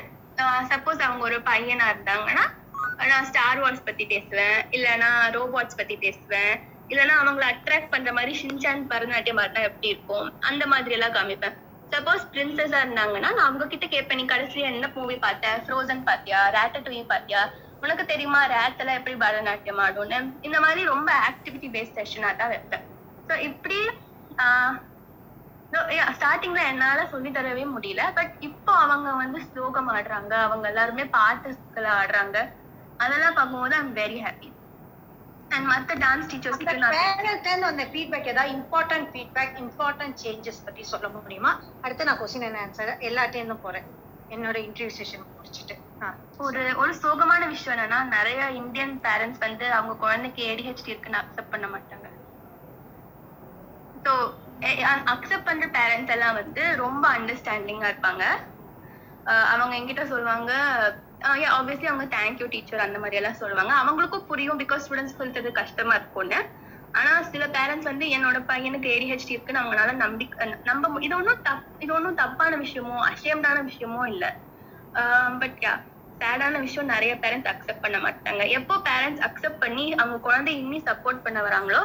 சப்போஸ் 0.72 1.06
அவங்க 1.08 1.24
ஒரு 1.24 1.38
பையனா 1.50 1.86
இருந்தாங்கன்னா 1.94 2.46
நான் 3.12 3.28
ஸ்டார் 3.30 3.62
வார்ஸ் 3.64 3.86
பத்தி 3.86 4.06
பேசுவேன். 4.06 4.58
இல்லைன்னா 4.72 5.10
ரோபோட்ஸ் 5.38 5.78
பத்தி 5.78 5.96
பேசுவேன். 5.98 6.54
இல்லைன்னா 6.90 7.16
அவங்கள 7.22 7.46
அட்ராக்ட் 7.54 7.94
பண்ற 7.94 8.14
மாதிரி 8.14 8.34
ஷின்சான் 8.42 8.84
பரதநாட்டியம் 8.92 9.42
ஆட்டம் 9.44 9.68
எப்படி 9.70 9.88
இருக்கும்? 9.88 10.28
அந்த 10.40 10.64
மாதிரி 10.68 10.96
எல்லாம் 10.98 11.16
காமிப்பேன். 11.16 11.56
சப்போஸ் 11.92 12.24
பிரின்சஸா 12.34 12.80
இருந்தாங்கன்னா 12.84 13.30
நான் 13.36 13.48
அவங்க 13.48 13.68
கிட்ட 13.68 13.86
கேட்பேன் 13.86 14.20
நீ 14.22 14.26
கடைசியா 14.26 14.66
என்ன 14.74 14.90
மூவி 14.96 15.18
பார்த்த? 15.26 15.54
ஃப்ரோசன் 15.66 16.04
பாத்தியா 16.04 16.40
ரேட்டட்வி 16.58 17.02
பாத்தியா 17.14 17.42
உனக்கு 17.84 18.06
தெரியுமா 18.06 18.40
ரேட் 18.48 18.82
எல்லாம் 18.84 19.00
எப்படி 19.00 19.16
பரதநாட்டியம் 19.26 19.82
ஆடும்னு? 19.86 20.20
இந்த 20.42 20.60
மாதிரி 20.60 20.84
ரொம்ப 20.94 21.10
ஆக்டிவிட்டி 21.30 21.68
பேஸ்ட் 21.76 21.98
செஷனா 22.00 22.30
தான் 22.36 22.52
வைப்பேன். 22.54 22.86
ஸோ 23.28 23.36
இப்படி 23.50 23.80
ஆஹ் 24.38 24.76
ஸ்டார்டிங்ல 26.18 26.62
என்னால 26.72 27.00
சொல்லி 27.14 27.30
தரவே 27.30 27.64
முடியல. 27.76 28.04
பட் 28.14 28.34
இப்போ 28.40 28.74
அவங்க 28.84 29.10
வந்து 29.14 29.40
ஸ்லோகம் 29.48 29.90
ஆடுறாங்க. 29.96 30.34
அவங்க 30.48 30.68
எல்லாருமே 30.68 31.06
பாட்டுகளை 31.18 31.92
ஆடுறாங்க. 32.02 32.38
அதெல்லாம் 33.00 33.36
பார்க்கும்போது 33.40 33.76
ஐம் 33.76 33.96
வெரி 33.96 34.20
ஹாப்பி 34.26 34.50
அண்ட் 35.52 35.68
மத்த 35.72 35.96
டான்ஸ் 36.04 36.30
டீச்சர்ஸ் 36.32 36.58
கிட்ட 36.62 36.74
நான் 36.78 36.96
பேரண்ட்ல 36.96 37.68
அந்த 37.74 37.84
ஃபீட்பேக் 37.92 38.32
ஏதாவது 38.32 38.54
இம்பார்ட்டன்ட் 38.58 39.10
ஃபீட்பேக் 39.12 39.54
இம்பார்ட்டன்ட் 39.66 40.18
சேஞ்சஸ் 40.24 40.66
பத்தி 40.66 40.84
சொல்ல 40.94 41.08
முடியுமா? 41.18 41.52
அடுத்து 41.82 42.08
நான் 42.10 42.20
கொஸ்டின் 42.22 42.48
அண்ட் 42.48 42.62
ஆன்சர் 42.64 42.92
எல்லாத்தையும் 43.10 43.64
போறேன். 43.68 43.88
என்னோட 44.30 44.58
இன்டர்வியூ 44.68 44.94
செஷன் 44.98 45.28
முடிச்சிட்டு. 45.36 45.76
ஒரு 46.38 46.64
ஒரு 46.82 46.94
சோகமான 47.04 47.44
விஷயம் 47.48 47.76
என்னன்னா 47.76 48.00
நிறைய 48.16 48.50
இந்தியன் 48.62 48.96
பேரண்ட்ஸ் 49.06 49.44
வந்து 49.46 49.74
அவங்க 49.74 49.94
குழந்தைக்கு 50.04 50.42
ஏடிஹெச்டி 50.52 50.94
இருக்குன்னு 50.94 51.22
அக்செப்ட் 51.22 51.54
பண்ண 51.54 51.68
மாட்டாங்க. 51.68 52.08
ஸோ 54.06 54.14
அக்செப்ட் 55.14 55.46
பண்ற 55.46 55.66
பேரண்ட்ஸ் 55.74 56.14
எல்லாம் 56.14 56.38
வந்து 56.40 56.64
ரொம்ப 56.76 57.04
அண்டர்ஸ்டாண்டிங்கா 57.18 57.90
இருப்பாங்க. 57.92 58.24
அஹ் 59.26 59.48
அவங்க 59.54 59.74
என்கிட்ட 59.78 60.04
சொல்லுவாங்க 60.06 60.52
ஆப்வியஸ்லி 61.52 61.88
அவங்க 61.92 62.06
தேங்க்யூ 62.16 62.48
டீச்சர் 62.48 62.86
அந்த 62.86 62.98
மாதிரி 63.00 63.16
எல்லாம் 63.16 63.40
சொல்லுவாங்க. 63.40 63.74
அவங்களுக்கும் 63.82 64.28
புரியும் 64.28 64.60
பிகாஸ் 64.60 64.84
ஸ்டூடெண்ட்ஸ் 64.86 65.20
சொல்றது 65.22 65.50
கஷ்டமா 65.54 65.94
இருக்கும்னு. 65.96 66.40
ஆனா 66.94 67.12
சில 67.32 67.44
பேரண்ட்ஸ் 67.48 67.90
வந்து 67.90 68.06
என்னோட 68.08 68.38
பையனுக்கு 68.48 68.88
ஏடிஹெச்டி 68.94 69.34
இருக்குன்னு 69.36 69.62
அவங்களால 69.62 69.92
நம்பி 69.96 70.26
நம்ப 70.64 70.92
இது 71.02 71.16
ஒன்றும் 71.16 71.42
தப் 71.48 71.66
இது 71.78 71.92
ஒன்றும் 71.94 72.16
தப்பான 72.16 72.56
விஷயமோ 72.58 72.96
அஷேம்டான 73.10 73.58
விஷயமோ 73.70 74.04
இல்லை. 74.08 74.30
பட் 75.42 75.60
யா 75.62 75.74
சேடான 76.22 76.60
விஷயம் 76.60 76.90
நிறைய 76.90 77.14
பேரண்ட்ஸ் 77.16 77.52
அக்செப்ட் 77.52 77.82
பண்ண 77.82 77.98
மாட்டாங்க. 78.00 78.44
எப்போ 78.58 78.76
பேரண்ட்ஸ் 78.88 79.24
அக்செப்ட் 79.28 79.60
பண்ணி 79.60 79.86
அவங்க 79.94 80.18
குழந்தை 80.20 80.54
இன்னும் 80.58 80.88
சப்போர்ட் 80.88 81.26
பண்ண 81.26 81.40
வராங்களோ 81.42 81.82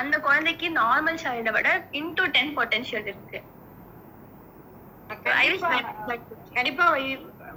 அந்த 0.00 0.14
குழந்தைக்கு 0.26 0.66
நார்மல் 0.80 1.22
சைல்டை 1.24 1.52
விட 1.56 1.70
இன்டூ 2.00 2.24
டென் 2.36 2.52
பொட்டன்ஷியல் 2.58 3.08
இருக்கு. 3.12 3.40
கண்டிப்பா 6.56 6.86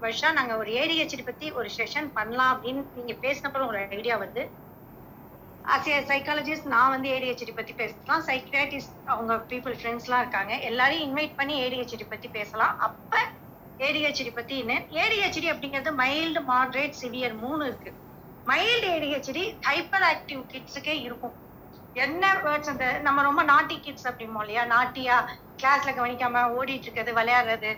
வர்ஷா 0.03 0.29
நாங்க 0.37 0.53
ஒரு 0.61 0.71
ஏடிஹெச்டி 0.81 1.23
பத்தி 1.27 1.47
ஒரு 1.59 1.69
செஷன் 1.77 2.09
பண்ணலாம் 2.17 2.51
அப்படின்னு 2.53 2.81
நீங்க 2.97 3.13
பேசினப்பறம் 3.25 3.69
ஒரு 3.73 3.79
ஐடியா 3.97 4.15
வந்து 4.23 4.43
ஆஸ் 5.75 5.87
ஏ 5.93 5.95
சைக்காலஜிஸ்ட் 6.11 6.67
நான் 6.73 6.93
வந்து 6.93 7.07
ஏடிஹெச்டி 7.15 7.53
பத்தி 7.55 7.73
பேசலாம். 7.79 8.21
சைக்கியாட்டிஸ்ட் 8.27 8.93
அவங்க 9.13 9.33
பீப்புள் 9.49 9.75
ஃப்ரெண்ட்ஸ்லாம் 9.79 10.23
இருக்காங்க. 10.23 10.53
எல்லாரையும் 10.69 11.05
இன்வைட் 11.07 11.37
பண்ணி 11.39 11.55
ஏடிஹெச்டி 11.63 12.05
பத்தி 12.13 12.27
பேசலாம். 12.37 12.75
அப்ப 12.87 13.21
ஏடிஹெச்டி 13.87 14.31
பத்தி 14.37 14.55
ஏடிஹெச்டி 15.03 15.47
அப்படிங்கிறது 15.53 15.91
மைல்டு 16.03 16.43
மாடரேட் 16.51 16.99
சிவியர் 17.01 17.35
மூணு 17.43 17.61
இருக்கு. 17.69 17.91
மைல்டு 18.51 18.87
ஏடிஹெச்டி 18.95 19.43
ஹைப்பர் 19.69 20.07
ஆக்டிவ் 20.11 20.41
கிட்ஸுக்கே 20.53 20.95
இருக்கும். 21.07 21.35
என்ன 22.05 22.23
வேர்ட்ஸ் 22.45 22.71
அந்த 22.71 22.85
நம்ம 23.05 23.23
ரொம்ப 23.27 23.41
நாட்டி 23.51 23.75
கிட்ஸ் 23.85 24.07
அப்படிமோ 24.09 24.41
இல்லையா? 24.43 24.63
நாட்டியா 24.75 25.15
கிளாஸ்ல 25.61 25.91
கவனிக்காம 25.99 26.43
ஓடிட்டு 26.57 26.85
இருக்கிறது 26.87 27.13
விளையாடுறது. 27.19 27.71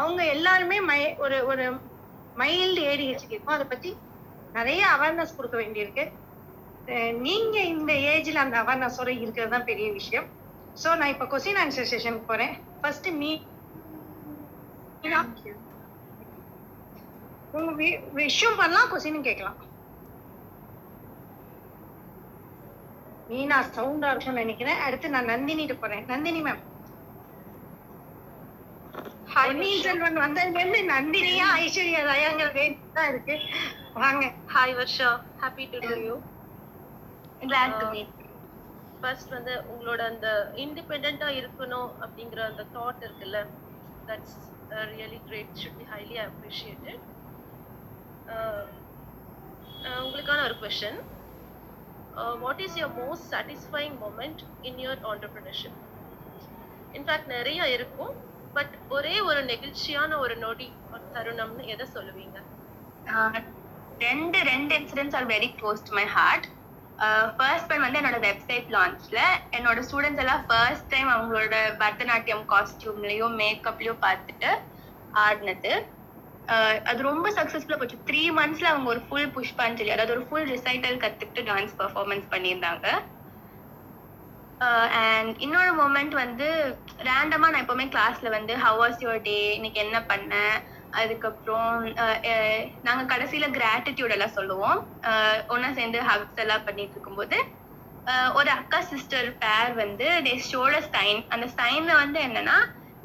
அவங்க 0.00 0.20
எல்லாருமே 0.34 0.78
மை 0.90 1.00
ஒரு 1.24 1.38
ஒரு 1.50 1.64
மைல்டு 2.40 2.80
ஏடிஹெச்டி 2.92 3.34
இருக்கும். 3.34 3.56
அதை 3.56 3.66
பத்தி 3.72 3.90
நிறைய 4.56 4.82
அவேர்னஸ் 4.94 5.36
கொடுக்க 5.38 5.56
வேண்டியிருக்கு. 5.62 6.04
நீங்க 7.26 7.56
இந்த 7.74 7.92
ஏஜ்ல 8.12 8.42
அந்த 8.44 8.56
அவேர்னஸோட 8.62 9.10
இருக்கிறது 9.22 9.54
தான் 9.54 9.68
பெரிய 9.70 9.86
விஷயம். 9.98 10.26
ஸோ 10.82 10.88
நான் 11.00 11.12
இப்போ 11.14 11.26
கொஸ்டின் 11.32 11.60
ஆன்சர் 11.62 11.90
செஷனுக்கு 11.92 12.30
போறேன். 12.32 12.54
ஃபர்ஸ்ட் 12.82 13.08
மீ 13.20 13.30
உங்க 17.58 17.72
விஷயம் 18.24 18.58
பண்ணலாம் 18.60 18.90
கொஸ்டினும் 18.92 19.26
கேட்கலாம். 19.28 19.58
மீனா 23.30 23.58
சவுண்டா 23.76 24.08
இருக்கும்னு 24.12 24.42
நினைக்கிறேன். 24.44 24.80
அடுத்து 24.86 25.06
நான் 25.14 25.30
நந்தினிட்டு 25.32 25.76
போறேன். 25.82 26.04
நந்தினி 26.12 26.40
மேம் 26.48 26.62
பொன்னியின் 29.32 29.82
செல்வன் 29.86 30.22
வந்ததுல 30.24 30.60
இருந்து 30.60 30.80
நந்தினியா 30.92 31.46
ஐஸ்வர்யா 31.62 32.02
ராயாங்கிற 32.10 32.48
தான் 32.96 33.08
இருக்கு. 33.12 33.34
வாங்க. 34.02 34.24
Hi 34.54 34.74
Varsha 34.78 35.10
happy 35.42 35.64
to 35.72 35.80
do 35.86 35.96
you 36.06 36.14
glad 37.50 37.72
to 37.80 37.86
meet 37.94 38.12
first 39.00 39.34
வந்து 39.36 39.54
உங்களோட 39.72 40.00
அந்த 40.12 40.28
இண்டிபெண்டா 40.62 41.28
இருக்கணும் 41.40 41.90
அப்படிங்கிற 42.04 42.40
அந்த 42.50 42.62
தாட் 42.76 43.02
இருக்குல்ல. 43.06 43.40
That's 44.08 44.38
really 44.92 45.20
great 45.28 45.52
should 45.60 45.78
be 45.80 45.86
highly 45.92 46.16
appreciated 46.26 47.02
உங்களுக்கான 50.04 50.40
ஒரு 50.48 50.56
question 50.62 50.98
what 52.44 52.60
is 52.60 52.76
your 52.80 52.96
most 53.02 53.28
satisfying 53.32 53.96
moment 54.04 54.42
in 54.62 54.80
your 54.84 55.02
entrepreneurship 55.10 55.78
in fact 56.92 57.26
நிறைய 57.26 57.68
இருக்கும் 57.68 58.12
பட் 58.54 58.74
ஒரே 58.88 59.20
ஒரு 59.20 59.40
நெகிழ்ச்சியான 59.44 60.18
ஒரு 60.18 60.36
நொடி 60.36 60.68
ஒரு 60.92 61.04
தருணம்னு 61.14 61.64
எதை 61.66 61.86
சொல்லுவீங்க? 61.94 62.38
Uh, 63.06 63.30
ரெண்டு 63.98 64.38
ரெண்டு 64.42 64.72
incidents 64.78 65.16
are 65.16 65.26
very 65.26 65.48
close 65.58 65.82
to 65.88 65.92
my 65.92 66.04
heart 66.04 66.46
first 67.36 67.72
one 67.72 67.80
வந்து 67.80 67.98
என்னோட 68.00 68.18
வெப்சைட் 68.20 68.68
லான்ச்ல 68.76 69.18
என்னோட 69.50 69.78
ஸ்டூடெண்ட்ஸ் 69.88 70.22
எல்லாம் 70.22 70.44
ஃபர்ஸ்ட் 70.48 70.88
டைம் 70.88 71.08
அவங்களோட 71.08 71.54
பரதநாட்டியம் 71.82 72.44
காஸ்டியூம்லயும் 72.52 73.36
மேக்கப்லயும் 73.42 74.02
பார்த்துட்டு 74.06 74.50
ஆடினது. 75.24 75.72
அது 76.86 77.00
ரொம்ப 77.02 77.26
சக்ஸஸ்ஃபுல்லாக 77.30 77.78
போச்சு. 77.78 77.98
த்ரீ 78.08 78.22
மந்த்ஸ்ல 78.36 78.70
அவங்க 78.70 78.88
ஒரு 78.88 79.02
ஃபுல் 79.06 79.30
புஷ்பாஞ்சலி 79.34 79.90
அதாவது 79.90 80.14
ஒரு 80.16 80.24
ஃபுல் 80.26 80.48
ரிசைட்டல் 80.50 81.02
கத்துக்கிட்டு 81.02 81.42
டான்ஸ் 81.48 81.76
பர்ஃபார்மன்ஸ் 81.78 82.26
பண்ணியிருந்தாங்க. 82.32 82.86
அண்ட் 85.00 85.32
இன்னொரு 85.38 85.72
மூமெண்ட் 85.74 86.14
வந்து 86.16 86.46
ரேண்டமா 87.08 87.48
நான் 87.48 87.64
எப்பவுமே 87.64 87.86
கிளாஸ்ல 87.90 88.30
வந்து 88.30 88.52
ஹவ் 88.56 88.78
வாஸ் 88.80 89.02
யுவர் 89.02 89.20
டே 89.22 89.36
இன்னைக்கு 89.54 89.80
என்ன 89.80 89.98
பண்ண? 90.04 90.34
அதுக்கப்புறம் 90.92 91.72
அஹ், 92.02 92.62
நாங்க 92.82 93.02
கடைசியில 93.10 93.46
கிராட்டிடியூட் 93.56 94.14
எல்லாம் 94.14 94.36
சொல்லுவோம். 94.38 94.78
அஹ், 95.08 95.40
ஒண்ணா 95.48 95.70
சேர்ந்து 95.72 96.00
ஹக்ஸ் 96.08 96.42
எல்லாம் 96.44 96.64
பண்ணிட்டு 96.64 96.96
இருக்கும்போது 96.96 97.38
ஒரு 98.34 98.50
அக்கா 98.52 98.78
சிஸ்டர் 98.90 99.28
பேர் 99.38 99.72
வந்து 99.74 100.08
தே 100.24 100.34
ஷோட 100.48 100.74
சைன் 100.90 101.20
அந்த 101.28 101.46
சைன்ல 101.56 101.92
வந்து 101.96 102.18
என்னன்னா 102.20 102.56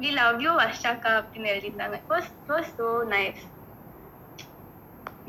வி 0.02 0.10
லவ் 0.20 0.38
யூ 0.44 0.52
வர்ஷாக்கா 0.62 1.10
அப்படின்னு 1.20 1.50
எழுதியிருந்தாங்க. 1.52 1.96
It 2.02 2.12
was 2.52 2.70
so 2.78 2.86
nice 3.14 3.42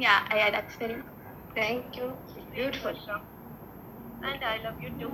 yeah 0.05 0.13
I 0.35 0.37
that's 0.55 0.79
very 0.83 0.97
thank you 1.59 2.07
beautiful 2.55 3.01
and 4.29 4.43
I 4.53 4.55
love 4.65 4.79
you 4.85 4.91
too 5.01 5.09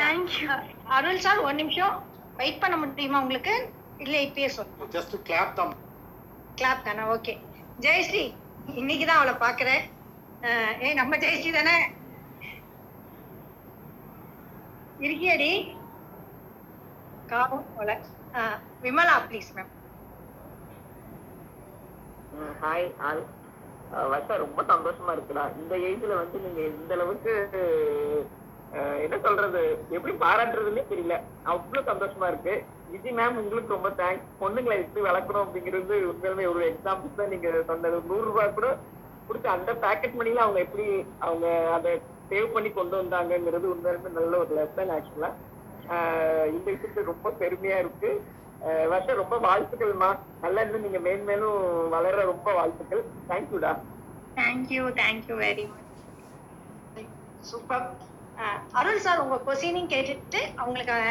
thank you 0.00 0.48
Arul 0.96 1.24
sir 1.26 1.44
ஒரு 1.46 1.56
நிமிஷம். 1.62 1.94
வெயிட் 2.40 2.62
பண்ண 2.62 2.74
முடியுமா 2.80 3.20
உங்களுக்கு? 3.24 3.54
இல்ல 4.04 4.16
இப்பயே 4.26 4.48
சொல்லணும் 4.56 4.92
just 4.96 5.10
to 5.14 5.18
clap 5.28 5.48
them. 5.60 5.70
Clap 6.58 6.84
தானே? 6.88 7.02
ஓகே 7.14 7.32
ஜெயஸ்ரீ 7.84 8.22
இன்னைக்கு 8.80 9.04
தான் 9.08 9.18
அவளை 9.20 9.34
பாக்குறேன் 9.46 9.82
ஏய் 10.86 10.98
நம்ம 11.00 11.16
ஜெயஸ்ரீ 11.24 11.50
தானே? 11.56 11.76
இருக்கியாடி. 15.06 15.50
காவும் 17.32 17.68
போல. 17.76 17.90
Vimala 18.84 19.16
please 19.28 19.50
ma'am 19.56 19.72
hi 22.62 22.88
all. 23.08 23.22
Varsha 24.12 24.34
ரொம்ப 24.44 24.60
சந்தோஷமா 24.72 25.12
இருக்குடா. 25.16 25.44
இந்த 25.60 25.74
ஏஜ்ல 25.90 26.16
வந்து 26.22 26.38
நீங்க 26.46 26.60
இந்த 26.72 26.92
அளவுக்கு 26.96 27.32
என்ன 29.04 29.16
சொல்றது? 29.26 29.60
எப்படி 29.96 30.12
பாராட்டுறதுன்னே 30.24 30.82
தெரியல. 30.90 31.14
அவ்வளவு 31.52 31.88
சந்தோஷமா 31.90 32.26
இருக்கு. 32.32 32.54
விஜய் 32.92 33.16
மேம் 33.18 33.38
உங்களுக்கு 33.42 33.74
ரொம்ப 33.76 33.90
தேங்க்ஸ் 34.00 34.28
பொண்ணுங்களை 34.42 34.74
எப்படி 34.82 35.02
வளர்க்கணும் 35.08 35.44
அப்படிங்கிறது 35.44 35.94
உண்மையிலுமே 36.10 36.44
ஒரு 36.52 36.62
எக்ஸாம்பிள் 36.72 37.18
தான் 37.20 37.32
நீங்க 37.34 37.48
சொன்னது 37.70 37.98
நூறு 38.10 38.24
ரூபாய் 38.28 38.56
கூட 38.58 38.68
கொடுத்து 39.28 39.48
அந்த 39.54 39.70
பேக்கெட் 39.82 40.18
மணில 40.18 40.44
அவங்க 40.44 40.60
எப்படி 40.66 40.86
அவங்க 41.26 41.46
அதை 41.76 41.90
சேவ் 42.30 42.54
பண்ணி 42.54 42.70
கொண்டு 42.78 42.94
வந்தாங்கிறது 43.00 43.72
உண்மையிலுமே 43.74 44.12
நல்ல 44.18 44.38
ஒரு 44.44 44.52
லெசன் 44.58 44.94
ஆக்சுவலா 44.96 45.30
இந்த 46.56 46.66
விஷயத்துல 46.72 47.02
ரொம்ப 47.12 47.28
பெருமையா 47.40 47.76
இருக்கு. 47.84 48.10
வருஷம் 48.92 49.20
ரொம்ப 49.22 49.36
வாழ்த்துக்கள்மா 49.46 50.08
நல்லா 50.40 50.60
இருந்து 50.60 50.78
நீங்க 50.84 50.98
மேன்மேலும் 51.06 51.60
வளர 51.94 52.24
ரொம்ப 52.32 52.48
வாழ்த்துக்கள். 52.58 53.02
தேங்க்யூடா 53.28 53.72
thank you 54.36 54.84
thank you 55.00 55.36
very 55.44 55.64
much 55.72 57.04
super 57.50 57.86
Arul 58.80 59.04
sir 59.06 59.22
உங்க 59.24 59.36
கொஸ்டினையும் 59.46 59.92
கேட்டுட்டு 59.94 60.40
அவங்களுக்கான 60.62 61.04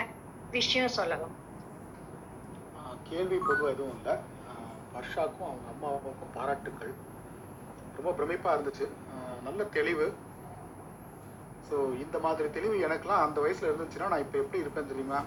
விஷயம் 0.54 0.96
சொல்லலாம். 0.98 1.36
கேள்வி 3.10 3.38
பொதுவாக 3.48 3.74
எதுவும் 3.76 3.96
இல்லை. 3.98 4.14
வர்ஷாக்கும் 4.96 5.48
அவங்க 5.50 5.68
அம்மாவுக்கும் 5.74 6.34
பாராட்டுக்கள். 6.38 6.94
ரொம்ப 7.98 8.10
பிரமிப்பா 8.18 8.50
இருந்துச்சு. 8.56 8.86
நல்ல 9.48 9.62
தெளிவு. 9.78 10.08
ஸோ 11.68 11.76
இந்த 12.04 12.18
மாதிரி 12.26 12.48
தெளிவு 12.56 12.76
எனக்கெல்லாம் 12.86 13.24
அந்த 13.26 13.38
வயசுல 13.44 13.70
இருந்துச்சுன்னா 13.70 14.10
நான் 14.12 14.24
இப்போ 14.26 14.38
எப்படி 14.38 14.62
இருப்பேன் 14.64 14.92
தெரியுமா? 14.92 15.20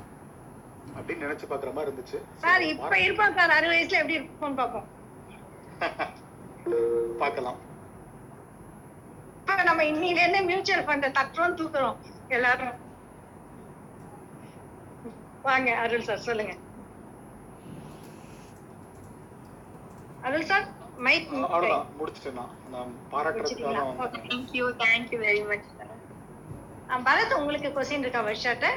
அப்படின்னு 0.96 1.24
நினைச்சு 1.26 1.46
பார்க்குற 1.46 1.72
மாதிரி 1.72 1.90
இருந்துச்சு. 1.90 2.18
சார் 2.44 2.62
இப்ப 2.68 2.94
இருப்பான் 2.98 3.36
சார். 3.38 3.56
அறுபது 3.56 3.74
வயசுல 3.74 4.00
எப்படி 4.00 4.18
இருக்கும்னு 4.18 4.60
பார்ப்போம். 4.60 4.88
பார்க்கலாம். 7.22 7.58
நம்ம 9.68 9.84
இன்னில 9.90 10.22
இருந்து 10.22 10.40
மியூச்சுவல் 10.48 10.86
ஃபண்ட 10.86 11.06
தட்டுறோம் 11.16 11.56
தூக்குறோம். 11.58 11.96
எல்லாரும். 12.28 12.76
வாங்க 15.44 15.70
அருள் 15.82 16.06
சார் 16.08 16.26
சொல்லுங்க. 16.26 16.54
அருள் 20.24 20.48
சார் 20.50 20.66
மைக் 20.98 21.30
முடிச்சிட்டேன் 21.98 22.38
நான். 22.40 22.90
பாராட்டுறதுக்காக. 23.12 24.08
Thank you 24.18 24.66
thank you 24.82 25.20
very 25.24 25.42
much 25.50 25.68
Bharath 27.06 27.34
உங்களுக்கு 27.40 27.68
கொஸ்டின் 27.74 28.04
இருக்கா 28.04 28.20
வர்ஷாட்ட? 28.28 28.68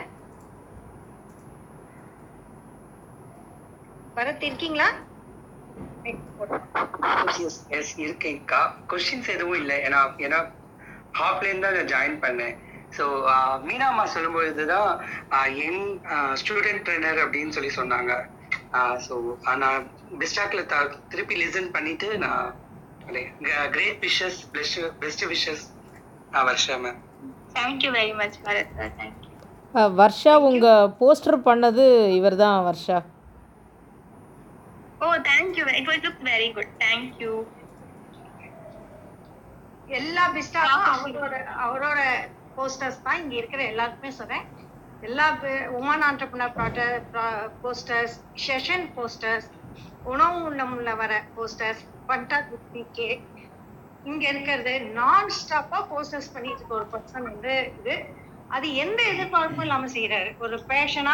பரத் 4.18 4.46
இருக்கீங்களா? 4.48 4.88
எஸ் 7.78 7.94
இருக்கேன்க்கா 8.04 8.60
கொஸ்டின்ஸ் 8.92 9.32
எதுவும் 9.36 9.60
இல்லை. 9.62 9.78
ஏன்னா 9.88 10.00
ஏன்னா 10.26 10.40
ஹாஃப்லேருந்து 11.20 11.66
தான் 11.66 11.78
நான் 11.78 11.92
ஜாயின் 11.94 12.18
பண்ணேன். 12.26 12.56
ஸோ 12.98 13.06
மீனாம்மா 13.68 14.04
சொல்லும்பொழுது 14.16 14.66
தான் 14.74 14.90
என் 15.68 15.84
ஸ்டூடெண்ட் 16.42 16.84
ட்ரெயினர் 16.88 17.22
அப்படின்னு 17.24 17.56
சொல்லி 17.58 17.72
சொன்னாங்க. 17.80 18.12
ஸோ 19.06 19.16
நான் 19.64 19.88
டிஸ்டாக்ல 20.22 20.64
த 20.74 20.78
திருப்பி 21.14 21.38
லிசன் 21.42 21.74
பண்ணிட்டு 21.78 22.10
நான் 22.26 22.46
great 23.78 24.00
wishes 24.08 24.40
best 24.58 24.80
best 25.02 25.26
wishes 25.34 25.66
Varsha 26.50 26.78
ma'am 26.86 27.02
thank you 27.56 27.90
very 27.96 28.14
much 28.16 28.38
Bharath 28.44 28.74
sir 28.78 28.94
thank you 29.00 29.30
Varsha 29.98 30.34
உங்கள் 30.44 30.92
போஸ்டர் 31.00 31.46
பண்ணது 31.46 31.86
இவர் 32.16 32.36
தான் 32.36 32.58
Varsha 32.66 32.98
oh 35.02 35.10
thank you 35.30 35.66
it 35.80 35.90
was 35.90 36.04
look 36.06 36.24
very 36.30 36.50
good 36.54 36.74
thank you 36.84 37.34
எல்லா 39.92 40.24
பிஸ்டாக்கும் 40.36 40.86
அவரோட 40.92 41.34
அவரோட 41.64 42.02
போஸ்டர்ஸ் 42.56 43.04
தான் 43.04 43.20
இங்க 43.22 43.36
இருக்கிற 43.36 43.62
எல்லாருக்குமே 43.64 44.12
சொல்றேன். 44.12 44.46
எல்லா 45.02 45.26
woman 45.78 46.04
entrepreneur 46.08 46.54
posters 47.64 48.16
session 48.46 48.86
posters 48.96 49.48
உணவு 50.04 50.38
உண்ணமுள்ள 50.50 50.92
வர 50.96 51.14
போஸ்டர்ஸ் 51.36 51.82
பண்டா 52.08 52.38
குத்தி 52.48 52.84
கேக் 52.92 53.26
இங்க 54.06 54.24
இருக்கிறது 54.34 54.74
நான் 55.00 55.30
ஸ்டாப்பா 55.38 55.80
போஸ்டர்ஸ் 55.92 56.34
பண்ணிட்டு 56.34 56.60
இருக்க 56.60 56.80
ஒரு 56.80 56.88
பர்சன் 56.94 57.28
வந்து 57.32 57.54
இது. 57.80 57.96
அது 58.50 58.68
எந்த 58.84 59.00
எதிர்பார்ப்பும் 59.14 59.66
இல்லாம 59.66 59.88
செய்யறாரு 59.96 60.32
ஒரு 60.46 60.58
பேஷனா 60.72 61.14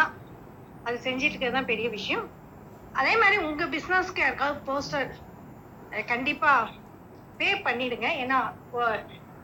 அது 0.86 0.96
செஞ்சுட்டு 1.06 1.32
இருக்கிறது 1.32 1.58
தான் 1.58 1.70
பெரிய 1.72 1.88
விஷயம். 1.96 2.24
அதே 2.94 3.12
மாதிரி 3.22 3.36
உங்க 3.48 3.64
பிசினஸ்க்கு 3.74 4.22
யாருக்காவது 4.22 4.60
போஸ்டர் 4.68 5.10
கண்டிப்பா 6.12 6.52
பே 7.40 7.48
பண்ணிடுங்க. 7.66 8.08
ஏன்னா 8.22 8.38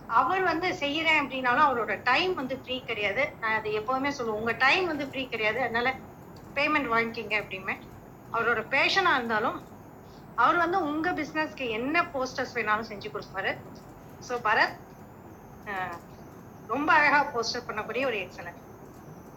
அவர் 0.09 0.42
வந்து 0.51 0.68
செய்யறேன் 0.82 1.20
அப்படின்னாலும் 1.22 1.66
அவரோட 1.68 1.94
டைம் 2.11 2.32
வந்து 2.40 2.57
ஃப்ரீ 2.62 2.76
கிடையாது. 2.90 3.22
நான் 3.40 3.57
அதை 3.59 3.70
எப்பவுமே 3.80 4.11
சொல்லுவேன். 4.16 4.40
உங்க 4.42 4.53
டைம் 4.66 4.84
வந்து 4.92 5.07
ஃப்ரீ 5.11 5.22
கிடையாது. 5.34 5.61
அதனால 5.66 5.88
பேமெண்ட் 6.57 6.92
வாங்கிக்கிங்க 6.94 7.36
அப்படிமே 7.42 7.74
அவரோட 8.32 8.61
பேஷனா 8.74 9.12
இருந்தாலும் 9.18 9.59
அவர் 10.43 10.62
வந்து 10.62 10.78
உங்க 10.91 11.09
பிசினஸ்க்கு 11.18 11.66
என்ன 11.78 12.03
போஸ்டர்ஸ் 12.14 12.55
வேணாலும் 12.57 12.89
செஞ்சு 12.91 13.09
கொடுப்பாரு. 13.14 13.53
ஸோ 14.26 14.34
பரத் 14.47 14.76
ரொம்ப 16.74 16.89
அழகா 16.99 17.20
போஸ்டர் 17.34 17.66
பண்ணக்கூடிய 17.68 18.05
ஒரு 18.11 18.18
excellent 18.24 18.62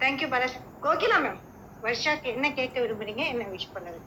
thank you 0.02 0.28
Bharath. 0.34 0.58
Kokila 0.86 1.18
ma'am 1.26 1.40
வர்ஷாக்கு 1.86 2.28
என்ன 2.36 2.46
கேட்க 2.60 2.76
விரும்புறீங்க? 2.84 3.24
என்ன 3.34 3.44
விஷ் 3.56 3.74
பண்ண 3.76 3.98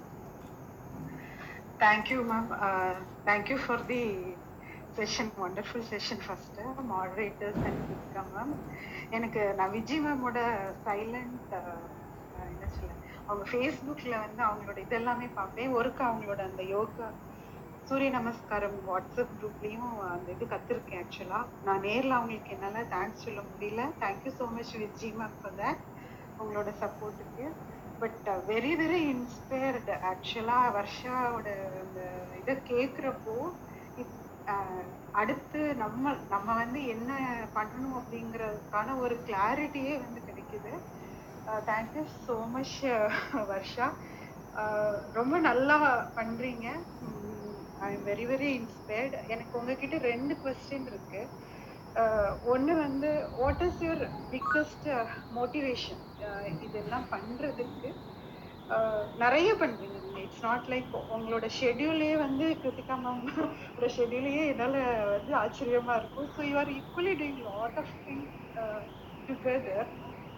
thank you 1.83 2.19
ma'am 2.31 2.51
thank you 3.29 3.59
for 3.65 3.85
the 3.93 4.03
session 4.99 5.33
wonderful 5.45 5.87
session 5.93 6.23
the 6.57 6.65
moderators 6.93 7.63
and 7.69 7.93
ma'am 8.37 8.53
எனக்கு 9.17 9.43
நான் 9.59 9.73
விஜய் 9.77 10.03
மேமோட 10.07 10.39
சைலண்ட் 10.87 11.55
என்ன 12.53 12.69
சொல்ல 12.77 12.93
அவங்க 13.29 13.45
ஃபேஸ்புக்கில் 13.51 14.23
வந்து 14.25 14.43
அவங்களோட 14.43 14.79
இதெல்லாமே 14.85 15.29
பார்ப்பேன். 15.35 15.75
ஒருக்கா 15.79 16.05
அவங்களோட 16.09 16.41
அந்த 16.51 16.63
யோகா 16.75 17.09
சூரிய 17.87 18.11
நமஸ்காரம் 18.11 18.77
வாட்ஸ்அப் 18.89 19.33
குரூப்லேயும் 19.37 19.95
அந்த 20.11 20.29
இது 20.35 20.45
கற்றுருக்கேன் 20.47 21.01
ஆக்சுவலாக 21.03 21.49
நான் 21.67 21.85
நேரில் 21.87 22.19
அவங்களுக்கு 22.19 22.55
என்னால் 22.57 22.91
தேங்க்ஸ் 22.93 23.25
சொல்ல 23.27 23.41
முடியல. 23.49 23.85
Thank you 24.03 24.33
so 24.39 24.47
much 24.53 24.75
Vijay 24.83 25.17
ma'am 25.21 25.37
for 25.41 25.57
that 25.59 25.83
உங்களோட 26.39 26.71
சப்போர்ட்டுக்கு 26.83 27.47
பட் 28.01 28.21
வெரி 28.49 28.73
வெரி 28.81 29.01
இன்ஸ்பயர்டு 29.13 29.95
ஆக்சுவலாக 30.11 30.73
வர்ஷாவோட 30.77 31.49
அந்த 31.83 32.01
இதை 32.41 32.55
கேட்குறப்போ 32.71 33.37
அடுத்து 35.15 35.61
நம்ம 35.83 36.05
நம்ம 36.29 36.49
வந்து 36.55 36.81
என்ன 36.95 37.11
பண்ணணும் 37.55 37.99
அப்படிங்கிறதுக்கான 37.99 38.97
ஒரு 39.03 39.15
கிளாரிட்டியே 39.27 39.95
வந்து 40.05 40.21
கிடைக்குது. 40.29 40.73
தேங்க்யூ 41.71 42.05
ஸோ 42.27 42.35
மச் 42.55 42.77
வர்ஷா 43.53 43.89
ரொம்ப 45.19 45.35
நல்லா 45.49 45.77
பண்ணுறீங்க 46.19 46.67
I 47.87 47.89
am 47.95 48.05
very 48.11 48.27
very 48.33 48.51
inspired 48.61 49.17
எனக்கு 49.29 49.55
உங்ககிட்ட 49.61 49.97
ரெண்டு 50.11 50.35
கொஸ்டின் 50.45 50.89
இருக்கு. 50.93 51.23
Uh, 52.03 52.29
ஒன்று 52.53 52.75
வந்து 52.75 53.09
what 53.39 53.63
is 53.65 53.81
your 53.85 54.05
biggest 54.31 54.87
motivation 55.39 56.03
இதெல்லாம் 56.67 57.05
பண்ணுறதுக்கு 57.11 57.89
uh, 58.77 59.03
நிறைய 59.23 59.49
பண்ணுறீங்க 59.63 59.97
நீங்கள் 60.05 60.23
இட்ஸ் 60.23 60.45
நாட் 60.47 60.71
லைக் 60.73 60.95
உங்களோட 61.15 61.49
ஷெட்யூலே 61.59 62.09
வந்து 62.23 62.47
கிருத்திகா 62.63 62.97
மேமோட 63.03 63.91
ஷெட்யூலையே 63.99 64.45
என்னால் 64.53 64.79
வந்து 65.11 65.35
ஆச்சரியமாக 65.43 65.99
இருக்கும். 66.01 66.31
So 66.37 66.47
you 66.51 66.55
are 66.63 66.73
equally 66.79 67.15
doing 67.21 67.43
lot 67.51 67.79
of 67.83 67.93
things 68.07 68.41
together 69.29 69.91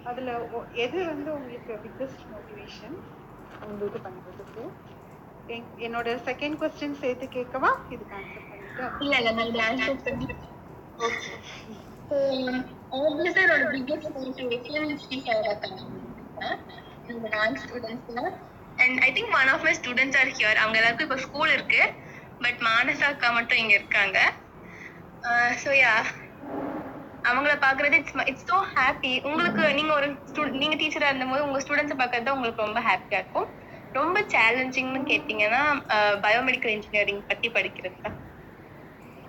அதில் 0.04 0.30
எது 0.76 0.98
வந்து 1.06 1.28
உங்களுக்கு 1.34 1.74
பிக்கஸ்ட் 1.84 2.24
மோட்டிவேஷன் 2.30 2.96
உங்களுக்கு 3.62 3.98
பண்ணுறதுக்கு 4.00 4.64
என்- 5.48 5.74
என்னோட 5.78 6.08
செகண்ட் 6.26 6.58
கொஸ்டின் 6.60 7.00
சேர்த்து 7.00 7.26
கேட்கவா? 7.28 7.70
இதுக்கு 7.88 8.14
ஆன்சர் 8.14 8.46
பண்ணிட்டு 8.48 8.84
இல்ல 9.04 9.14
இல்ல 9.20 9.30
நான் 9.32 9.64
ஆன்சர் 9.68 10.04
பண்ணி 10.06 10.26
ஓகே 10.98 11.32
ஆஃபீஸரோட 12.98 13.62
பிக்கஸ்ட் 13.74 14.10
மோட்டிவேஷன் 14.16 14.98
ஸ்ரீஹரா 15.02 15.54
நான் 17.34 17.56
ஸ்டூடெண்ட்ஸ்ல 17.62 18.20
and 18.78 18.98
I 19.00 19.10
think 19.12 19.34
one 19.34 19.50
of 19.50 19.64
my 19.64 19.74
students 19.74 20.18
are 20.20 20.32
here 20.32 20.56
அவங்க 20.56 20.78
எல்லாருக்கும் 20.78 21.08
இப்போ 21.08 21.18
ஸ்கூல் 21.26 21.52
இருக்கு. 21.52 21.82
பட் 22.38 22.60
மானசா 22.64 23.06
அக்கா 23.08 23.28
மட்டும் 23.30 23.58
இங்க 23.58 23.74
இருக்காங்க. 23.74 24.18
ஸோ 25.62 25.70
யா 25.78 25.92
அவங்கள 27.24 27.52
பாக்குறது 27.60 27.96
இட்ஸ் 28.00 28.16
இட்ஸ் 28.26 28.48
ஸோ 28.50 28.58
ஹாப்பி 28.74 29.12
உங்களுக்கு 29.24 29.64
நீங்க 29.74 29.92
ஒரு 29.94 30.08
ஸ்டூ- 30.30 30.54
நீங்க 30.62 30.76
டீச்சரா 30.76 31.10
இருந்தபோது 31.10 31.46
உங்க 31.46 31.60
ஸ்டூடெண்ட்ஸை 31.60 31.98
பாக்குறது 31.98 32.26
தான் 32.26 32.36
உங்களுக்கு 32.36 32.64
ரொம்ப 32.64 32.80
ஹாப்பியா 32.82 33.20
இருக்கும். 33.20 33.48
ரொம்ப 33.94 34.18
சேலஞ்சிங்னு 34.34 35.00
கேட்டிங்கன்னா 35.10 35.62
பயோமெடிக்கல் 36.24 36.74
இன்ஜினியரிங் 36.76 37.22
பத்தி 37.26 37.50
படிக்கிறது 37.50 37.98
தான். 38.02 38.16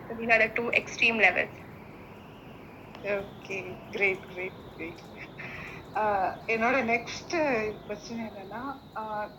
These 0.09 0.29
are 0.29 0.39
the 0.39 0.49
two 0.57 0.69
extreme 0.73 1.19
levels. 1.19 1.55
Okay 3.03 3.57
great 3.89 4.25
great 4.27 4.61
great 4.69 5.01
என்னோட 6.47 6.77
நெக்ஸ்ட் 6.85 7.35
கொஸ்டின் 7.87 8.23
என்னன்னா 8.25 8.61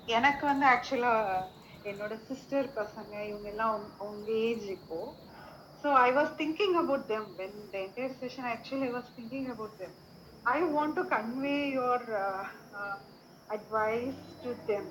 எனக்கு 0.08 0.44
வந்து 0.46 0.66
ஆக்சுவலா 0.66 1.14
என்னோட 1.84 2.14
சிஸ்டர் 2.28 2.68
பசங்க 2.76 3.12
இவங்க 3.28 3.48
எல்லாம் 3.48 3.74
உங்க 4.06 4.30
ஏஜ் 4.46 4.68
இப்போ 4.76 4.98
so 5.85 5.89
I 6.01 6.09
was 6.17 6.31
thinking 6.41 6.75
about 6.81 7.05
them 7.11 7.27
when 7.39 7.57
the 7.71 7.77
entire 7.85 8.15
session 8.21 8.49
actually 8.51 8.87
I 8.89 8.93
was 8.97 9.11
thinking 9.17 9.49
about 9.53 9.77
them 9.81 9.95
I 10.53 10.59
want 10.77 10.97
to 10.99 11.05
convey 11.15 11.57
your 11.77 12.07
advice 13.49 14.19
to 14.43 14.51
them 14.67 14.85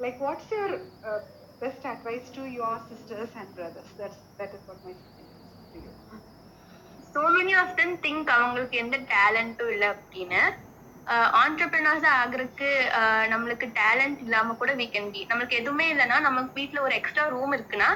like 0.00 0.16
what's 0.20 0.50
your 0.50 0.70
uh, 1.02 1.18
best 1.60 1.82
advice 1.86 2.26
to 2.30 2.44
your 2.50 2.72
sisters 2.88 3.30
and 3.40 3.48
brothers 3.54 3.90
that's 3.98 4.18
that 4.38 4.52
is 4.56 4.62
what 4.68 4.78
my 4.84 4.94
question 4.94 5.26
is 5.26 5.42
to 5.66 5.78
you 5.78 5.92
so 7.14 7.22
many 7.36 7.54
of 7.62 7.68
them 7.78 7.90
think 8.04 8.24
அவங்களுக்கு 8.36 8.76
எந்த 8.84 8.98
டேலண்ட்டும் 9.12 9.72
இல்லை 9.74 9.88
அப்படின்னு 9.94 10.40
entrepreneurs 11.42 12.08
ஆகுறதுக்கு 12.16 12.68
ஆஹ் 13.00 13.26
நம்மளுக்கு 13.32 13.68
talent 13.80 14.20
இல்லாம 14.24 14.56
கூட 14.62 14.74
we 14.74 14.88
can 14.94 15.06
be 15.14 15.22
நம்மளுக்கு 15.30 15.60
எதுவுமே 15.60 15.86
இல்லைன்னா 15.94 16.18
நம்ம 16.26 16.44
வீட்ல 16.58 16.80
ஒரு 16.86 16.94
எக்ஸ்ட்ரா 17.00 17.26
ரூம் 17.36 17.54
இருக்குன்னா 17.58 17.90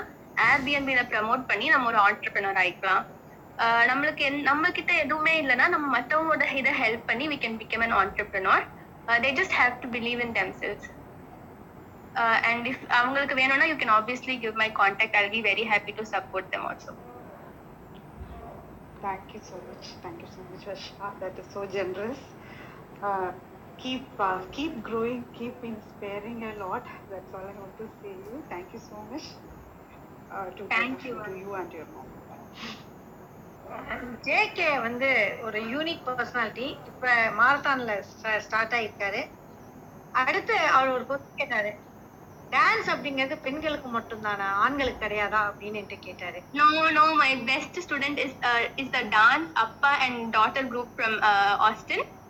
ஏர்பிஎன்பில 0.49 1.01
ப்ரமோட் 1.13 1.43
பண்ணி 1.51 1.67
நம்ம 1.73 1.89
ஒரு 1.91 1.99
ஆண்டர்பிரினர் 2.07 2.59
ஆயிக்கலாம் 2.63 3.03
நம்மளுக்கு 3.91 4.25
நம்ம 4.49 4.69
கிட்ட 4.77 4.91
எதுவுமே 5.03 5.33
இல்லைன்னா 5.41 5.65
நம்ம 5.73 5.87
மற்றவங்களோட 5.97 6.45
இதை 6.61 6.71
ஹெல்ப் 6.81 7.05
பண்ணி 7.09 7.25
we 7.33 7.37
can 7.43 7.59
become 7.61 7.85
an 7.87 7.95
entrepreneur 8.01 8.65
they 9.25 9.31
just 9.39 9.55
have 9.61 9.75
to 9.83 9.89
believe 9.97 10.21
in 10.25 10.35
themselves 10.61 10.87
and 12.49 12.67
if 12.71 12.83
அவங்களுக்கு 12.99 13.37
வேணும்னா 13.41 13.67
you 13.71 13.77
can 13.83 13.95
obviously 13.99 14.35
give 14.43 14.57
my 14.63 14.69
contact 14.81 15.17
I 15.21 15.25
be 15.35 15.41
very 15.49 15.65
happy 15.73 15.93
to 15.99 16.05
support 16.15 16.51
them 16.55 16.67
also 16.71 16.93
Thank 19.03 19.33
you 19.33 19.41
so 19.43 19.57
much. 19.59 19.85
Thank 20.03 20.21
you 20.21 20.27
so 20.27 20.41
much, 20.43 20.61
Vashika. 20.65 21.07
That 21.19 21.37
is 21.37 21.47
so 21.47 21.65
generous. 21.67 22.19
Uh, 23.01 23.31
keep 23.77 24.05
uh, 24.19 24.39
keep 24.51 24.81
growing, 24.81 25.25
keep 25.33 25.57
inspiring 25.63 26.43
a 26.43 26.53
lot. 26.55 26.85
That's 27.09 27.33
all 27.33 27.43
I 27.43 27.55
want 27.55 27.75
to 27.79 27.87
say. 27.97 28.13
Thank 28.49 28.69
you 28.71 28.79
so 28.81 29.01
much. 29.09 29.25
To, 30.33 30.63
you. 31.03 31.23
to 31.23 31.31
you 31.37 31.53
and 31.55 31.71
your 31.71 31.87
mom. 31.93 32.07
JK 34.25 34.67
வந்து 34.85 35.09
ஒரு 35.45 35.59
unique 35.73 36.01
personality 36.07 36.65
இப்ப 36.89 37.07
மாரத்தான்ல 37.39 37.93
start 38.45 38.75
ஆயிருக்காரு 38.77 39.21
அடுத்து 40.23 40.55
அவர் 40.77 40.93
ஒரு 40.95 41.03
question 41.09 41.39
கேட்டாரு 41.41 41.71
dance 42.51 42.89
அப்படிங்கிறது 42.93 43.37
பெண்களுக்கு 43.45 43.89
மட்டும்தானா 43.97 44.47
ஆண்களுக்கு 44.65 45.03
கிடையாதா 45.05 45.41
அப்படின்னு 45.49 45.79
என்கிட்ட 45.81 46.07
கேட்டாரு 46.07 46.41
No, 46.61 46.67
no, 46.97 47.05
my 47.23 47.31
best 47.51 47.79
student 47.87 48.19
is 48.25 48.33
uh, 48.51 48.63
is 48.83 48.89
the 48.97 49.03
dance 49.17 49.49
அப்பா 49.65 49.93
and 50.07 50.17
daughter 50.37 50.65
group 50.73 50.91
from 50.99 51.15
uh, 51.31 51.53
Austin. 51.67 52.03
Uh, 52.03 52.22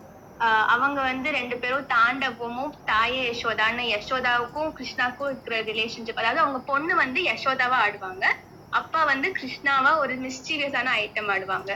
அவங்க 0.74 1.00
வந்து 1.02 1.30
ரெண்டு 1.38 1.56
பேரும் 1.62 1.90
தாண்டவமும் 1.94 2.74
தாயே 2.90 3.22
யசோதான்னு 3.30 3.84
யசோதாவுக்கும் 3.94 4.72
கிருஷ்ணாவுக்கும் 4.78 5.30
இருக்கிற 5.32 5.58
ரிலேஷன்ஷிப் 5.70 6.22
அதாவது 6.22 6.44
அவங்க 6.44 6.60
பொண்ணு 6.72 6.94
வந்து 7.04 7.20
யசோதாவா 7.32 7.78
ஆடுவாங்க. 7.86 8.26
அப்பா 8.74 9.02
வந்து 9.12 9.28
கிருஷ்ணாவா 9.40 9.92
ஒரு 10.04 10.14
மிஸ்டீரியஸான 10.26 10.94
ஐட்டம் 11.04 11.30
ஆடுவாங்க. 11.34 11.72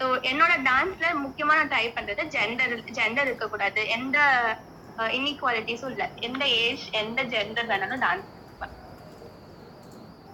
ஸோ 0.00 0.06
என்னோட 0.30 0.52
டான்ஸ்ல 0.68 1.06
முக்கியமா 1.24 1.54
நான் 1.58 1.72
ட்ரை 1.72 1.86
பண்றது 1.96 2.22
ஜெண்டர் 2.36 2.74
ஜெண்டர் 2.98 3.28
இருக்கக்கூடாது. 3.30 3.80
எந்த 3.96 4.18
இன்இக்வாலிட்டிஸும் 5.18 5.92
இல்லை. 5.94 6.06
எந்த 6.28 6.42
ஏஜ் 6.64 6.84
எந்த 7.02 7.20
ஜெண்டர் 7.34 7.70
வேணாலும் 7.72 8.04
டான்ஸ் 8.06 8.28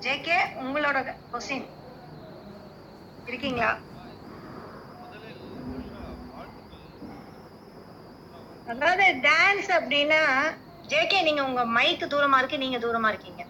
ஜேகே 0.03 0.39
உங்களோட 0.63 0.99
கொஸ்டின் 1.33 1.67
இருக்கீங்களா? 3.27 3.71
அதாவது 8.69 9.05
டான்ஸ் 9.25 9.71
அப்படின்னா 9.77 10.23
ஜேகே 10.89 11.19
நீங்க 11.23 11.43
உங்க 11.45 11.63
மைக்கு 11.77 12.07
தூரமா 12.09 12.39
இருக்கு 12.39 12.59
நீங்க 12.59 12.79
தூரமா 12.79 13.09
இருக்கீங்க. 13.13 13.43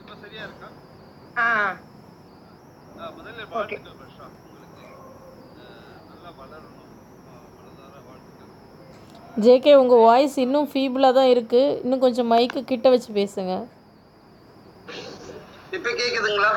இப்ப 0.00 0.14
சரியா 0.22 0.42
இருக்கா 0.44 0.68
ஆ. 1.38 1.48
ஆ, 2.96 3.10
முதல்ல 3.16 3.42
வாழ்த்துக்கள் 3.50 3.98
வர்ஷா 3.98 4.24
உங்களுக்கு 4.40 4.84
அஹ், 5.60 5.76
நல்லா 6.08 6.30
வளரணும் 6.38 6.78
அஹ், 7.28 7.46
மனதார 7.58 8.00
வாழ்த்துக்கள் 8.06 9.44
ஜேகே 9.44 9.74
உங்கள் 9.76 10.04
வாய்ஸ் 10.04 10.36
இன்னும் 10.38 10.70
ஃபீபிளாக 10.72 11.16
தான் 11.18 11.30
இருக்குது 11.34 11.76
இன்னும் 11.82 12.04
கொஞ்சம் 12.04 12.30
மைக்கு 12.32 12.62
கிட்ட 12.64 12.88
வச்சு 12.90 13.10
பேசுங்க. 13.14 13.54
இப்ப 15.72 15.88
கேக்குதுங்களா? 15.92 16.52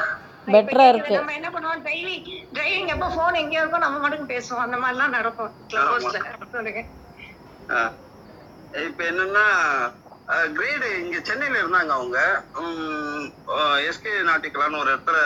பெட்டராக 0.51 0.91
இருக்கு. 0.93 1.15
நம்ம 1.19 1.33
என்ன 1.39 1.49
பண்ணுவோம்? 1.55 1.81
டிரைவிங் 1.87 2.25
டிரைவிங் 2.55 2.91
எப்போ 2.93 3.07
போன் 3.17 3.39
எங்கேயோ 3.41 3.61
இருக்கும் 3.61 3.85
நம்ம 3.85 3.99
மட்டும் 4.03 4.29
பேசுவோம். 4.31 4.63
அந்த 4.65 4.77
மாதிரிலாம் 4.83 5.15
நடக்கும். 5.17 5.51
கிளப் 5.67 6.55
சொல்லுங்க. 6.55 6.81
இப்ப 8.87 9.03
என்னன்னா 9.11 9.45
கிரேடு 10.57 10.87
இங்க 11.03 11.17
சென்னையில 11.29 11.61
இருந்தாங்க 11.61 11.91
அவங்க. 11.97 12.19
எஸ்கே 13.89 14.13
நாட்டிக்கலான்னு 14.29 14.81
ஒரு 14.83 14.89
இடத்துல 14.93 15.17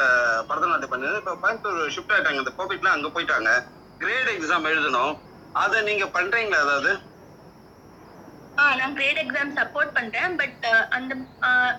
பரதநாட்டியம் 0.50 0.94
பண்ணி 0.94 1.10
இப்ப 1.22 1.36
கோயம்புத்தூர் 1.44 1.94
ஷிஃப்ட் 1.96 2.14
ஆயிட்டாங்க. 2.16 2.42
இந்த 2.44 2.54
கோவிட்ல 2.60 2.96
அங்க 2.96 3.10
போயிட்டாங்க. 3.16 3.52
கிரேட் 4.02 4.32
எக்ஸாம் 4.36 4.70
எழுதணும். 4.72 5.14
அதை 5.64 5.78
நீங்க 5.90 6.06
பண்றீங்களா 6.18 6.64
அதாவது 6.66 6.92
நான் 8.80 8.96
கிரேட் 8.98 9.20
எக்ஸாம் 9.24 9.52
சப்போர்ட் 9.58 9.92
பண்றேன் 9.98 10.34
பட் 10.40 10.64
அந்த 10.98 11.12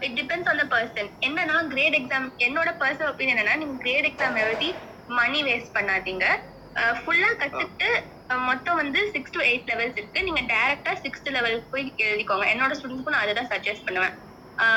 it 0.07 0.17
depends 0.21 0.51
on 0.51 0.61
the 0.63 0.67
person 0.75 1.09
என்னன்னா 1.27 1.57
கிரேட் 1.73 1.97
எக்ஸாம் 2.01 2.29
என்னோட 2.47 2.71
பர்சனல் 2.83 3.11
ஒப்பீனியன் 3.13 3.41
என்னன்னா 3.41 3.57
நீங்க 3.63 3.77
கிரேட் 3.85 4.09
எக்ஸாம் 4.11 4.39
எழுதி 4.45 4.69
மணி 5.19 5.41
வேஸ்ட் 5.49 5.75
பண்ணாதீங்க. 5.79 6.27
ஃபுல்லா 7.01 7.31
கத்துக்கிட்டு 7.41 7.89
மொத்தம் 8.49 8.79
வந்து 8.81 9.01
சிக்ஸ் 9.15 9.35
டு 9.37 9.41
எயிட் 9.49 9.69
லெவல்ஸ் 9.71 9.99
இருக்கு. 10.01 10.21
நீங்க 10.27 10.43
டைரக்டா 10.53 10.93
சிக்ஸ்த் 11.05 11.31
லெவலுக்கு 11.37 11.73
போய் 11.75 11.87
எழுதிக்கோங்க. 12.09 12.47
என்னோட 12.55 12.73
ஸ்டூடெண்ட்ஸ்க்கும் 12.79 13.17
நான் 13.17 13.27
அதை 13.27 13.35
தான் 13.39 13.51
சஜஸ்ட் 13.53 13.87
பண்ணுவேன். 13.89 14.15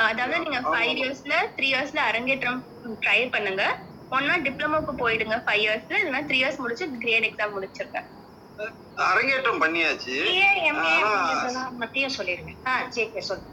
அதாவது 0.10 0.44
நீங்க 0.46 0.60
ஃபைவ் 0.70 0.94
இயர்ஸ்ல 1.02 1.36
த்ரீ 1.58 1.68
இயர்ஸ்ல 1.74 2.02
அரங்கேற்றம் 2.10 2.60
ட்ரை 3.06 3.20
பண்ணுங்க. 3.36 3.64
ஒன்னா 4.18 4.36
டிப்ளமோக்கு 4.48 4.94
போயிடுங்க 5.04 5.36
ஃபைவ் 5.46 5.64
இயர்ஸ்ல 5.66 6.00
இல்லைன்னா 6.00 6.24
த்ரீ 6.30 6.40
இயர்ஸ் 6.42 6.62
முடிச்சு 6.64 6.88
கிரேட் 7.06 7.28
எக்ஸாம் 7.30 7.56
முடிச்சிருக்கேன் 7.58 8.08
அரங்கேற்றம் 8.96 9.62
பண்ணியாச்சு. 9.62 10.16
ஆ 12.66 12.82
ஜேகே 12.82 13.20
சொல்லுங்க 13.20 13.50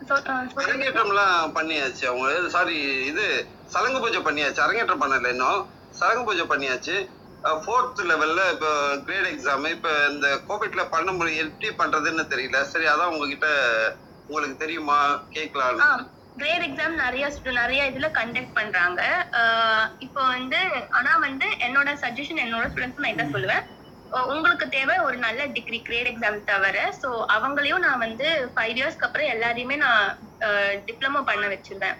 uh, 0.00 0.08
so- 0.08 0.62
அரங்கேற்றம்லாம் 0.62 1.52
பண்ணியாச்சு 1.54 2.04
அவங்க. 2.06 2.48
சாரி 2.48 3.04
இது 3.04 3.46
சலங்கு 3.66 4.00
பூஜை 4.00 4.20
பண்ணியாச்சு. 4.20 4.60
அரங்கேற்றம் 4.60 5.00
பண்ணல 5.00 5.28
இன்னும். 5.28 5.66
சலங்கு 5.90 6.24
பூஜை 6.24 6.44
பண்ணியாச்சு. 6.44 7.08
ஃபோர்த் 7.42 8.02
லெவல்ல 8.02 8.52
இப்போ 8.52 8.98
கிரேட் 9.04 9.26
எக்ஸாம் 9.26 9.68
இப்போ 9.68 10.06
இந்த 10.10 10.40
கோவிட்ல 10.48 10.90
பண்ண 10.90 11.12
முடியும் 11.12 11.58
எப்படி 11.60 11.90
பண்றதுன்னு 11.90 12.26
தெரியல. 12.26 12.62
சரி 12.62 12.84
அதான் 12.84 13.06
உங்ககிட்ட 13.06 13.46
உங்களுக்கு 14.26 14.56
தெரியுமா? 14.56 15.22
கேட்கலான்னு. 15.30 16.08
கிரேட் 16.36 16.64
எக்ஸாம் 16.66 16.94
நிறைய 17.04 17.24
நிறைய 17.60 17.80
இதுல 17.90 18.06
கண்டக்ட் 18.18 18.56
பண்றாங்க. 18.58 19.00
இப்போ 19.98 20.22
வந்து 20.34 20.60
ஆனா 20.98 21.12
வந்து 21.18 21.46
என்னோட 21.66 21.90
சஜஷன் 22.04 22.42
என்னோட 22.44 22.64
ஸ்டூடெண்ட்ஸ் 22.70 23.02
நான் 23.04 23.14
இதான் 23.14 23.34
சொல்லுவேன். 23.36 23.64
உங்களுக்கு 24.32 24.66
தேவை 24.68 24.96
ஒரு 24.98 25.16
நல்ல 25.16 25.46
டிகிரி 25.54 25.78
கிரேட் 25.86 26.10
எக்ஸாம் 26.10 26.38
தவிர 26.50 26.78
ஸோ 27.02 27.08
அவங்களையும் 27.36 27.84
நான் 27.86 28.02
வந்து 28.06 28.26
ஃபைவ் 28.54 28.74
இயர்ஸ்க்கு 28.80 29.06
அப்புறம் 29.06 29.30
எல்லாரையுமே 29.34 29.76
நான் 29.76 30.04
டிப்ளமோ 30.88 31.20
பண்ண 31.30 31.44
வச்சிருவேன். 31.54 31.96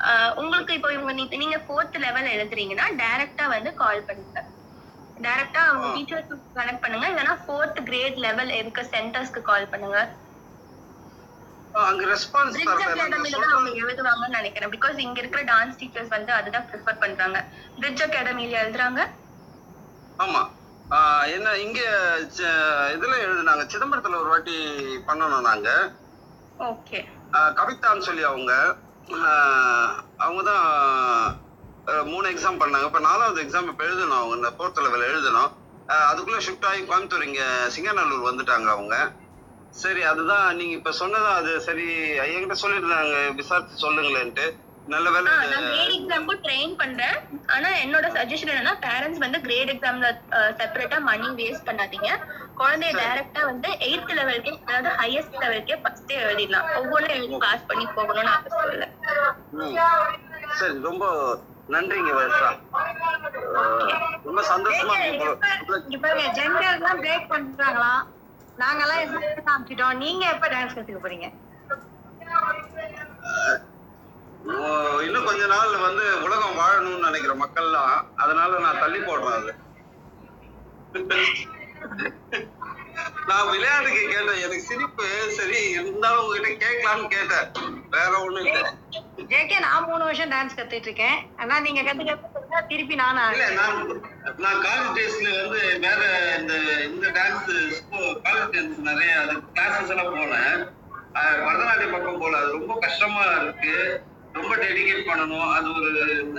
ஆஹ் 0.00 0.32
உங்களுக்கு 0.40 0.72
இப்போ 0.78 0.90
இவங்க 0.96 1.12
நீங்க 1.42 1.58
ஃபோர்த் 1.66 1.98
லெவல் 2.06 2.32
எழுதுறீங்கன்னா 2.34 2.86
டைரக்டா 3.02 3.44
வந்து 3.54 3.70
கால் 3.82 4.06
பண்ணுங்க. 4.08 4.40
டைரக்டா 5.16 5.60
அவங்க 5.68 5.86
டீச்சர்ஸ் 5.96 6.32
கனெக்ட் 6.58 6.84
பண்ணுங்க. 6.84 7.06
இல்லைன்னா 7.12 7.36
ஃபோர்த் 7.44 7.78
கிரேட் 7.90 8.18
லெவல் 8.26 8.52
இருக்க 8.60 8.82
சென்டர்ஸ்க்கு 8.94 9.42
கால் 9.52 9.70
பண்ணுங்க. 9.74 10.00
அங்க 11.84 12.02
ரெஸ்பான்ஸ் 12.10 12.56
அவங்க 12.70 13.70
எழுதுவாங்கன்னு 13.84 14.36
நினைக்கிறேன். 14.40 14.72
பிகாஸ் 14.74 14.98
இங்க 15.06 15.18
இருக்கிற 15.22 15.42
டான்ஸ் 15.52 15.78
டீச்சர்ஸ் 15.80 16.12
வந்து 16.16 16.32
அதுதான் 16.38 16.66
ப்ரிஃபர் 16.70 17.02
பண்றாங்க. 17.04 17.38
பிரிட்ஜ் 17.80 18.04
அகாடமில 18.06 18.56
எழுதுறாங்க. 18.62 19.00
ஆமா. 20.24 20.42
என்ன 21.34 21.54
இங்க 21.64 21.80
இதுல 22.96 23.14
எழுதுனாங்க. 23.26 23.64
சிதம்பரத்துல 23.72 24.20
ஒரு 24.22 24.30
வாட்டி 24.32 24.56
பண்ணணும் 25.08 25.46
நாங்க. 25.50 25.70
ஓகே 26.70 27.00
கவிதான்னு 27.58 28.06
சொல்லி 28.08 28.24
அவங்க. 28.30 28.52
அவங்க 30.24 30.42
தான் 30.50 30.64
மூணு 32.12 32.26
எக்ஸாம் 32.32 32.60
பண்ணாங்க. 32.62 32.88
இப்போ 32.90 33.02
நாலாவது 33.08 33.44
எக்ஸாம் 33.44 33.70
இப்போ 33.72 33.84
எழுதணும் 33.90 34.18
அவங்க. 34.20 34.36
இந்த 34.40 34.52
ஃபோர்த் 34.56 34.82
லெவல் 34.86 35.08
எழுதணும். 35.10 35.50
அதுக்குள்ள 36.10 36.38
ஷிஃப்ட் 36.46 36.68
ஆகி 36.70 36.80
கோயம்புத்தூர் 36.82 37.28
இங்க 37.28 37.42
சிங்கநல்லூர் 37.74 38.28
வந்துட்டாங்க 38.30 38.68
அவங்க. 38.76 38.96
சரி 39.76 40.02
அதுதான் 40.02 40.56
நீங்க 40.56 40.74
இப்ப 40.74 40.92
சொன்னதான் 40.92 41.34
அது 41.34 41.60
சரி 41.60 41.86
என்கிட்ட 42.26 42.56
சொல்லியிருந்தாங்க 42.62 43.34
விசாரிச்சு 43.34 43.76
சொல்லுங்களேன்ட்டு. 43.84 44.46
நல்ல 44.86 45.10
வேலை 45.10 45.32
நான் 45.32 45.64
கிரேட் 45.66 45.94
எக்ஸாம்க்கு 45.94 46.34
ட்ரெயின் 46.42 46.76
பண்றேன். 46.76 47.16
ஆனா 47.46 47.68
என்னோட 47.76 48.06
சஜஷன் 48.12 48.52
என்னன்னா 48.52 48.74
பேரண்ட்ஸ் 48.80 49.16
வந்து 49.16 49.40
கிரேட் 49.40 49.70
எக்ஸாம்ல 49.70 50.08
செப்பரேட்டா 50.58 51.00
மணி 51.00 51.28
வேஸ்ட் 51.30 51.66
பண்ணாதீங்க. 51.66 52.10
குழந்தைய 52.58 52.92
டைரக்டா 52.98 53.44
வந்து 53.44 53.68
எயித் 53.80 54.12
லெவலுக்கே 54.12 54.62
அதாவது 54.64 54.90
ஹையஸ்ட் 54.96 55.40
லெவலுக்கே 55.40 55.76
ஃபர்ஸ்டே 55.82 56.16
எழுதிடலாம். 56.22 56.76
ஒவ்வொன்றும் 56.76 57.16
எழுதி 57.16 57.36
பாஸ் 57.38 57.66
பண்ணி 57.66 57.86
போகணும்னு 57.96 58.32
அவசியம் 58.32 58.72
இல்லை. 58.72 58.88
சரி 60.52 60.80
ரொம்ப 60.82 61.04
நன்றிங்க 61.68 62.12
வருஷா. 62.14 62.48
ரொம்ப 64.24 64.42
சந்தோஷமா 64.50 64.94
இருக்கு 65.00 65.30
இப்போ- 65.60 65.82
இங்க 65.84 65.98
பாருங்க 65.98 66.28
ஜெண்டர் 66.32 66.78
தான் 66.78 67.00
பிரேக் 67.00 67.30
பண்றாங்களாம் 67.30 68.04
நாங்கெல்லாம் 68.62 69.02
எப்படி 69.04 69.26
காமிச்சிட்டோம். 69.48 70.00
நீங்க 70.04 70.24
எப்ப 70.34 70.46
டான்ஸ் 70.54 70.76
கத்துக்க 70.76 71.00
போறீங்க? 71.04 71.28
இன்னும் 75.06 75.26
கொஞ்ச 75.28 75.42
நாள் 75.52 75.72
வந்து 75.86 76.04
உலகம் 76.26 76.58
வாழணும்னு 76.60 77.06
நினைக்கிற 77.06 77.34
மக்கள்லாம் 77.42 77.94
அதனால 78.24 78.58
நான் 78.64 78.82
தள்ளி 78.84 79.00
போடுறேன் 79.00 79.38
அது. 79.40 79.52
நான் 83.30 83.48
விளையாட்டுக்கு 83.52 84.02
கேட்டேன். 84.12 84.42
எனக்கு 84.44 84.68
சிரிப்பு 84.68 85.06
சரி 85.38 85.58
இருந்தாலும் 85.78 86.22
உங்ககிட்ட 86.24 86.50
கேட்கலாம்னு 86.64 87.08
கேட்டேன். 87.16 87.48
வேற 87.96 88.12
ஒண்ணும் 88.24 88.44
இல்ல. 88.46 88.60
ஜேகே 89.32 89.58
நான் 89.66 89.86
மூணு 89.90 90.02
வருஷம் 90.08 90.32
டான்ஸ் 90.34 90.58
கத்துட்டு 90.60 90.88
இருக்கேன். 90.90 91.18
ஆனா 91.42 91.54
நீங்க 91.66 91.82
கத்துக்க 91.82 92.35
திருப்பி 92.60 92.94
நானும் 92.94 93.32
இல்ல. 93.32 93.50
நான் 93.50 94.00
நான் 94.36 94.54
காலேஜ் 94.54 94.98
டேஸ்ல 94.98 95.48
வந்து 95.48 95.78
வேற 95.78 96.34
இந்த 96.38 96.54
இந்த 96.84 97.08
டான்ஸ் 97.08 97.72
காலேஜ் 98.00 98.54
டான்ஸ் 98.54 98.76
நிறைய 98.76 99.20
அது 99.20 99.36
கிளாஸஸ் 99.36 99.88
எல்லாம் 99.88 100.14
போனேன். 100.14 100.70
பரதநாட்டியம் 101.14 101.92
பக்கம் 101.92 102.18
போல. 102.18 102.38
அது 102.38 102.50
ரொம்ப 102.50 102.76
கஷ்டமா 102.80 103.22
இருக்கு. 103.22 104.02
ரொம்ப 104.32 104.56
டெடிகேட் 104.56 105.06
பண்ணணும். 105.06 105.52
அது 105.52 105.74
ஒரு 105.74 106.38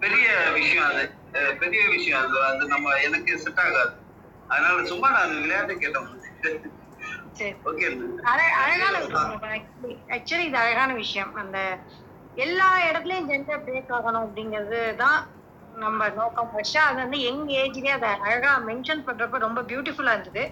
பெரிய 0.00 0.50
விஷயம் 0.52 0.84
அது. 0.84 1.10
பெரிய 1.58 1.88
விஷயம் 1.88 2.28
அது. 2.28 2.44
அது 2.44 2.66
நம்ம 2.66 2.94
எனக்கு 2.94 3.38
செட் 3.38 3.58
ஆகாது. 3.58 3.90
அதனால 4.48 4.84
சும்மா 4.84 5.10
நான் 5.10 5.40
விளையாட்டு 5.40 5.74
கேட்டோம் 5.74 6.20
சரி. 7.32 7.54
ஓகே 7.64 8.00
அழ- 8.22 8.54
அழகான 8.54 8.98
விஷயம். 8.98 9.66
ஆக்சுவலி 10.08 10.46
இது 10.46 10.56
அழகான 10.56 10.94
விஷயம். 10.94 11.34
அந்த 11.34 11.78
எல்லா 12.36 12.68
இடத்துலயும் 12.88 13.28
ஜெண்டர் 13.30 13.64
பிரேக் 13.66 13.94
ஆகணும் 13.96 14.24
அப்படிங்கிறது 14.26 14.80
தான் 15.02 15.18
நம்ம 15.74 16.08
நோக்கம். 16.18 16.50
ஃபர்ஸ்டா 16.52 16.82
அது 16.88 16.98
வந்து 17.04 17.18
எங் 17.30 17.44
ஏஜ்லயே 17.62 17.92
அதை 17.96 18.10
அழகா 18.26 18.52
மென்ஷன் 18.68 19.04
பண்றப்ப 19.08 19.38
ரொம்ப 19.46 19.60
பியூட்டிஃபுல்லா 19.70 20.14
இருந்தது. 20.16 20.44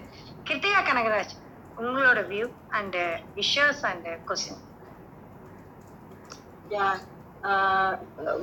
கிருத்திகா 0.47 0.81
கனகராஜ் 0.89 1.33
உங்களோட 1.77 2.19
view 2.31 2.47
and 2.77 2.97
wishes 3.39 3.83
and 3.91 4.07
question 4.29 4.61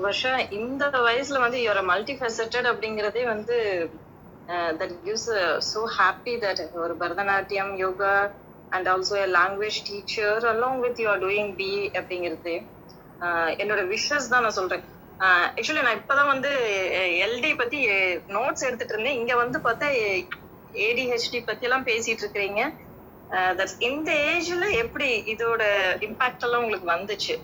Varsha 0.05 0.33
இந்த 0.59 0.85
வயசுல 1.09 1.41
வந்து 1.45 1.59
யுவர் 1.65 1.83
மல்டி 1.91 2.15
ஃபெசட்டட் 2.21 2.69
அப்படிங்கிறதே 2.73 3.23
வந்து 3.35 3.57
that 4.81 4.97
gives 5.05 5.31
so 5.71 5.81
happy 5.99 6.35
that 6.45 6.63
ஒரு 6.85 6.95
Bharatanatyam 7.03 7.73
yoga 7.85 8.15
and 8.73 8.89
also 8.95 9.21
language 9.39 9.79
teacher 9.91 10.47
along 10.53 10.81
with 10.87 11.01
you 11.03 11.09
are 11.15 11.23
doing 11.27 11.53
be 11.61 11.71
அப்படிங்கிறது. 11.99 12.57
என்னோட 13.63 13.81
விஷஸ் 13.93 14.31
தான் 14.33 14.45
நான் 14.47 14.59
சொல்றேன். 14.61 14.85
ஆக்சுவலி 15.57 15.83
நான் 15.87 16.01
இப்பதான் 16.01 16.33
வந்து 16.35 16.51
எல்டி 17.27 17.51
பத்தி 17.61 17.79
நோட்ஸ் 18.37 18.67
எடுத்துட்டு 18.69 18.95
இருந்தேன். 18.95 19.19
இங்க 19.21 19.35
வந்து 19.43 19.59
பார்த்தா 19.67 19.89
ஏடிஹெச்டி 20.87 21.39
பத்தி 21.45 21.67
எல்லாம் 21.69 21.89
பேசிட்டு 21.91 22.25
இருக்கிறீங்க. 22.25 22.63
தட்ஸ் 23.59 23.79
இந்த 23.89 24.11
ஏஜ்ல 24.33 24.67
எப்படி 24.83 25.09
இதோட 25.35 25.63
இம்பாக்ட் 26.07 26.45
எல்லாம் 26.47 26.63
உங்களுக்கு 26.65 26.89
வந்துச்சு? 26.95 27.35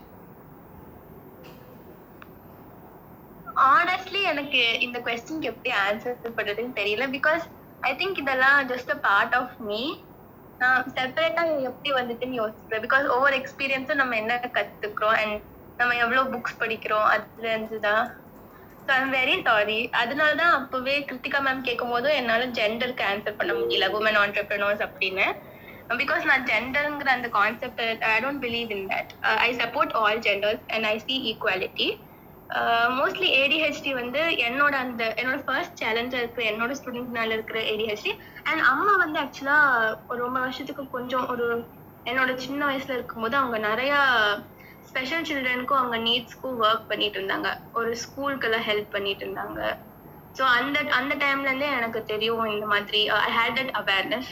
ஆனஸ்ட்லி 3.73 4.21
எனக்கு 4.31 4.63
இந்த 4.87 4.99
கொஸ்டின்க்கு 5.07 5.51
எப்படி 5.53 5.71
ஆன்சர் 5.85 6.37
பண்றதுன்னு 6.39 6.79
தெரியல. 6.81 7.05
பிகாஸ் 7.17 7.45
ஐ 7.83 7.93
திங்க் 8.01 8.21
இதெல்லாம் 8.23 8.59
just 8.73 8.93
a 8.97 8.99
part 9.09 9.37
of 9.41 9.55
me 9.69 9.83
நான் 10.61 10.85
செப்பரேட்டா 10.97 11.43
எப்படி 11.71 11.91
வந்துட்டுன்னு 11.99 12.41
யோசிக்கிறேன் 12.41 12.85
பிகாஸ் 12.87 13.07
ஒவ்வொரு 13.15 13.35
எக்ஸ்பீரியன்ஸும் 13.41 14.01
நம்ம 14.03 14.17
என்ன 14.23 14.35
கத்துக்கிறோம் 14.57 15.19
அண்ட் 15.23 15.39
நம்ம 15.79 15.97
எவ்வளவு 16.03 16.33
புக்ஸ் 16.35 16.61
படிக்கிறோம் 16.61 17.09
அதுல 17.13 17.47
இருந்துதான். 17.55 18.05
ஸோ 18.87 18.91
ஐம் 18.99 19.13
வெரி 19.17 19.35
சாரி 19.47 19.81
அதனால 20.01 20.33
தான் 20.41 20.55
அப்பவே 20.59 20.95
கிருத்திகா 21.09 21.39
மேம் 21.47 21.67
கேட்கும் 21.69 21.93
போதும் 21.95 22.19
என்னால 22.21 22.49
ஜெண்டருக்கு 22.59 23.05
ஆன்சர் 23.11 23.39
பண்ண 23.41 23.53
முடியல 23.61 23.87
உமன் 23.99 24.19
ஆண்டர்பிரினர்ஸ் 24.23 24.85
அப்படின்னு. 24.87 25.27
பிகாஸ் 26.01 26.29
நான் 26.29 26.47
ஜெண்டருங்கிற 26.51 27.09
அந்த 27.17 27.29
concept 27.39 27.81
I 28.11 28.17
don't 28.25 28.43
believe 28.45 28.71
in 28.77 28.87
that 28.93 29.11
I 29.47 29.49
support 29.63 29.95
all 30.01 30.21
genders 30.27 30.65
and 30.75 30.87
I 30.93 30.97
see 31.05 31.17
equality 31.31 31.89
mostly 32.99 33.29
ADHD 33.41 33.91
வந்து 33.99 34.21
என்னோட 34.47 34.75
அந்த 34.85 35.03
என்னோட 35.21 35.39
ஃபர்ஸ்ட் 35.47 35.79
சேலஞ்சா 35.83 36.19
இருக்கிற 36.23 36.43
என்னோட 36.51 36.73
ஸ்டூடெண்ட்னால 36.81 37.37
இருக்கிற 37.37 37.59
ஏடிஹெச்டி 37.73 38.13
அண்ட் 38.51 38.63
அம்மா 38.73 38.95
வந்து 39.05 39.19
ஆக்சுவலா 39.23 39.59
ஒரு 40.09 40.19
ரொம்ப 40.19 40.39
வருஷத்துக்கு 40.41 40.85
கொஞ்சம் 40.97 41.27
ஒரு 41.35 41.47
என்னோட 42.07 42.33
சின்ன 42.45 42.63
வயசுல 42.67 42.97
இருக்கும்போது 42.99 43.37
அவங்க 43.37 43.59
நிறைய 43.69 43.93
ஸ்பெஷல் 44.95 45.25
சில்ட்ரனுக்கும் 45.29 45.79
அவங்க 45.79 45.97
நீட்ஸ்க்கும் 46.09 46.59
ஒர்க் 46.65 46.91
பண்ணிட்டு 46.91 47.17
இருந்தாங்க. 47.21 47.49
ஒரு 47.79 47.91
ஸ்கூலுக்கெல்லாம் 48.03 48.67
ஹெல்ப் 48.69 48.93
பண்ணிட்டு 48.97 49.23
இருந்தாங்க. 49.25 49.61
ஸோ 50.37 50.43
அந்த 50.59 50.77
அந்த 50.99 51.13
டைம்ல 51.23 51.49
இருந்தே 51.49 51.69
எனக்கு 51.79 52.01
தெரியும் 52.13 52.45
இந்த 52.53 52.67
மாதிரி 52.73 53.01
I 53.17 53.31
had 53.39 53.59
that 53.59 53.73
awareness 53.81 54.31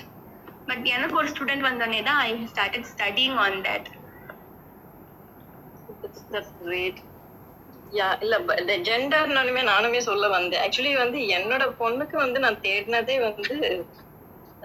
but 0.69 0.85
எனக்கு 0.95 1.19
ஒரு 1.21 1.29
ஸ்டூடெண்ட் 1.33 1.67
வந்தோடனே 1.69 2.01
தான் 2.11 2.21
I 2.29 2.31
started 2.53 2.89
studying 2.93 3.37
on 3.45 3.59
that 3.69 3.89
great 6.63 7.03
yeah 7.99 8.09
இல்ல 8.25 8.35
இந்த 8.63 8.75
ஜெண்டர்னாலுமே 8.89 9.63
நானுமே 9.75 10.01
சொல்ல 10.11 10.29
வந்தேன். 10.39 10.63
ஆக்சுவலி 10.67 10.93
வந்து 11.05 11.21
என்னோட 11.39 11.65
பொண்ணுக்கு 11.83 12.19
வந்து 12.25 12.41
நான் 12.47 12.63
தேடினதே 12.69 13.17
வந்து 13.29 13.57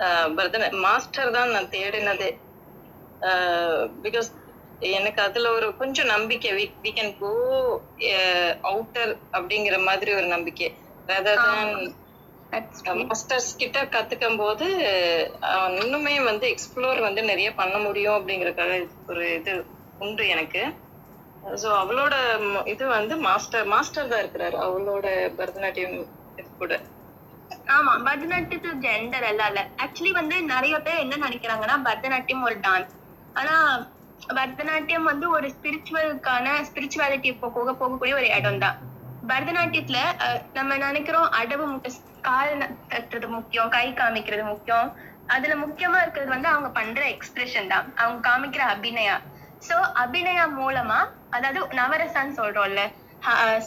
uh, 0.05 0.73
மாஸ்டர் 0.87 1.37
தான் 1.37 1.53
நான் 1.55 1.73
தேடினதே. 1.77 2.31
பிகாஸ் 4.05 4.29
uh, 4.31 4.46
எனக்கு 4.97 5.19
அதுல 5.21 5.51
ஒரு 5.57 5.67
கொஞ்சம் 5.81 6.11
நம்பிக்கை. 6.13 6.49
வி 6.83 6.91
கேன் 6.97 7.15
கோ 7.21 7.31
அவுட்டர் 8.71 9.13
அப்படிங்கிற 9.37 9.77
மாதிரி 9.89 10.11
ஒரு 10.19 10.27
நம்பிக்கை. 10.35 10.69
ரதர் 11.07 11.45
தான் 11.47 11.71
மாஸ்டர்ஸ் 13.01 13.49
கிட்ட 13.61 13.77
கத்துக்கும் 13.93 14.39
போது 14.41 14.65
இன்னுமே 15.81 16.13
வந்து 16.29 16.45
எக்ஸ்ப்ளோர் 16.53 16.99
வந்து 17.07 17.21
நிறைய 17.31 17.49
பண்ண 17.61 17.77
முடியும் 17.85 18.17
அப்படிங்கறதுக்காக 18.17 18.75
ஒரு 19.11 19.23
இது 19.39 19.53
உண்டு 19.99 20.25
எனக்கு. 20.35 20.61
ஸோ 21.61 21.67
அவளோட 21.81 22.15
இது 22.73 22.83
வந்து 22.97 23.15
மாஸ்டர் 23.27 23.67
மாஸ்டர் 23.73 24.11
தான் 24.11 24.21
இருக்கிறாரு. 24.23 24.55
அவளோட 24.65 25.07
பரதநாட்டியம் 25.39 25.97
இது 26.39 26.49
கூட. 26.61 26.73
ஆமா 27.75 27.93
பரதநாட்டியத்து 28.07 28.71
ஜெண்டர் 28.85 29.27
எல்லாம் 29.31 29.49
இல்ல. 29.51 29.61
ஆக்சுவலி 29.83 30.11
வந்து 30.21 30.35
நிறைய 30.53 30.75
பேர் 30.87 31.03
என்ன 31.05 31.15
நினைக்கிறாங்கன்னா 31.27 31.77
பரதநாட்டியம் 31.87 32.47
ஒரு 32.49 32.57
டான்ஸ் 32.67 32.93
ஆனா 33.35 33.55
பரதநாட்டியம் 34.33 35.07
வந்து 35.09 35.29
ஒரு 35.29 35.47
ஸ்பிரிச்சுவலுக்கான 35.47 36.47
ஸ்பிரிச்சுவாலிட்டி 36.67 37.37
போக 37.39 37.71
போகக்கூடிய 37.71 38.13
ஒரு 38.13 38.27
இடம் 38.27 38.59
தான். 38.59 38.77
பரதநாட்டியத்துல 39.27 39.97
நம்ம 40.53 40.77
நினைக்கிறோம் 40.77 41.29
அடவு 41.41 41.65
முட்டை 41.65 41.91
கால் 42.21 42.57
ந- 42.57 42.75
தட்டுறது 42.89 43.27
முக்கியம் 43.27 43.69
கை 43.69 43.91
காமிக்கிறது 43.91 44.43
முக்கியம். 44.43 44.93
அதுல 45.27 45.53
முக்கியமா 45.55 46.01
இருக்கிறது 46.01 46.27
வந்து 46.27 46.47
அவங்க 46.47 46.69
பண்ற 46.69 47.05
எக்ஸ்பிரஷன் 47.07 47.67
தான். 47.67 47.95
அவங்க 47.95 48.29
காமிக்கிற 48.29 48.63
அபிநயா. 48.75 49.15
சோ 49.67 49.75
அபிநயா 50.03 50.45
மூலமா 50.59 50.99
அதாவது 51.29 51.59
நவரசான்னு 51.65 52.35
சொல்றோம்ல 52.39 52.81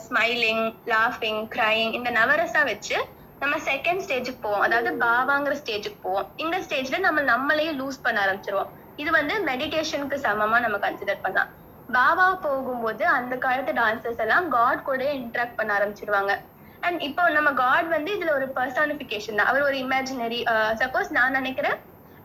ஸ்மைலிங் 0.02 0.74
லாஃபிங் 0.86 1.42
கிரைங் 1.54 1.92
இந்த 1.92 2.10
நவரசா 2.10 2.64
வச்சு 2.64 3.06
நம்ம 3.38 3.56
செகண்ட் 3.56 4.02
ஸ்டேஜுக்கு 4.06 4.40
போவோம். 4.40 4.60
அதாவது 4.60 4.90
பாவாங்கிற 5.06 5.54
ஸ்டேஜுக்கு 5.60 5.98
போவோம். 6.02 6.28
இந்த 6.36 6.56
ஸ்டேஜ்ல 6.58 6.98
நம்ம 6.98 7.20
நம்மளையே 7.22 7.70
லூஸ் 7.80 8.02
பண்ண 8.02 8.26
ஆரம்பிச்சிருவோம். 8.26 8.70
இது 9.02 9.10
வந்து 9.18 9.34
மெடிடேஷனுக்கு 9.48 10.16
சமமா 10.26 10.58
நம்ம 10.66 10.78
கன்சிடர் 10.86 11.24
பண்ணலாம். 11.24 11.50
பாபா 11.96 12.26
போகும்போது 12.46 13.04
அந்த 13.16 13.34
காலத்து 13.44 13.72
டான்சர்ஸ் 13.80 14.22
எல்லாம் 14.24 14.48
காட் 14.56 14.82
கூட 14.88 15.04
இன்ட்ராக்ட் 15.20 15.58
பண்ண 15.58 15.70
ஆரம்பிச்சிருவாங்க. 15.78 16.32
அண்ட் 16.86 17.00
இப்போ 17.06 17.22
நம்ம 17.36 17.50
காட் 17.62 17.88
வந்து 17.94 18.10
இதுல 18.16 18.32
ஒரு 18.38 18.46
பர்சானிபிகேஷன் 18.58 19.38
தான். 19.38 19.50
அவர் 19.52 19.66
ஒரு 19.68 19.78
இமேஜினரி 19.84 20.38
சப்போஸ் 20.82 21.10
நான் 21.18 21.36
நினைக்கிறேன் 21.38 21.78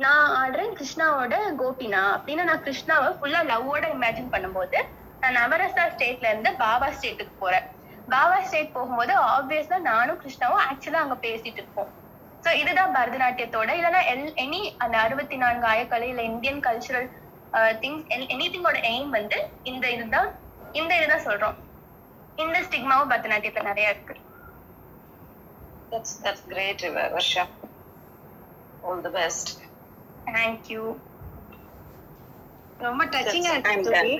நான் 0.03 0.29
ஆடுறேன் 0.39 0.75
கிருஷ்ணாவோட 0.77 1.35
கோபினா 1.61 2.03
அப்படின்னு 2.15 2.45
நான் 2.49 2.63
கிருஷ்ணாவை 2.67 3.09
ஃபுல்லா 3.19 3.41
லவ்வோட 3.51 3.85
இமேஜின் 3.95 4.31
பண்ணும்போது 4.33 4.79
நான் 5.21 5.37
நவரசா 5.39 5.83
ஸ்டேட்ல 5.93 6.29
இருந்து 6.31 6.51
பாபா 6.63 6.87
ஸ்டேட்டுக்கு 6.95 7.35
போறேன். 7.43 7.67
பாபா 8.13 8.37
ஸ்டேட் 8.47 8.73
போகும்போது 8.73 9.13
ஆப்வியஸா 9.33 9.77
நானும் 9.91 10.19
கிருஷ்ணாவும் 10.23 10.63
ஆக்சுவலா 10.69 11.03
அங்க 11.03 11.15
பேசிட்டு 11.27 11.61
இருப்போம். 11.61 11.91
சோ 12.45 12.51
இதுதான் 12.53 12.95
பரதநாட்டியத்தோட. 12.95 13.69
இல்லைன்னா 13.75 14.01
எல் 14.09 14.25
எனி 14.37 14.59
அந்த 14.77 14.95
அறுபத்தி 14.97 15.35
நான்கு 15.35 15.67
ஆயக்கலை 15.67 16.07
இல்ல 16.09 16.23
இந்தியன் 16.23 16.59
கல்ச்சுரல் 16.59 17.07
திங்ஸ் 17.79 18.03
எனி 18.29 18.47
திங்கோட 18.49 18.77
எய்ம் 18.89 19.09
வந்து 19.09 19.37
இந்த 19.63 19.85
இதுதான் 19.89 20.29
இந்த 20.73 20.91
இதுதான் 20.97 21.25
சொல்றோம். 21.25 21.57
இந்த 22.37 22.57
ஸ்டிக்மாவும் 22.61 23.11
பரதநாட்டியத்துல 23.11 23.63
நிறைய 23.63 23.89
இருக்கு. 23.89 24.15
That's 25.91 26.15
that's 26.23 26.45
great 26.47 26.83
Varsha 27.13 27.43
all 28.83 29.01
the 29.01 29.11
best 29.11 29.51
thank you 30.29 30.83
ரொம்ப 32.79 33.01
டச்சிங்கா 33.05 33.51
That's- 33.57 33.89
இருக்கு. 33.89 34.15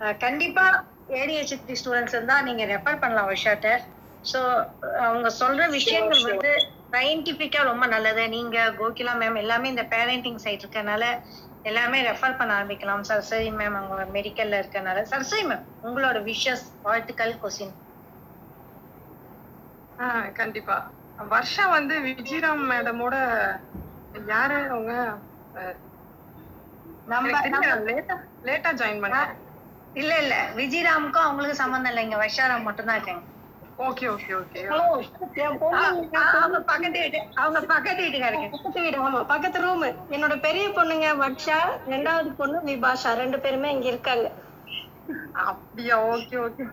அஹ் 0.00 0.16
கண்டிப்பா 0.18 0.64
ஏடிஹெச்டி 1.16 1.74
ஸ்டூடெண்ட்ஸ் 1.80 2.14
இருந்தா 2.14 2.36
நீங்க 2.40 2.64
ரெஃபர் 2.64 3.00
பண்ணலாம் 3.00 3.30
விஷாட்ட 3.30 3.68
ஸோ 4.32 4.40
அவங்க 5.00 5.28
சொல்ற 5.40 5.62
விஷயங்கள். 5.70 6.24
வந்து 6.24 6.52
சயின்டிபிக்கா 6.96 7.60
ரொம்ப 7.64 7.84
நல்லது. 7.86 8.22
நீங்க 8.34 8.58
கோகிலா 8.78 9.14
மேம் 9.16 9.40
எல்லாமே 9.40 9.66
இந்த 9.70 9.84
பேரண்டிங் 9.90 10.42
சைட் 10.44 10.62
இருக்கனால 10.62 11.04
எல்லாமே 11.64 11.98
ரெஃபர் 12.06 12.38
பண்ண 12.38 12.52
ஆரம்பிக்கலாம். 12.56 13.02
சரஸ்வதி 13.02 13.50
மேம் 13.54 13.78
அவங்க 13.78 14.06
மெடிக்கல்ல 14.16 14.60
இருக்கனால. 14.62 15.02
சரஸ்வதி 15.06 15.46
மேம் 15.48 15.64
உங்களோட 15.84 16.18
விஷஸ் 16.28 16.66
வாழ்த்துக்கள் 16.82 17.40
கொஸ்டின் 17.42 17.74
ஆ 19.98 20.06
கண்டிப்பா. 20.36 20.76
வர்ஷா 21.18 21.64
வந்து 21.70 21.94
விஜயராம் 22.06 22.64
மேடமோட 22.70 23.14
யாரு? 24.14 24.58
அவங்க 24.70 24.92
லேட்டா 27.86 28.16
லேட்டா 28.44 28.70
ஜாயின் 28.78 29.02
பண்ணேன். 29.04 29.30
இல்ல 29.96 30.12
இல்ல. 30.18 30.34
விஜயராமுக்கும் 30.56 31.26
அவங்களுக்கு 31.26 31.60
சம்மந்தம் 31.60 31.92
இல்லை. 31.92 32.04
இங்க 32.06 32.18
வஷாராம் 32.18 32.66
மட்டும் 32.68 32.88
தான் 32.88 32.98
இருக்காங்க. 32.98 33.24
ஓகே 33.78 34.06
ஓகே 34.08 34.32
ஓகே 34.34 34.60
அவங்க 36.34 36.58
பக்கத்து 36.70 36.98
வீட்டு 36.98 37.20
அவங்க 37.36 37.60
பக்கத்து 37.72 38.00
வீட்டுக்காரங்க 38.02 38.48
பக்கத்து 38.54 38.84
வீடு 38.84 38.98
ஆமா 39.00 39.20
பக்கத்து 39.32 39.64
ரூம் 39.64 39.84
என்னோட 40.14 40.34
பெரிய 40.46 40.66
பொண்ணுங்க 40.70 41.08
வர்ஷா 41.22 41.58
ரெண்டாவது 41.94 42.30
பொண்ணு 42.40 42.58
விபாஷா 42.68 43.12
ரெண்டு 43.14 43.38
பேருமே 43.38 43.70
இங்க 43.70 43.88
இருக்காங்க 43.88 44.26
அப்படியா 45.46 45.96
ஓகே 46.12 46.36
ஓகே 46.44 46.64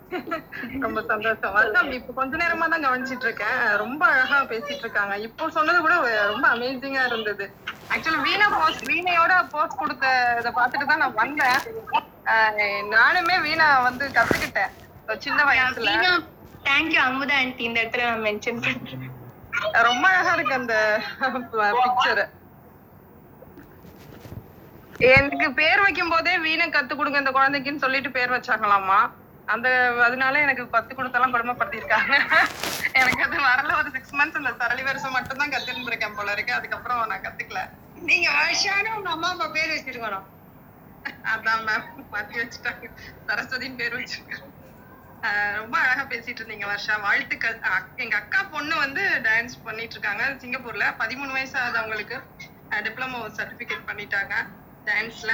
ரொம்ப 0.84 1.00
சந்தோஷம் 1.10 1.58
அதான் 1.60 1.92
இப்ப 1.98 2.14
கொஞ்ச 2.14 2.38
நேரமா 2.38 2.68
தான் 2.68 2.86
கவனிச்சிட்டு 2.86 3.28
இருக்கேன் 3.28 3.60
ரொம்ப 3.84 4.02
அழகா 4.08 4.38
பேசிட்டு 4.52 4.84
இருக்காங்க 4.86 5.16
இப்போ 5.28 5.50
சொன்னது 5.50 5.82
கூட 5.82 5.96
ரொம்ப 6.32 6.46
அமேசிங்கா 6.48 7.04
இருந்தது. 7.10 7.46
ஆக்சுவலி 7.94 8.22
வீணா 8.28 8.48
போஸ்ட் 8.56 8.88
வீணையோட 8.90 9.34
போஸ்ட் 9.54 9.80
கொடுத்த 9.80 10.06
இதை 10.40 10.52
பார்த்துட்டு 10.52 10.90
தான் 10.92 11.04
நான் 11.04 11.20
வந்தேன். 11.22 11.60
ஆஹ் 12.34 12.60
நானுமே 12.96 13.38
வீணா 13.42 13.68
வந்து 13.82 14.08
கத்துக்கிட்டேன். 14.18 14.74
சின்ன 15.20 15.40
வயசுல. 15.44 15.92
தேங்க்யூ 16.68 17.02
அமுதா 17.08 17.36
ஆண்டி 17.42 17.64
இந்த 17.68 17.78
இடத்துல 17.82 18.06
நான் 18.10 18.26
மென்ஷன் 18.28 18.62
பண்றேன். 18.66 19.10
ரொம்ப 19.88 20.06
அழகா 20.12 20.32
இருக்கு 20.38 20.60
அந்த 20.60 20.76
பிக்சர் 21.78 22.24
எனக்கு 25.14 25.48
பேர் 25.60 25.84
வைக்கும் 25.84 26.12
போதே 26.14 26.34
வீணை 26.46 26.66
கத்து 26.70 26.94
கொடுங்க 26.96 27.22
இந்த 27.22 27.32
குழந்தைக்குன்னு 27.38 27.84
சொல்லிட்டு 27.86 28.10
பேர் 28.18 28.36
வச்சாங்களாமா 28.36 29.00
அந்த 29.54 29.68
அதனால 30.08 30.42
எனக்கு 30.46 30.64
பத்து 30.76 30.92
கொடுத்தெல்லாம் 30.98 31.34
கொடுமைப்படுத்திருக்காங்க 31.34 32.14
எனக்கு 33.00 33.24
அது 33.26 33.38
வரல. 33.48 33.72
ஒரு 33.80 33.90
சிக்ஸ் 33.96 34.16
மந்த்ஸ் 34.20 34.40
இந்த 34.42 34.52
சரளி 34.62 34.84
வருஷம் 34.90 35.16
மட்டும் 35.18 35.42
தான் 35.42 35.54
கத்துட்டு 35.54 35.92
இருக்கேன் 35.92 36.16
போல 36.20 36.32
இருக்கு. 36.36 36.54
அதுக்கப்புறம் 36.58 37.02
நான் 37.12 37.26
கத்துக்கல. 37.26 37.62
நீங்க 38.10 38.28
வர்ஷான்னு 38.38 38.96
உங்க 38.98 39.10
அம்மா 39.16 39.30
அப்பா 39.34 39.48
பேர் 39.58 39.74
வச்சிருக்கணும். 39.74 40.28
அதான் 41.34 41.64
மேம் 41.68 41.86
மாத்தி 42.14 42.36
வச்சுட்டாங்க. 42.42 42.90
சரஸ்வதின்னு 43.28 43.80
பேர் 43.82 43.98
வச்சிருக்காங்க. 44.00 44.48
ஆஹ் 44.48 44.53
ரொம்ப 45.58 45.76
அழகா 45.80 46.04
பேசிட்டு 46.04 46.40
இருந்தீங்க 46.42 46.68
வர்ஷா. 46.70 46.96
வாழ்த்துக்கள். 47.02 47.58
எங்க 47.96 48.16
அக்கா 48.16 48.40
பொண்ணு 48.54 48.76
வந்து 48.76 49.04
டான்ஸ் 49.24 49.56
பண்ணிட்டு 49.64 49.96
இருக்காங்க 49.96 50.24
சிங்கப்பூர்ல. 50.42 50.86
பதிமூணு 51.02 51.32
வயசு 51.32 51.56
ஆகுது 51.60 51.78
அவங்களுக்கு. 51.78 52.18
டிப்ளமோ 52.86 53.20
சர்டிபிகேட் 53.38 53.88
பண்ணிட்டாங்க. 53.90 54.34
டான்ஸ்ல 54.88 55.32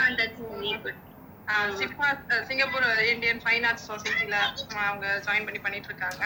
சிப்பா 1.77 2.07
சிங்கப்பூர் 2.47 2.83
இந்தியன் 3.11 3.41
ஃபைன் 3.43 3.65
ஆர்ட்ஸ் 3.67 3.87
சொசைட்டில 3.87 4.35
அவங்க 4.83 5.05
ஜாயின் 5.25 5.47
பண்ணி 5.47 5.59
பண்ணிட்டு 5.59 5.89
இருக்காங்க. 5.91 6.23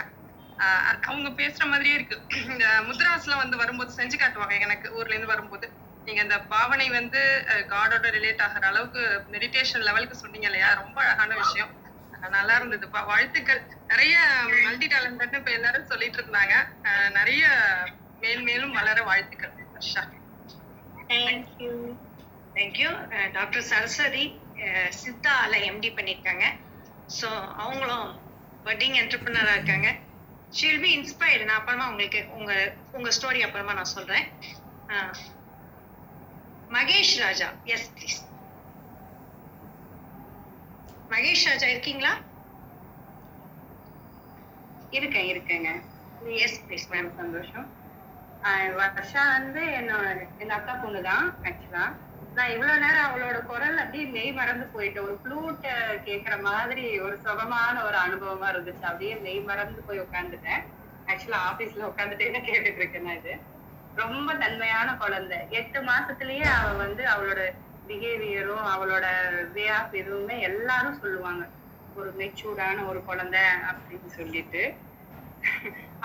ஆஹ் 0.59 0.97
அவங்க 1.03 1.30
பேசுற 1.39 1.64
மாதிரியே 1.66 1.95
இருக்கு. 1.95 2.18
இந்த 2.43 2.66
முத்ராஸ்ல 2.88 3.36
வந்து 3.36 3.55
வரும்போது 3.57 3.91
செஞ்சு 3.95 4.18
காட்டுவாங்க 4.18 4.57
எனக்கு 4.59 4.88
ஊர்ல 4.93 5.14
இருந்து 5.14 5.34
வரும்போது. 5.34 5.68
நீங்க 6.07 6.22
இந்த 6.22 6.38
பாவனை 6.51 6.88
வந்து 6.89 7.22
காடோட 7.72 8.05
ரிலேட் 8.18 8.41
ஆகிற 8.41 8.68
அளவுக்கு 8.68 9.01
மெடிடேஷன் 9.32 9.86
லெவலுக்கு 9.88 10.16
சொன்னீங்க 10.16 10.47
இல்லையா? 10.47 10.70
ரொம்ப 10.74 10.97
அழகான 11.03 11.36
விஷயம். 11.36 11.72
நல்லா 12.36 12.53
இருந்ததுப்பா. 12.59 12.99
வாழ்த்துக்கள். 13.11 13.61
நிறைய 13.91 14.15
மல்டி 14.65 14.88
டேலண்டட்னு 14.93 15.39
இப்ப 15.41 15.51
எல்லாரும் 15.57 15.89
சொல்லிட்டு 15.91 16.19
இருந்தாங்க. 16.21 16.55
நிறைய 17.17 17.43
மேல் 18.21 18.43
மேலும் 18.49 18.76
வளர 18.80 18.97
வாழ்த்துக்கள் 19.09 19.53
Harsha. 19.76 20.03
Thank you 21.09 21.71
thank you 22.57 22.89
doctor 23.38 23.67
Saraswathi 23.71 24.26
சித்தால 25.01 25.53
MD 25.69 25.89
பண்ணியிருக்காங்க 25.97 26.45
ஸோ 27.19 27.30
அவங்களும் 27.63 28.09
பட்டிங் 28.65 28.97
என்டர்பிரினராக 29.01 29.57
இருக்காங்க. 29.57 29.89
ஷீல் 30.57 30.82
பி 30.84 30.89
இன்ஸ்பயர்டு 30.97 31.47
நான் 31.49 31.59
அப்புறமா 31.59 31.86
உங்களுக்கு 31.91 32.21
உங்க 32.38 32.51
உங்க 32.97 33.09
ஸ்டோரி 33.17 33.39
அப்புறமா 33.45 33.74
நான் 33.80 33.93
சொல்றேன். 33.95 34.26
மகேஷ் 36.76 37.15
ராஜா. 37.24 37.47
எஸ் 37.74 37.89
ப்ளீஸ் 37.95 38.19
மகேஷ் 41.14 41.45
ராஜா 41.45 41.68
இருக்கீங்களா? 41.68 42.11
இருக்கேன் 44.91 45.28
இருக்கேங்க. 45.34 45.70
எஸ் 46.26 46.61
ப்ளீஸ் 46.66 46.88
மேம் 46.91 47.16
சந்தோஷம். 47.16 47.68
ஆஹ் 48.43 48.72
வர்ஷா 48.80 49.24
வந்து 49.32 49.59
என்னோட 49.59 50.05
எங்க 50.39 50.53
அக்கா 50.53 50.74
பொண்ணு 50.74 51.01
தான் 51.01 51.36
ஆக்சுவலா 51.43 51.86
நான் 52.34 52.49
இவ்வளவு 52.49 52.80
நேரம் 52.80 53.05
அவளோட 53.07 53.45
குரல் 53.45 53.78
அப்படியே 53.78 54.05
மெய் 54.05 54.32
மறந்து 54.32 54.70
போயிட்டேன் 54.74 54.99
ஒரு 54.99 55.20
ஃப்ளூட் 55.24 55.66
கேக்குற 56.05 56.41
மாதிரி 56.41 56.99
ஒரு 56.99 57.18
சுகமான 57.18 57.84
ஒரு 57.84 57.97
அனுபவமா 57.97 58.47
இருந்துச்சு. 58.53 58.82
அப்படியே 58.82 59.16
மெய் 59.16 59.39
மறந்து 59.39 59.82
போய் 59.82 59.99
உட்காந்துட்டேன். 59.99 60.64
ஆக்சுவலா 61.07 61.41
ஆபீஸ்ல 61.49 61.89
உட்காந்துட்டே 61.91 62.32
தான் 62.32 62.43
கேட்டுட்டு 62.43 62.76
இருக்கேன் 62.76 63.01
நான் 63.01 63.16
இது. 63.16 63.36
ரொம்ப 63.95 64.34
தன்மையான 64.34 64.95
குழந்தை. 64.95 65.38
எட்டு 65.49 65.82
மாசத்துலயே 65.82 66.41
அவ 66.41 66.74
வந்து 66.74 67.05
அவளோட 67.05 67.41
பிஹேவியரும் 67.90 68.66
அவளோட 68.74 69.06
வே 69.56 69.66
ஆஃப் 69.78 69.96
எதுவுமே 70.02 70.36
எல்லாரும் 70.50 71.00
சொல்லுவாங்க. 71.02 71.44
ஒரு 71.96 72.10
மெச்சூர்டான 72.20 72.86
ஒரு 72.88 73.00
குழந்தை 73.04 73.44
அப்படின்னு 73.72 74.10
சொல்லிட்டு. 74.20 74.64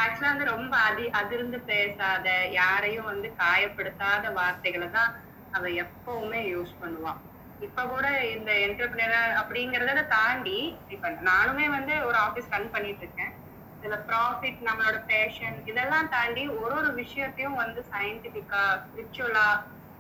ஆக்சுவலா 0.02 0.30
வந்து 0.32 0.52
ரொம்ப 0.54 0.74
அதி 0.88 1.04
அதிர்ந்து 1.20 1.58
பேசாத 1.70 2.28
யாரையும் 2.60 3.08
வந்து 3.12 3.28
காயப்படுத்தாத 3.38 4.32
வார்த்தைகளை 4.32 4.88
தான் 4.90 5.10
அவ 5.50 5.68
எப்பவுமே 5.84 6.40
யூஸ் 6.54 6.72
பண்ணுவான் 6.82 7.20
இப்ப 7.60 7.84
கூட 7.84 8.06
இந்த 8.34 8.50
என்டர்பிரினர் 8.66 9.32
அப்படிங்கறத 9.40 10.02
தாண்டி 10.06 10.58
இப்ப 10.88 11.08
நானுமே 11.30 11.66
வந்து 11.76 11.94
ஒரு 12.08 12.18
ஆபீஸ் 12.18 12.52
ரன் 12.52 12.70
பண்ணிட்டு 12.70 13.04
இருக்கேன். 13.04 13.32
இதுல 13.78 13.96
ப்ராஃபிட் 14.08 14.60
நம்மளோட 14.68 14.98
பேஷன் 15.06 15.56
இதெல்லாம் 15.64 16.08
தாண்டி 16.08 16.44
ஒரு 16.60 16.74
ஒரு 16.74 16.90
விஷயத்தையும் 16.94 17.60
வந்து 17.62 17.80
சயின்டிபிக்கா 17.92 18.62
ஸ்பிரிச்சுவலா 18.84 19.48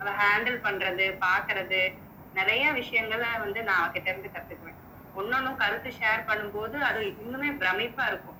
அதை 0.00 0.12
ஹேண்டில் 0.20 0.58
பண்றது 0.66 1.06
பாக்குறது 1.26 1.80
நிறைய 2.38 2.64
விஷயங்களை 2.72 3.28
வந்து 3.38 3.62
நான் 3.62 3.82
அவகிட்ட 3.84 4.08
இருந்து 4.08 4.30
கத்துக்குவேன். 4.34 4.78
ஒன்னொன்னும் 5.16 5.56
கருத்து 5.56 5.90
ஷேர் 6.00 6.28
பண்ணும்போது 6.28 6.76
அது 6.88 7.00
இன்னுமே 7.22 7.48
பிரமிப்பா 7.62 8.04
இருக்கும். 8.06 8.36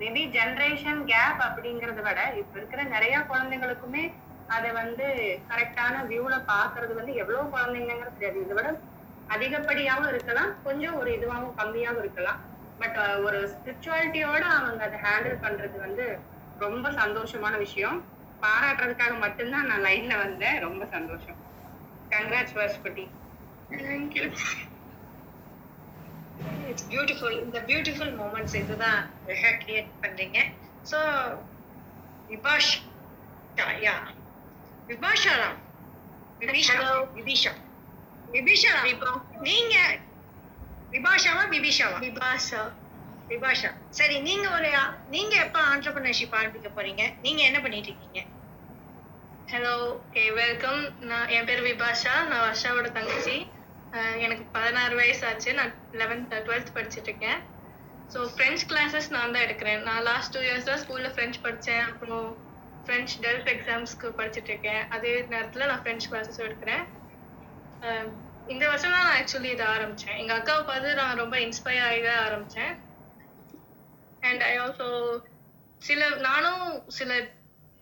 மேபி 0.00 0.22
ஜெனரேஷன் 0.36 1.00
கேப் 1.04 1.40
அப்படிங்கறத 1.46 2.00
விட 2.08 2.20
இப்ப 2.40 2.58
இருக்கிற 2.58 2.82
நிறைய 2.94 3.18
குழந்தைங்களுக்குமே 3.30 4.04
அதை 4.46 4.70
வந்து 4.70 5.06
கரெக்டான 5.50 5.96
வியூல 6.10 6.34
பாக்குறது 6.52 6.92
வந்து 6.94 7.12
எவ்வளவு 7.14 7.52
குழந்தைங்கிறது 7.54 8.16
தெரியாது. 8.18 8.44
இதை 8.44 8.56
விட 8.58 8.70
அதிகப்படியாவும் 9.28 10.08
இருக்கலாம் 10.08 10.50
கொஞ்சம் 10.62 10.96
ஒரு 11.00 11.10
இதுவாகவும் 11.10 11.58
கம்மியாவும் 11.60 12.02
இருக்கலாம். 12.04 12.40
பட் 12.78 12.98
ஒரு 13.26 13.38
ஸ்பிரிச்சுவாலிட்டியோட 13.52 14.44
அவங்க 14.58 14.82
அதை 14.84 14.98
ஹேண்டில் 15.06 15.42
பண்றது 15.46 15.76
வந்து 15.86 16.06
ரொம்ப 16.58 16.90
சந்தோஷமான 16.90 17.56
விஷயம். 17.58 17.98
பாராட்டுறதுக்காக 18.44 19.14
மட்டும்தான் 19.24 19.68
நான் 19.70 19.86
லைன்ல 19.88 20.16
வந்தேன். 20.24 20.58
ரொம்ப 20.66 20.82
சந்தோஷம். 20.96 21.38
கங்க்ராட்ஸ் 22.12 22.56
வர்ஷ்பட்டி 22.60 23.04
தேங்க்யூ 23.72 24.22
இட்ஸ் 26.70 26.86
பியூட்டிஃபுல் 26.92 27.36
இந்த 27.44 27.58
பியூட்டிஃபுல் 27.70 28.12
மூமெண்ட்ஸ் 28.20 28.56
இதுதான் 28.62 29.00
கிரியேட் 29.64 29.90
பண்றீங்க. 30.04 30.38
So 30.90 30.98
Vibash 32.30 32.72
yeah 33.86 33.96
Vibasha 34.90 35.34
Ram. 35.42 35.58
விபிஷா 36.42 37.52
Vibisha 38.34 38.74
நீங்க 39.46 39.76
விபாஷாவா 40.94 41.42
விபிஷாவா 41.54 41.98
விபாஷா 42.04 42.62
விபாஷா. 43.30 43.70
சரி 43.98 44.16
நீங்க 44.28 44.46
ஒரு 44.56 44.70
நீங்க 45.14 45.34
எப்ப 45.44 45.58
ஆண்டர்பிரினர்ஷிப் 45.72 46.36
ஆரம்பிக்க 46.40 46.68
போறீங்க? 46.76 47.02
நீங்க 47.24 47.40
என்ன 47.48 47.58
பண்ணிட்டு 47.64 47.90
இருக்கீங்க? 47.90 48.20
ஹலோ 49.48 49.74
ஓகே 49.92 50.24
வெல்கம் 50.40 50.80
நான் 51.10 51.30
என் 51.36 51.48
பேர் 51.48 51.62
விபாஷா. 51.68 52.14
நான் 52.30 52.44
வர்ஷாவோட 52.48 52.88
தங்கச்சி. 52.98 53.36
எனக்கு 54.24 54.44
பதினாறு 54.56 54.94
வயசு 55.00 55.22
ஆச்சு. 55.28 55.50
நான் 55.60 55.72
லெவன்த் 56.00 56.34
டுவெல்த் 56.48 56.74
படிச்சுட்டு 56.76 57.10
இருக்கேன். 57.10 57.40
ஸோ 58.10 58.20
ஃப்ரெஞ்ச் 58.34 58.62
கிளாஸஸ் 58.70 59.08
நான் 59.16 59.34
தான் 59.34 59.46
எடுக்கிறேன். 59.46 59.80
நான் 59.88 60.04
லாஸ்ட் 60.10 60.32
டூ 60.36 60.40
இயர்ஸ் 60.46 60.68
தான் 60.70 60.82
ஸ்கூலில் 60.84 61.14
ஃப்ரெஞ்ச் 61.14 61.38
படித்தேன் 61.46 61.84
அப்புறம் 61.90 62.28
ஃப்ரெஞ்ச் 62.86 63.14
டெல்ஃப் 63.24 63.48
எக்ஸாம்ஸ்க்கு 63.54 64.08
படிச்சுட்டு 64.20 64.52
இருக்கேன். 64.52 64.82
அதே 64.96 65.12
நேரத்தில் 65.34 65.68
நான் 65.70 65.82
ஃப்ரெஞ்ச் 65.84 66.08
கிளாஸஸும் 66.10 66.46
எடுக்கிறேன். 66.48 66.84
இந்த 68.52 68.64
வருஷம் 68.70 68.94
தான் 68.94 69.04
நான் 69.06 69.18
ஆக்சுவலி 69.18 69.50
இதை 69.56 69.66
ஆரம்பித்தேன் 69.74 70.18
எங்கள் 70.22 70.38
அக்காவை 70.38 70.62
பார்த்து 70.70 71.00
நான் 71.02 71.20
ரொம்ப 71.22 71.36
இன்ஸ்பயர் 71.46 71.86
ஆகி 71.88 72.00
தான் 72.08 72.22
ஆரம்பித்தேன் 72.28 72.72
அண்ட் 74.20 74.42
ஐ 74.42 74.60
ஆல்சோ 74.60 74.88
சில 75.78 76.08
நானும் 76.08 76.64
சில 76.88 77.12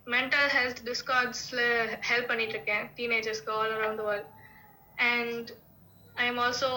மென்டல் 0.07 0.49
ஹெல்த் 0.49 0.83
டிஸ்கார்ட்ஸில் 0.85 1.65
ஹெல்ப் 2.09 2.27
பண்ணிட்டு 2.27 2.55
இருக்கேன் 2.55 2.91
டீனேஜர்ஸ்க்கு 2.97 3.53
all 3.53 3.75
around 3.77 4.05
world 4.05 4.31
and 4.95 5.51
I 6.15 6.27
am 6.27 6.39
also 6.39 6.71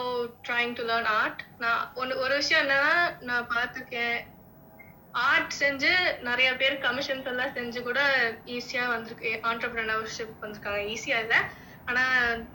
trying 0.48 0.74
to 0.74 0.84
learn 0.84 1.10
art 1.14 1.42
நான் 1.58 1.92
ஒன்று 1.96 2.18
ஒரு 2.18 2.36
விஷயம் 2.36 2.64
என்னன்னா 2.64 2.94
நான் 3.20 3.48
பார்த்துருக்கேன் 3.56 4.18
ஆர்ட் 5.22 5.54
செஞ்சு 5.60 5.92
நிறைய 6.22 6.56
பேர் 6.56 6.76
கமிஷன்ஸ் 6.78 7.26
எல்லாம் 7.26 7.56
செஞ்சு 7.56 7.82
கூட 7.82 8.02
ஈஸியாக 8.46 8.88
வந்திருக்கு 8.88 9.40
ஆண்டர்பிரினர்ஷிப் 9.44 10.42
வந்திருக்காங்க. 10.42 10.82
ஈஸியாக 10.94 11.24
இல்லை 11.24 11.40
ஆனால் 11.86 12.46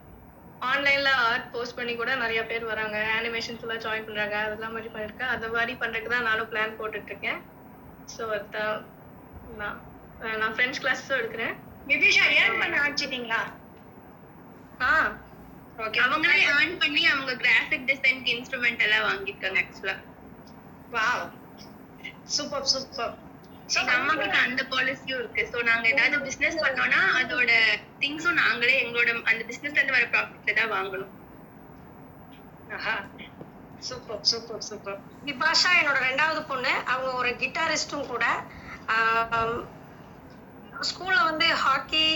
ஆன்லைன்ல 0.62 1.10
ஆர்ட் 1.24 1.50
போஸ்ட் 1.52 1.76
பண்ணி 1.76 1.94
கூட 1.94 2.14
நிறைய 2.16 2.40
பேர் 2.44 2.64
வராங்க. 2.64 2.96
அனிமேஷன்ஸ் 3.16 3.64
எல்லாம் 3.64 3.82
ஜாயின் 3.84 4.06
பண்றாங்க. 4.06 4.36
அதெல்லாம் 4.44 4.72
மாதிரி 4.72 4.90
பண்ணிருக்கேன் 4.94 5.32
அதை 5.34 5.48
மாதிரி 5.48 5.74
பண்றதுக்கு 5.74 6.14
தான் 6.14 6.28
நானும் 6.30 6.50
பிளான் 6.52 6.78
போட்டுட்டு 6.78 7.12
இருக்கேன் 7.12 7.40
ஸோ 8.14 8.24
அதான். 8.32 8.80
நான் 9.58 9.78
நான் 10.40 10.54
ஃப்ரெண்ட்ஸ் 10.54 10.82
கிளாஸஸும் 10.82 11.18
எடுக்கிறேன். 11.18 11.54
விபிஷா 11.88 12.24
ஏன் 12.38 12.58
பண்ண 12.60 12.74
ஆரம்பிச்சிட்டீங்களா? 12.80 13.40
ஆ. 14.82 14.92
ஓகே 15.78 16.00
அவங்களே 16.00 16.36
ஏர்ன் 16.50 16.78
பண்ணி 16.78 17.02
அவங்க 17.06 17.32
கிராஃபிக் 17.42 17.88
டிசைன்க்கு 17.88 18.32
இன்ஸ்ட்ருமெண்ட் 18.34 18.84
எல்லாம் 18.86 19.06
வாங்கியிருக்காங்க 19.08 19.60
ஆக்சுவலா 19.62 19.96
வாவ் 20.90 21.24
சூப்பர் 22.26 22.68
சூப்பர் 22.72 23.12
சோ 23.68 23.78
நம்ம 23.84 24.08
கிட்ட 24.14 24.36
அந்த 24.46 24.62
பாலிசியும் 24.72 25.20
இருக்கு. 25.20 25.42
சோ 25.52 25.58
நாங்க 25.68 25.86
ஏதாவது 25.92 26.18
பிசினஸ் 26.26 26.62
பண்ணோம்னா 26.64 27.00
அதோட 27.20 27.50
திங்ஸும் 28.02 28.40
நாங்களே 28.42 28.74
எங்களோட 28.82 29.10
அந்த 29.30 29.42
பிசினஸ்ல 29.50 29.78
இருந்து 29.78 29.96
வர 29.98 30.06
ப்ராஃபிட்ல 30.12 30.54
தான் 30.60 30.74
வாங்கணும். 30.76 31.12
ஆஹா. 32.70 32.94
Super 33.82 34.22
super 34.30 34.64
super. 34.68 34.98
விபாஷா 35.24 35.70
என்னோட 35.80 35.98
ரெண்டாவது 36.08 36.40
பொண்ணு. 36.50 36.72
அவங்க 36.92 37.10
ஒரு 37.20 37.30
கிட்டாரிஸ்டும் 37.42 38.10
கூட. 38.12 38.24
ஸ்கூல்ல 40.72 41.20
வந்து 41.30 41.46
ஹாக்கி 41.64 42.06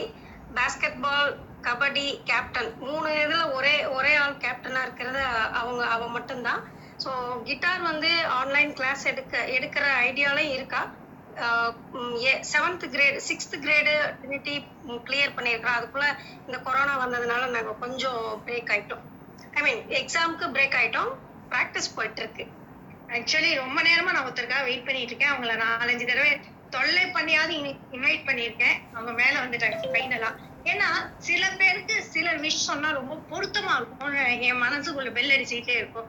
பாஸ்கெட் 0.57 0.99
பால் 1.05 1.31
கபடி 1.67 2.07
கேப்டன் 2.29 2.71
மூணு 2.87 3.09
இதுல 3.23 3.43
ஒரே 3.57 3.75
ஒரே 3.97 4.13
ஆள் 4.17 4.43
கேப்டனா 4.45 4.81
இருக்கிறது 4.87 5.21
அவங்க 5.61 5.83
அவ 5.95 6.09
மட்டும்தான். 6.17 6.63
ஸோ 7.01 7.11
கிட்டார் 7.49 7.83
வந்து 7.83 8.11
ஆன்லைன் 8.39 8.73
கிளாஸ் 8.75 9.05
எடுக்க 9.13 9.37
எடுக்கிற 9.57 9.85
ஐடியாலையும் 10.09 10.57
இருக்கா? 10.59 10.83
Seventh 12.53 12.85
grade 12.95 13.19
sixth 13.29 13.57
grade 13.65 13.93
Trinity 14.21 14.55
clear 15.09 15.35
பண்ணியிருக்கிறோம் 15.37 15.79
அதுக்குள்ள 15.79 16.09
இந்த 16.47 16.59
கொரோனா 16.67 16.95
வந்ததுனால 17.05 17.49
நாங்கள் 17.57 17.81
கொஞ்சம் 17.85 18.23
பிரேக் 18.47 18.73
ஆயிட்டோம். 18.75 19.05
ஐ 19.59 19.63
மீன் 19.67 19.83
எக்ஸாமுக்கு 20.01 20.49
பிரேக் 20.57 20.77
ஆயிட்டோம். 20.81 21.13
ப்ராக்டிஸ் 21.53 21.95
போயிட்டு 21.97 22.23
இருக்கு 22.23 22.47
ஆக்சுவலி 23.17 23.51
ரொம்ப 23.63 23.79
நேரமா 23.89 24.11
நான் 24.15 24.27
ஒருத்தருக்காக 24.27 24.67
வெயிட் 24.69 24.87
பண்ணிட்டு 24.89 25.13
இருக்கேன் 25.13 25.33
அவங்கள 25.33 25.55
நாலஞ்சு 25.65 26.05
தடவை 26.11 26.33
தொல்லை 26.75 27.05
பண்ணியாவது 27.17 27.55
இன்வைட் 27.97 28.27
பண்ணியிருக்கேன். 28.29 28.77
அவங்க 28.95 29.13
மேல 29.23 29.35
வந்துட்டாங்க 29.45 29.91
ஃபைனலா 29.95 30.31
ஏன்னா 30.73 30.89
சில 31.29 31.43
பேருக்கு 31.61 31.95
சில 32.15 32.29
விஷ் 32.45 32.67
சொன்னா 32.69 32.89
ரொம்ப 32.99 33.15
பொருத்தமா 33.31 33.75
இருக்கும் 33.79 34.15
என் 34.49 34.63
மனசுக்குள்ள 34.67 35.11
பெல் 35.19 35.35
அடிச்சுக்கிட்டே 35.37 35.77
இருக்கும். 35.83 36.09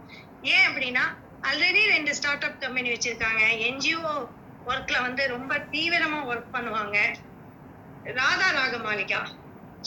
ஏன் 0.53 0.67
அப்படின்னா 0.69 1.03
ஆல்ரெடி 1.49 1.81
ரெண்டு 1.95 2.11
ஸ்டார்ட் 2.17 2.45
அப் 2.47 2.61
கம்பெனி 2.63 2.89
வச்சிருக்காங்க 2.93 3.43
என்ஜிஓ 3.69 4.13
ஒர்க்ல 4.71 4.97
வந்து 5.07 5.23
ரொம்ப 5.35 5.53
தீவிரமா 5.73 6.19
ஒர்க் 6.31 6.55
பண்ணுவாங்க. 6.55 6.97
ராதா 8.19 8.47
ராகமாலிகா. 8.59 9.21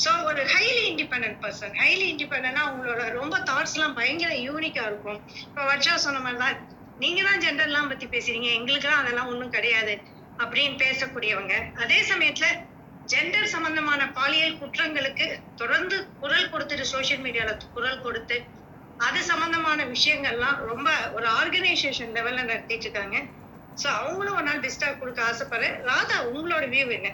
ஸோ 0.02 0.10
ஒரு 0.28 0.42
ஹைலி 0.52 0.82
இண்டிபெண்டன்ட் 0.92 1.38
பர்சன் 1.42 1.74
ஹைலி 1.82 2.06
இண்டிபெண்டா 2.12 2.62
அவங்களோட 2.66 3.02
ரொம்ப 3.18 3.34
தாட்ஸ் 3.50 3.74
எல்லாம் 3.76 3.96
பயங்கர 3.98 4.32
யூனிக்கா 4.48 4.84
இருக்கும். 4.90 5.20
இப்போ 5.48 5.64
வர்ஷா 5.70 5.94
சொன்ன 6.06 6.22
மாதிரி 6.24 6.40
தான் 6.44 6.56
நீங்க 7.02 7.20
தான் 7.28 7.42
ஜெண்டர்லாம் 7.44 7.90
பத்தி 7.92 8.06
பேசுறீங்க 8.14 8.48
எங்களுக்குலாம் 8.58 9.02
அதெல்லாம் 9.02 9.30
ஒன்றும் 9.32 9.54
கிடையாது 9.56 9.94
அப்படின்னு 10.42 10.76
பேசக்கூடியவங்க. 10.84 11.54
அதே 11.82 11.98
சமயத்துல 12.10 12.48
ஜெண்டர் 13.12 13.52
சம்பந்தமான 13.54 14.02
பாலியல் 14.18 14.58
குற்றங்களுக்கு 14.60 15.26
தொடர்ந்து 15.60 15.96
குரல் 16.22 16.50
கொடுத்துட்டு 16.52 16.84
சோஷியல் 16.94 17.24
மீடியால 17.24 17.54
குரல் 17.76 18.04
கொடுத்து 18.06 18.36
அது 19.06 19.20
சம்பந்தமான 19.30 19.80
விஷயங்கள்லாம் 19.94 20.58
ரொம்ப 20.70 20.90
ஒரு 21.16 21.26
ஆர்கனைசேஷன் 21.38 22.14
லெவல்ல 22.16 22.40
நடத்திட்டு 22.50 22.86
இருக்காங்க. 22.86 23.16
ஸோ 23.76 23.86
அவங்களும் 23.98 24.36
ஒரு 24.36 24.46
நாள் 24.48 24.62
பெஸ்டா 24.64 24.88
கொடுக்க 24.94 25.20
ஆசைப்படுறேன் 25.24 25.76
ராதா 25.88 26.16
உங்களோட 26.30 26.64
வியூ 26.72 26.86
என்ன? 26.98 27.10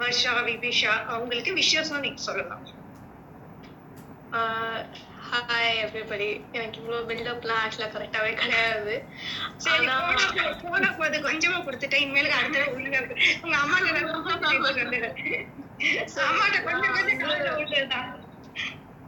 வர்ஷா 0.00 0.32
விபிஷா 0.46 0.92
அவங்களுக்கு 1.12 1.52
விஷயம் 1.60 2.04
நீங்க 2.04 2.22
சொல்லலாம் 2.22 2.64
ஹாய் 5.28 5.78
எவ்ரிபடி 5.82 6.26
எனக்கு 6.52 6.78
இவ்வளோ 6.80 6.98
பில்டப்லாம் 7.08 7.60
ஆக்சுவலாக 7.62 7.92
கரெக்டாகவே 7.94 8.32
கிடையாது. 8.40 8.94
சரி 9.58 9.86
போன 10.62 10.90
போது 10.98 11.16
கொஞ்சமா 11.26 11.58
கொடுத்துட்டேன். 11.60 12.04
இனிமேலுக்கு 12.04 12.38
அடுத்த 12.38 12.64
உங்க 13.44 13.56
அம்மாட்ட 13.56 13.88
அம்மாட்ட 16.24 16.58
கொஞ்சம் 16.60 16.94
கொஞ்சம் 16.94 18.04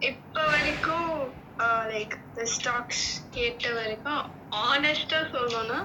இப்போ 0.02 0.40
வரைக்கும் 0.48 1.10
லைக் 1.92 2.14
தி 2.36 2.46
ஸ்டாக்ஸ் 2.56 3.04
கேட்ட 3.36 3.72
வரைக்கும் 3.78 4.22
ஆனஸ்டா 4.66 5.20
சொல்லணும்னா 5.34 5.78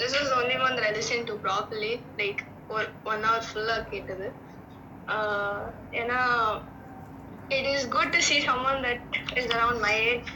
this 0.00 0.16
is 0.20 0.32
only 0.38 0.56
one 0.66 0.76
that 0.78 0.86
I 0.90 0.94
listened 0.98 1.26
to 1.26 1.36
properly 1.46 1.92
like 2.20 2.42
ஒரு 2.74 2.86
ஒன் 3.12 3.24
ஹவர் 3.28 3.46
ஃபுல்லாக 3.50 3.84
கேட்டது 3.92 4.28
ஆஹ் 5.08 5.66
ஏன்னா 6.00 6.20
it 7.50 7.66
is 7.74 7.82
good 7.94 8.10
to 8.16 8.20
see 8.28 8.40
someone 8.40 8.78
that 8.82 9.00
is 9.40 9.46
around 9.56 9.78
my 9.86 9.94
age 10.10 10.30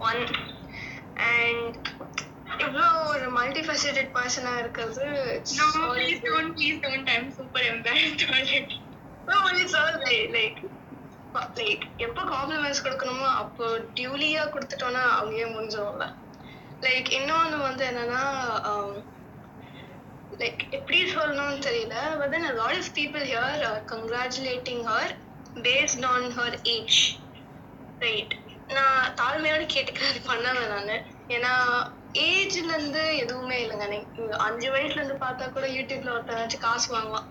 one 0.00 0.22
and 1.30 1.72
இவ்வளோ 2.64 2.86
ஒரு 3.10 3.26
மல்டி 3.36 3.62
ஃபெசிட்டட் 3.66 4.10
பர்சனாக 4.16 4.62
இருக்கிறது 4.62 5.04
it's 5.36 5.52
No, 5.60 5.66
always 5.82 6.00
please 6.00 6.20
good. 6.20 6.32
don't, 6.34 6.52
please 6.58 6.78
don't. 6.80 7.06
Like 11.60 11.84
எப்போ 11.98 12.22
compliments 12.32 12.84
கொடுக்கணுமோ 12.84 13.28
அப்போ 13.42 13.66
டியூலியா 13.94 14.42
கொடுத்துட்டோம்னா 14.54 15.04
அங்கேயே 15.20 15.46
முடிஞ்சிடும்ல 15.54 16.06
லைக் 16.82 17.10
இன்னொன்று 17.12 17.58
வந்து 17.58 17.84
என்னன்னா 17.90 18.22
um, 18.70 18.92
லைக் 20.32 20.62
எப்படி 20.70 20.98
சொல்லணும்னு 21.14 21.66
தெரியல 21.66 21.96
but 22.18 22.32
then 22.34 22.46
lot 22.60 22.78
of 22.78 22.94
people 22.98 23.24
here 23.30 23.64
are 23.70 23.82
congratulating 23.92 24.84
her 24.90 25.12
based 25.66 26.06
on 26.12 26.28
her 26.38 26.56
age 26.74 27.00
right 28.00 28.34
நான் 28.68 29.14
தாழ்மையோட 29.20 29.64
கேட்டுக்கிறது 29.74 30.20
பண்ணவேன் 30.28 30.72
நான். 30.74 31.02
ஏன்னா 31.28 31.52
ஏஜ்லேருந்து 32.28 33.02
எதுவுமே 33.22 33.56
இல்லைங்க. 33.62 33.86
நீங்க 33.86 34.36
அஞ்சு 34.46 34.68
வயசுலேருந்து 34.74 35.16
பார்த்தா 35.24 35.44
கூட 35.48 35.66
யூடியூப்ல 35.76 36.14
ஒருத்தனாச்சும் 36.14 36.64
காசு 36.66 36.88
வாங்குவான். 36.94 37.28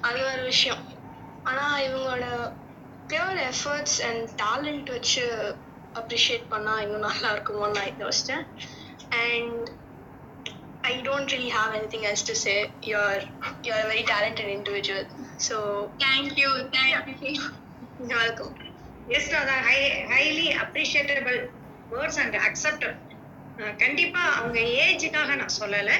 அது 0.00 0.18
ஒரு 0.32 0.42
விஷயம். 0.42 0.82
ஆனால் 1.42 1.82
இவங்களோட 1.86 2.26
பியூர் 3.10 3.40
எஃபர்ட்ஸ் 3.50 3.98
அண்ட் 4.08 4.24
டேலண்ட் 4.42 4.90
வச்சு 4.96 5.24
அப்ரிஷியேட் 6.00 6.50
பண்ணா 6.52 6.74
இன்னும் 6.84 7.06
நல்லா 7.08 7.30
இருக்குமோன்னு 7.36 7.78
நான் 7.80 8.02
யோசிச்சேன் 8.06 8.44
and 9.24 9.68
I 10.82 11.02
don't 11.02 11.30
really 11.32 11.50
have 11.50 11.74
anything 11.74 12.06
else 12.06 12.22
to 12.22 12.34
say. 12.34 12.54
You're 12.82 13.18
you're 13.64 13.80
a 13.82 13.88
very 13.90 14.04
talented 14.04 14.48
individual. 14.48 15.02
So 15.38 15.56
thank 16.00 16.38
you, 16.38 16.50
thank 16.72 17.20
you. 17.26 17.34
You're 18.00 18.20
welcome. 18.22 18.52
Yes 19.16 19.28
அதான் 19.38 19.64
high 19.68 19.78
highly 20.12 20.46
appreciable 20.64 21.38
words 21.92 22.18
and 22.22 22.36
accepted 22.48 22.98
கண்டிப்பா 23.82 24.22
அவங்க 24.36 24.58
ஏஜுக்காக 24.84 25.34
நான் 25.40 25.56
சொல்லலை 25.60 25.96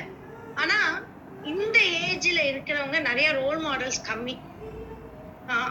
ஆனா 0.55 0.77
இந்த 1.53 1.77
ஏஜ்ல 2.03 2.41
இருக்கிறவங்க 2.51 2.99
நிறைய 3.09 3.29
ரோல் 3.41 3.61
மாடல்ஸ் 3.67 4.01
கம்மி 4.11 4.35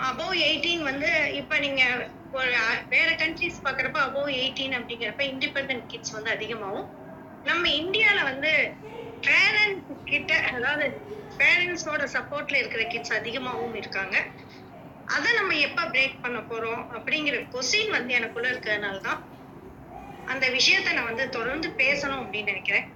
அபோவ் 0.07 0.33
எயிட்டீன் 0.45 0.83
வந்து 0.83 1.09
இப்ப 1.31 1.57
நீங்க 1.59 1.81
ஒரு 2.31 2.49
வேற 2.89 3.09
கண்ட்ரிஸ் 3.15 3.63
பாக்குறப்ப 3.63 3.99
அபோவ் 3.99 4.29
எயிட்டீன் 4.39 4.75
அப்படிங்கிறப்ப 4.77 5.23
இண்டிபெண்டன்ட் 5.31 5.85
கிட்ஸ் 5.85 6.15
வந்து 6.17 6.31
அதிகமாகும். 6.31 6.87
நம்ம 7.45 7.69
இந்தியால 7.81 8.19
வந்து 8.23 8.51
பேரண்ட்ஸ் 9.23 10.03
கிட்ட 10.03 10.33
அதாவது 10.49 10.85
பேரண்ட்ஸோட 11.39 12.03
சப்போர்ட்ல 12.15 12.59
இருக்கிற 12.59 12.83
கிட்ஸ் 12.85 13.13
அதிகமாகவும் 13.13 13.75
இருக்காங்க. 13.75 14.15
அதை 15.07 15.29
நம்ம 15.35 15.53
எப்ப 15.67 15.85
பிரேக் 15.93 16.21
பண்ண 16.21 16.39
போறோம் 16.49 16.81
அப்படிங்கிற 16.95 17.37
கொஸ்டின் 17.53 17.89
வந்து 17.89 18.13
எனக்குள்ள 18.13 18.47
இருக்கிறதுனால 18.49 18.99
தான் 18.99 19.21
அந்த 20.27 20.45
விஷயத்த 20.49 20.93
நான் 20.93 21.09
வந்து 21.11 21.25
தொடர்ந்து 21.29 21.69
பேசணும் 21.77 22.21
அப்படின்னு 22.23 22.51
நினைக்கிறேன். 22.53 22.87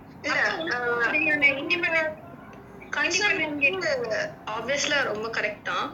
ஆப்வியஸ்ல 4.56 4.96
ரொம்ப 5.12 5.28
கரெக்ட் 5.38 5.68
தான். 5.72 5.88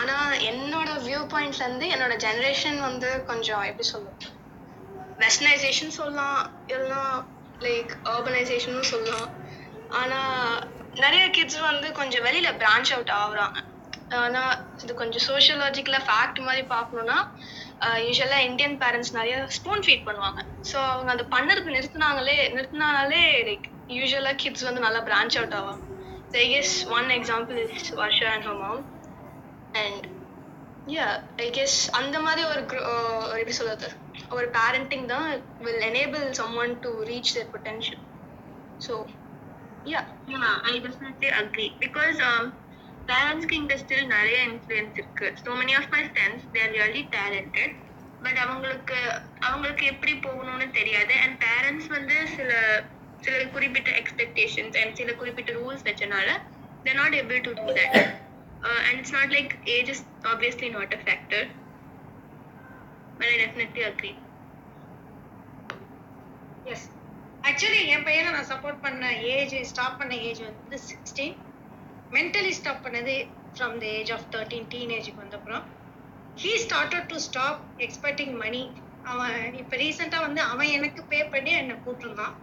ஆனா 0.00 0.16
என்னோட 0.50 0.90
வியூ 1.06 1.20
பாயிண்ட்ல 1.32 1.64
இருந்து 1.66 1.86
என்னோட 1.94 2.14
ஜெனரேஷன் 2.26 2.78
வந்து 2.88 3.10
கொஞ்சம் 3.30 3.64
எப்படி 3.70 3.86
சொல்லுவோம் 3.92 4.18
வெஸ்டர்னைசேஷன் 5.24 5.96
சொல்லலாம் 6.00 6.40
இல்லைன்னா 6.72 7.02
லைக் 7.66 7.92
அர்பனைசேஷனும் 8.12 8.90
சொல்லலாம். 8.92 9.28
ஆனா 10.00 10.20
நிறைய 11.04 11.24
கிட்ஸ் 11.36 11.60
வந்து 11.70 11.88
கொஞ்சம் 11.98 12.24
வெளியில 12.28 12.48
பிரான்ச் 12.62 12.92
அவுட் 12.96 13.12
ஆகுறாங்க. 13.22 13.58
ஆனா 14.24 14.42
இது 14.82 14.92
கொஞ்சம் 15.00 15.24
சோஷியலாஜிக்கலா 15.28 16.00
ஃபேக்ட் 16.08 16.40
மாதிரி 16.46 16.62
பார்க்கணும்னா 16.74 17.18
யூஸ்வலாக 18.06 18.46
இந்தியன் 18.50 18.76
பேரண்ட்ஸ் 18.82 19.12
நிறைய 19.18 19.34
ஸ்பூன் 19.56 19.84
ஃபீட் 19.86 20.06
பண்ணுவாங்க. 20.08 20.40
ஸோ 20.70 20.76
அவங்க 20.92 21.10
அதை 21.16 21.26
பண்ணுறது 21.36 21.76
நிறுத்தினாங்களே 21.76 22.38
நிறுத்தினாலே 22.56 23.22
லைக் 23.48 23.66
யூஸ்வலாக 23.98 24.40
கிட்ஸ் 24.44 24.66
வந்து 24.68 24.84
நல்லா 24.86 25.02
பிரான்ச் 25.10 25.38
அவுட் 25.40 25.56
ஆவாங்க. 25.60 25.82
So 26.30 26.38
I 26.38 26.48
guess 26.48 26.86
one 26.86 27.10
example 27.10 27.56
is 27.56 27.90
Varsha 27.90 28.26
and 28.34 28.44
her 28.44 28.54
mom. 28.54 28.78
And 29.74 30.06
yeah, 30.86 31.12
I 31.38 31.48
guess 31.50 31.74
அந்த 32.00 32.16
மாதிரி 32.26 32.42
ஒரு 32.52 32.62
gro- 32.70 32.86
uh, 32.92 33.20
ஒரு 33.30 33.40
எப்படி 33.42 33.56
சொல்றது 33.60 33.88
ஒரு 34.36 34.46
parenting 34.58 35.04
தான் 35.12 35.28
will 35.66 35.80
enable 35.90 36.24
someone 36.40 36.72
to 36.84 36.90
reach 37.10 37.30
their 37.36 37.48
potential. 37.56 38.00
So 38.80 38.92
yeah. 39.84 40.06
Yeah, 40.26 40.54
I 40.70 40.78
definitely 40.86 41.30
agree 41.42 41.70
because 41.84 42.18
um, 42.30 42.46
parents 43.08 43.44
க்கு 43.46 43.56
இங்க 43.62 43.76
still 43.84 44.04
நிறைய 44.16 44.38
influence 44.52 44.94
இருக்கு. 45.02 45.28
So 45.44 45.50
many 45.60 45.74
of 45.80 45.86
my 45.96 46.02
friends 46.14 46.40
they 46.54 46.62
are 46.66 46.72
really 46.78 47.04
talented. 47.18 47.70
But 48.20 48.38
அவங்களுக்கு 48.44 48.96
அவங்களுக்கு 49.48 49.84
எப்படி 49.86 50.12
போகணும்னு 50.26 50.66
தெரியாது 50.78 51.14
அண்ட் 51.24 51.36
பேரண்ட்ஸ் 51.44 51.90
வந்து 51.96 52.16
சில 52.36 52.50
சில 53.28 53.38
குறிப்பிட்ட 53.54 53.90
எக்ஸ்பெக்டேஷன்ஸ் 54.00 54.76
அண்ட் 54.80 54.94
சில 54.96 55.12
குறிப்பிட்ட 55.14 55.52
rules 55.52 55.86
வச்சனால 55.88 56.28
they're 56.84 56.94
not 56.94 57.14
able 57.14 57.40
to 57.40 57.52
do 57.52 57.66
that 57.78 57.96
and 58.80 58.98
it's 58.98 59.16
not 59.16 59.32
like 59.32 59.52
age 59.68 59.90
is 59.90 60.04
obviously 60.26 60.70
not 60.70 60.94
a 60.94 61.00
factor 61.04 61.46
but 63.18 63.28
I 63.28 63.36
definitely 63.44 63.84
agree 63.84 64.12
yes 66.64 66.86
actually 67.44 67.82
என் 67.86 68.04
பையனை 68.04 68.30
நான் 68.32 68.50
சப்போர்ட் 68.52 68.80
பண்ண 68.80 69.12
ஏஜ் 69.32 69.54
ஸ்டாப் 69.64 69.98
பண்ண 69.98 70.14
ஏஜ் 70.22 70.42
வந்து 70.42 70.78
சிக்ஸ்டீன் 70.88 71.36
மென்டலி 72.12 72.50
ஸ்டாப் 72.50 72.84
பண்ணது 72.84 73.14
from 73.54 73.78
the 73.78 73.86
age 73.92 74.12
of 74.12 74.26
thirteen 74.34 74.68
டீனேஜுக்கு 74.74 75.22
வந்தப்புறம். 75.24 75.64
He 76.36 76.52
started 76.64 77.08
to 77.08 77.18
stop 77.18 77.60
expecting 77.78 78.34
money 78.36 78.62
அவன் 79.02 79.38
இப்போ 79.54 79.76
ரீசெண்டாக 79.76 80.20
வந்து 80.20 80.40
அவன் 80.42 80.66
எனக்கு 80.68 81.00
பே 81.04 81.18
பண்ணி 81.24 81.52
என்னை 81.52 81.76
கூப்பிட்டுருந்தான் 81.76 82.34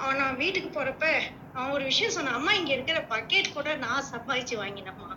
அவன் 0.00 0.18
நான் 0.18 0.36
வீட்டுக்கு 0.36 0.70
போறப்ப 0.70 1.06
அவன் 1.54 1.72
ஒரு 1.72 1.84
விஷயம் 1.84 2.14
சொன்னான் 2.16 2.38
அம்மா 2.38 2.52
இங்கே 2.52 2.72
இருக்கிற 2.74 2.98
பக்கெட் 3.10 3.54
கூட 3.54 3.70
நான் 3.76 4.08
சம்பாதிச்சு 4.10 4.54
வாங்கினம்மா 4.56 5.08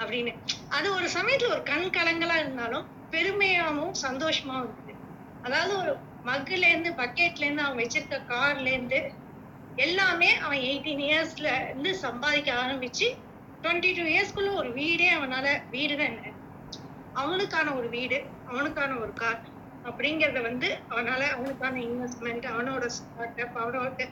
அப்படின்னு. 0.00 0.32
அது 0.70 0.86
ஒரு 0.94 1.08
சமயத்துல 1.16 1.52
ஒரு 1.52 1.62
கண் 1.64 1.90
கலங்கலா 1.90 2.36
இருந்தாலும் 2.36 2.86
பெருமையாகவும் 3.12 3.94
சந்தோஷமாவும் 4.04 4.64
இருக்குது 4.66 5.00
அதாவது 5.44 5.72
ஒரு 5.82 5.92
மக்குல 6.24 6.68
இருந்து 6.68 6.90
பக்கெட்ல 7.00 7.44
இருந்து 7.44 7.64
அவன் 7.64 7.80
வச்சிருக்க 7.82 8.18
கார்ல 8.30 8.68
இருந்து 8.68 9.00
எல்லாமே 9.78 10.30
அவன் 10.42 10.62
எயிட்டீன் 10.64 11.04
இயர்ஸ்ல 11.06 11.48
இருந்து 11.62 11.90
சம்பாதிக்க 12.02 12.50
ஆரம்பிச்சு 12.62 13.08
டுவெண்ட்டி 13.62 13.90
டூ 13.96 14.04
இயர்ஸ்க்குள்ள 14.10 14.52
ஒரு 14.60 14.70
வீடே 14.72 15.08
அவனால 15.16 15.46
வீடு 15.70 15.94
தான் 15.96 16.10
என்ன? 16.12 16.32
அவனுக்கான 17.14 17.68
ஒரு 17.74 17.88
வீடு 17.88 18.18
அவனுக்கான 18.46 18.92
ஒரு 18.98 19.12
கார் 19.14 19.40
அப்படிங்கறத 19.84 20.40
வந்து 20.40 20.68
அவனால 20.92 21.22
அவனுக்கான 21.36 21.80
இன்வெஸ்ட்மெண்ட் 21.88 22.46
அவனோட 22.52 22.84
ஸ்டார்ட் 22.96 23.42
அப் 23.44 23.58
அவனோட 23.62 24.06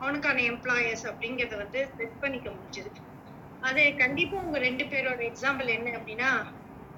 அவனுக்கான 0.00 0.38
எம்ப்ளாயர்ஸ் 0.52 1.04
அப்படிங்கறத 1.10 1.54
வந்து 1.62 1.80
செட் 1.96 2.18
பண்ணிக்க 2.22 2.48
முடிஞ்சது. 2.50 2.90
அது 3.62 3.82
கண்டிப்பா 4.02 4.36
உங்க 4.44 4.58
ரெண்டு 4.58 4.84
பேரோட 4.84 5.20
எக்ஸாம்பிள் 5.30 5.68
என்ன 5.76 5.90
அப்படின்னா 5.98 6.30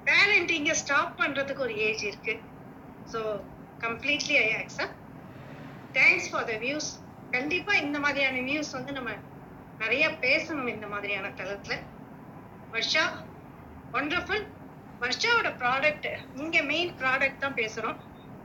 பேரண்டிங்க 0.05 0.73
ஸ்டாப் 0.81 1.13
பண்றதுக்கு 1.21 1.65
ஒரு 1.67 1.75
ஏஜ் 1.87 2.03
இருக்கு. 2.09 2.33
So 3.07 3.19
completely 3.81 4.35
I 4.45 4.47
accept. 4.61 4.95
Thanks 5.95 6.29
for 6.31 6.47
the 6.51 6.55
views 6.65 6.89
கண்டிப்பா 7.33 7.73
இந்த 7.85 7.97
மாதிரியான 8.05 8.41
வியூஸ் 8.49 8.71
வந்து 8.77 8.91
நம்ம 8.91 9.11
நிறைய 9.79 10.05
பேசணும் 10.25 10.71
இந்த 10.75 10.87
மாதிரியான 10.93 11.27
தளத்துல. 11.39 11.75
வர்ஷா 12.73 13.03
ஒண்டர்ஃபுல் 13.93 14.45
வர்ஷாவோட 15.01 15.49
ப்ராடக்ட் 15.61 16.07
இங்க 16.41 16.57
மெயின் 16.71 16.91
ப்ராடக்ட் 17.01 17.43
தான் 17.43 17.59
பேசுறோம். 17.61 17.99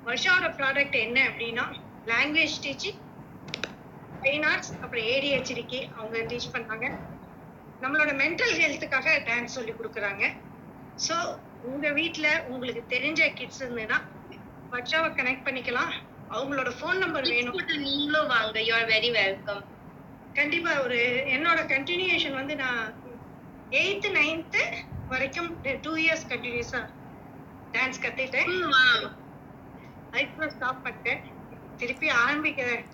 வர்ஷாவோட 0.07 0.49
ப்ராடக்ட் 0.59 0.97
என்ன 1.07 1.19
அப்படின்னா 1.31 1.65
லாங்குவேஜ் 2.13 2.57
டீச்சிங் 2.65 3.01
ஃபைன் 4.23 4.47
ஆர்ட்ஸ் 4.51 4.73
அப்புறம் 4.83 5.07
ஏடிஹெச்டிக்கு 5.15 5.81
அவங்க 5.99 6.19
டீச் 6.31 6.55
பண்ணாங்க. 6.55 6.87
நம்மளோட 7.83 8.11
மென்டல் 8.23 8.55
ஹெல்த்துக்காக 8.63 9.09
டான்ஸ் 9.29 9.57
சொல்லி 9.59 9.73
கொடுக்குறாங்க. 9.79 10.25
ஸோ 10.99 11.15
உங்க 11.71 11.87
வீட்ல 11.99 12.27
உங்களுக்கு 12.53 12.83
தெரிஞ்ச 12.95 13.21
கிட்ஸ் 13.39 13.63
இருந்ததுன்னா 13.63 13.99
வர்ஷாவை 14.73 15.09
கனெக்ட் 15.19 15.47
பண்ணிக்கலாம். 15.49 15.93
அவங்களோட 16.35 16.71
ஃபோன் 16.79 17.01
நம்பர் 17.05 17.27
வேணும். 17.35 17.59
நீங்களும் 17.89 18.31
வாங்க. 18.35 18.59
யூ 18.69 18.75
ஆர் 18.79 18.89
வெரி 18.95 19.11
வெல்கம் 19.21 19.63
கண்டிப்பா 20.39 20.71
ஒரு 20.85 21.01
என்னோட 21.35 21.61
கண்டினியூஷன் 21.75 22.39
வந்து 22.41 22.55
நான் 22.63 22.81
எயித்து 23.81 24.09
நைன்த்து 24.19 24.63
வரைக்கும் 25.13 25.51
டூ 25.85 25.93
இயர்ஸ் 26.05 26.27
கண்டினியூஸா 26.33 26.81
டான்ஸ் 27.75 28.03
கத்துக்கிட்டேன். 28.05 28.51
அதுக்கப்புறம் 30.15 30.55
ஸ்டாப் 30.55 30.85
பண்ணிட்டேன் 30.85 31.23
திருப்பி 31.81 32.09
ஆரம்பிக்கிறேன் 32.21 32.85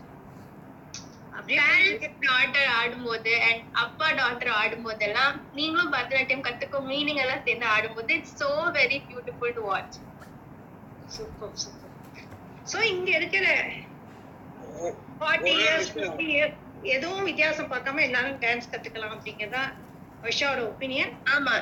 டாட்டர் 2.25 2.69
ஆடும்போது 2.79 3.33
அண்ட் 3.47 3.63
அப்பா 3.83 4.07
டாட்டர் 4.19 4.53
ஆடும்போதெல்லாம் 4.57 5.35
நீங்களும் 5.59 5.93
பரதநாட்டியம் 5.95 6.45
கத்துக்கோ 6.47 6.81
மீனிங் 6.89 7.21
எல்லாம் 7.25 7.45
சேர்ந்து 7.47 7.67
ஆடும்போது 7.75 8.15
it's 8.17 8.37
so 8.41 8.49
very 8.77 8.99
beautiful 9.09 9.55
to 9.59 9.65
watch 9.69 9.97
super 11.09 11.55
super 11.63 11.95
so 12.67 12.81
இங்க 12.93 13.11
இருக்கிற 13.19 13.47
ஃபார்ட்டி 15.21 15.53
இயர்ஸ் 15.59 15.91
ஃபிஃப்டி 15.95 16.27
இயர்ஸ் 16.35 16.59
எதுவும் 16.91 17.29
வித்தியாசம் 17.31 17.71
பார்க்காம 17.73 18.03
எல்லாரும் 18.07 18.41
டான்ஸ் 18.45 18.71
கத்துக்கலாம் 18.73 19.15
அப்படிங்கறதா 19.17 19.65
வர்ஷாவோட 20.23 20.61
ஒப்பீனியன் 20.71 21.13
ஆமா. 21.35 21.55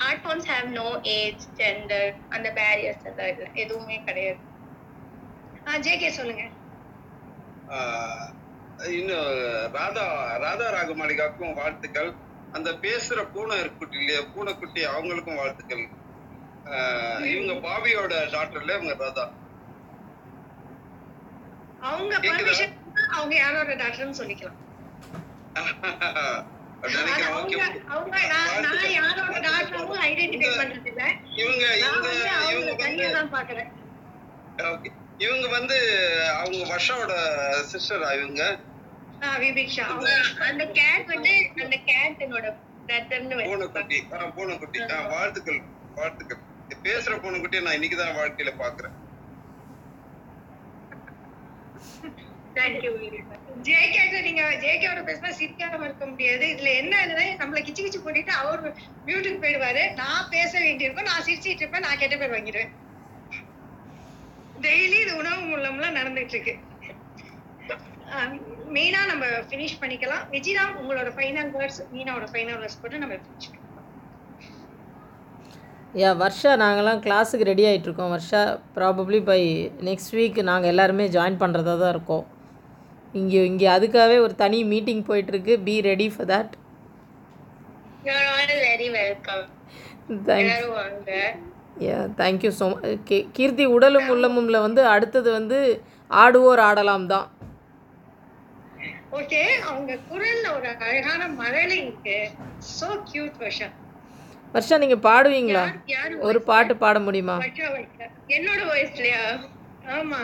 Art 0.00 0.22
forms 0.22 0.48
have 0.50 0.68
no 0.76 0.86
age 1.14 1.42
gender 1.58 2.06
அந்த 2.30 2.48
பேரியர்ஸ் 2.58 3.06
எல்லாம் 3.10 3.30
இல்லை 3.32 3.48
எதுவுமே 3.62 3.98
கிடையாது. 4.06 4.40
ஜேகே 5.66 6.10
சொல்லுங்க. 6.10 6.44
இன்னும் 8.98 9.28
ராதா 9.72 10.04
ராதா 10.36 10.66
ராகமாளிகாவுக்கும் 10.70 11.54
வாழ்த்துக்கள். 11.54 12.10
அந்த 12.52 12.70
பேசுற 12.72 13.18
பூனை 13.32 13.56
இருக்குட்டி 13.58 13.96
இல்லையா? 13.96 14.22
பூனைக்குட்டி 14.34 14.80
அவங்களுக்கும் 14.84 15.36
வாழ்த்துக்கள். 15.36 15.84
இவங்க 17.32 17.52
பாபியோட 17.68 18.14
டாக்டர்ல 18.32 18.76
இவங்க 18.76 18.94
ராதா? 18.94 19.26
அவங்க 21.80 22.14
பர்மிஷன் 22.18 22.74
அவங்க 23.10 23.34
யாரோட 23.36 23.74
டாக்டர்னு 23.74 24.18
சொல்லிக்கலாம். 24.20 24.58
இவங்க 31.36 31.64
இவங்க 31.76 32.08
இவங்க 32.52 33.22
பாக்குறேன். 33.36 33.70
இவங்க 35.24 35.46
வந்து 35.48 35.78
அவங்க 36.42 36.58
வர்ஷாவோட 36.72 37.14
சிஸ்டரா 37.72 38.10
இவங்க? 38.18 38.42
விபிக்ஷா. 39.44 39.84
அவங்க 39.92 40.10
அந்த 40.48 40.64
கேட் 40.78 41.10
வந்து 41.14 41.32
அந்த 41.64 41.76
கேட் 41.90 42.22
என்னோட 42.26 42.46
பூனைக்குட்டி. 43.48 43.98
பூனைக்குட்டி. 44.36 44.80
வாழ்த்துக்கள் 45.08 45.60
வாழ்த்துக்கள். 45.94 46.40
பேசுற 46.84 47.14
பூனைக்குட்டியை 47.22 47.62
நான் 47.62 47.78
இன்னைக்குதான் 47.78 48.18
வாழ்க்கையில 48.20 48.52
பாக்குறேன் 48.62 48.96
தேங்க்யூ 52.54 52.92
ஜேகே 53.66 54.22
நீங்க 54.22 54.42
ஜேகேவோட 54.62 55.00
பேசினா 55.08 55.30
சிரிக்காம 55.40 55.84
இருக்க 55.84 56.04
முடியாது. 56.06 56.46
இதுல 56.54 56.70
என்ன 56.76 57.02
நம்மள 57.40 57.60
கிச்சு 57.66 57.82
கிச்சு 57.84 58.00
போட்டுட்டு 58.04 58.32
அவர் 58.42 58.62
மியூட்டுக்கு 59.06 59.40
போயிடுவாரு. 59.42 59.82
நான் 59.94 60.28
பேச 60.30 60.52
வேண்டியிருக்கும். 60.60 61.08
நான் 61.10 61.24
சிரிச்சிட்டு 61.26 61.60
இருப்பேன். 61.60 61.84
நான் 61.86 61.98
கெட்ட 61.98 62.16
பேர் 62.16 62.36
வாங்கிடுவேன். 62.36 62.70
டெய்லி 64.66 64.98
இது 65.04 65.12
உணவு 65.22 65.40
மூலம்லாம் 65.50 65.98
நடந்துட்டு 66.00 66.34
இருக்கு 66.36 66.54
மெயினா 68.76 69.00
நம்ம 69.10 69.24
ஃபினிஷ் 69.48 69.78
பண்ணிக்கலாம். 69.82 70.24
விஜிராம் 70.34 70.76
உங்களோட 70.80 71.08
ஃபைனல் 71.16 71.50
வேர்ட்ஸ் 71.56 71.80
மீனாவோட 71.94 72.26
ஃபைனல் 72.32 72.58
வேர்ட்ஸ் 72.60 72.80
போட்டு 72.82 73.02
நம்ம 73.02 73.14
finish 73.24 73.46
பண்ணிக்கலாம். 73.52 73.86
யா 76.00 76.10
வர்ஷா 76.22 76.52
நாங்கள்லாம் 76.62 77.02
கிளாஸுக்கு 77.06 77.48
ready 77.50 77.64
ஆகிட்ருக்கோம் 77.70 78.12
Varsha 78.14 78.42
probably 78.76 79.20
by 79.30 79.40
next 79.88 80.14
week 80.18 80.38
நாங்கள் 80.50 80.72
எல்லாருமே 80.72 81.06
ஜாயின் 81.16 81.40
பண்ணுறதா 81.42 81.74
தான் 81.82 81.94
இருக்கோம். 81.94 82.24
இங்கே 83.20 83.40
இங்கே 83.50 83.68
அதுக்காகவே 83.76 84.18
ஒரு 84.26 84.34
தனி 84.42 84.58
மீட்டிங் 84.72 85.04
போயிட்டுருக்கு. 85.10 85.54
Be 85.68 85.74
ready 85.90 86.08
for 86.14 86.30
that 86.32 86.54
very 88.66 88.88
welcome 88.98 89.46
thank 90.28 90.44
எல்லாரும் 90.44 90.76
வாங்க. 90.80 91.10
யா 91.20 91.49
தேங்க்யூ 92.16 92.50
ஸோ 92.58 92.66
கே 93.04 93.28
கீர்த்தி 93.32 93.64
உடலும் 93.66 94.08
உள்ளமும்ல 94.08 94.60
வந்து 94.60 94.86
அடுத்தது 94.86 95.32
வந்து 95.32 95.58
ஆடுவோர் 96.10 96.60
ஆடலாம் 96.60 97.06
தான். 97.06 97.26
ஓகே 99.12 99.40
அவங்க 99.60 99.98
குரல்ல 100.10 100.56
ஒரு 100.56 100.68
அழகான 100.80 101.28
மழலை 101.28 101.76
இருக்கு. 101.82 102.16
சோ 102.80 102.88
கியூட் 103.12 103.38
வருஷன் 103.38 103.74
வர்ஷா 104.54 104.78
நீங்கள் 104.78 104.98
பாடுவீங்களா? 104.98 105.64
ஒரு 106.20 106.42
பாட்டு 106.42 106.76
பாட 106.76 106.98
முடியுமா? 107.00 107.36
வைக்கா 107.36 107.72
வைக்க 107.72 108.10
என்னோட 108.28 108.60
வாய்ஸ்லயா 108.70 109.22
ஆமா. 109.88 110.20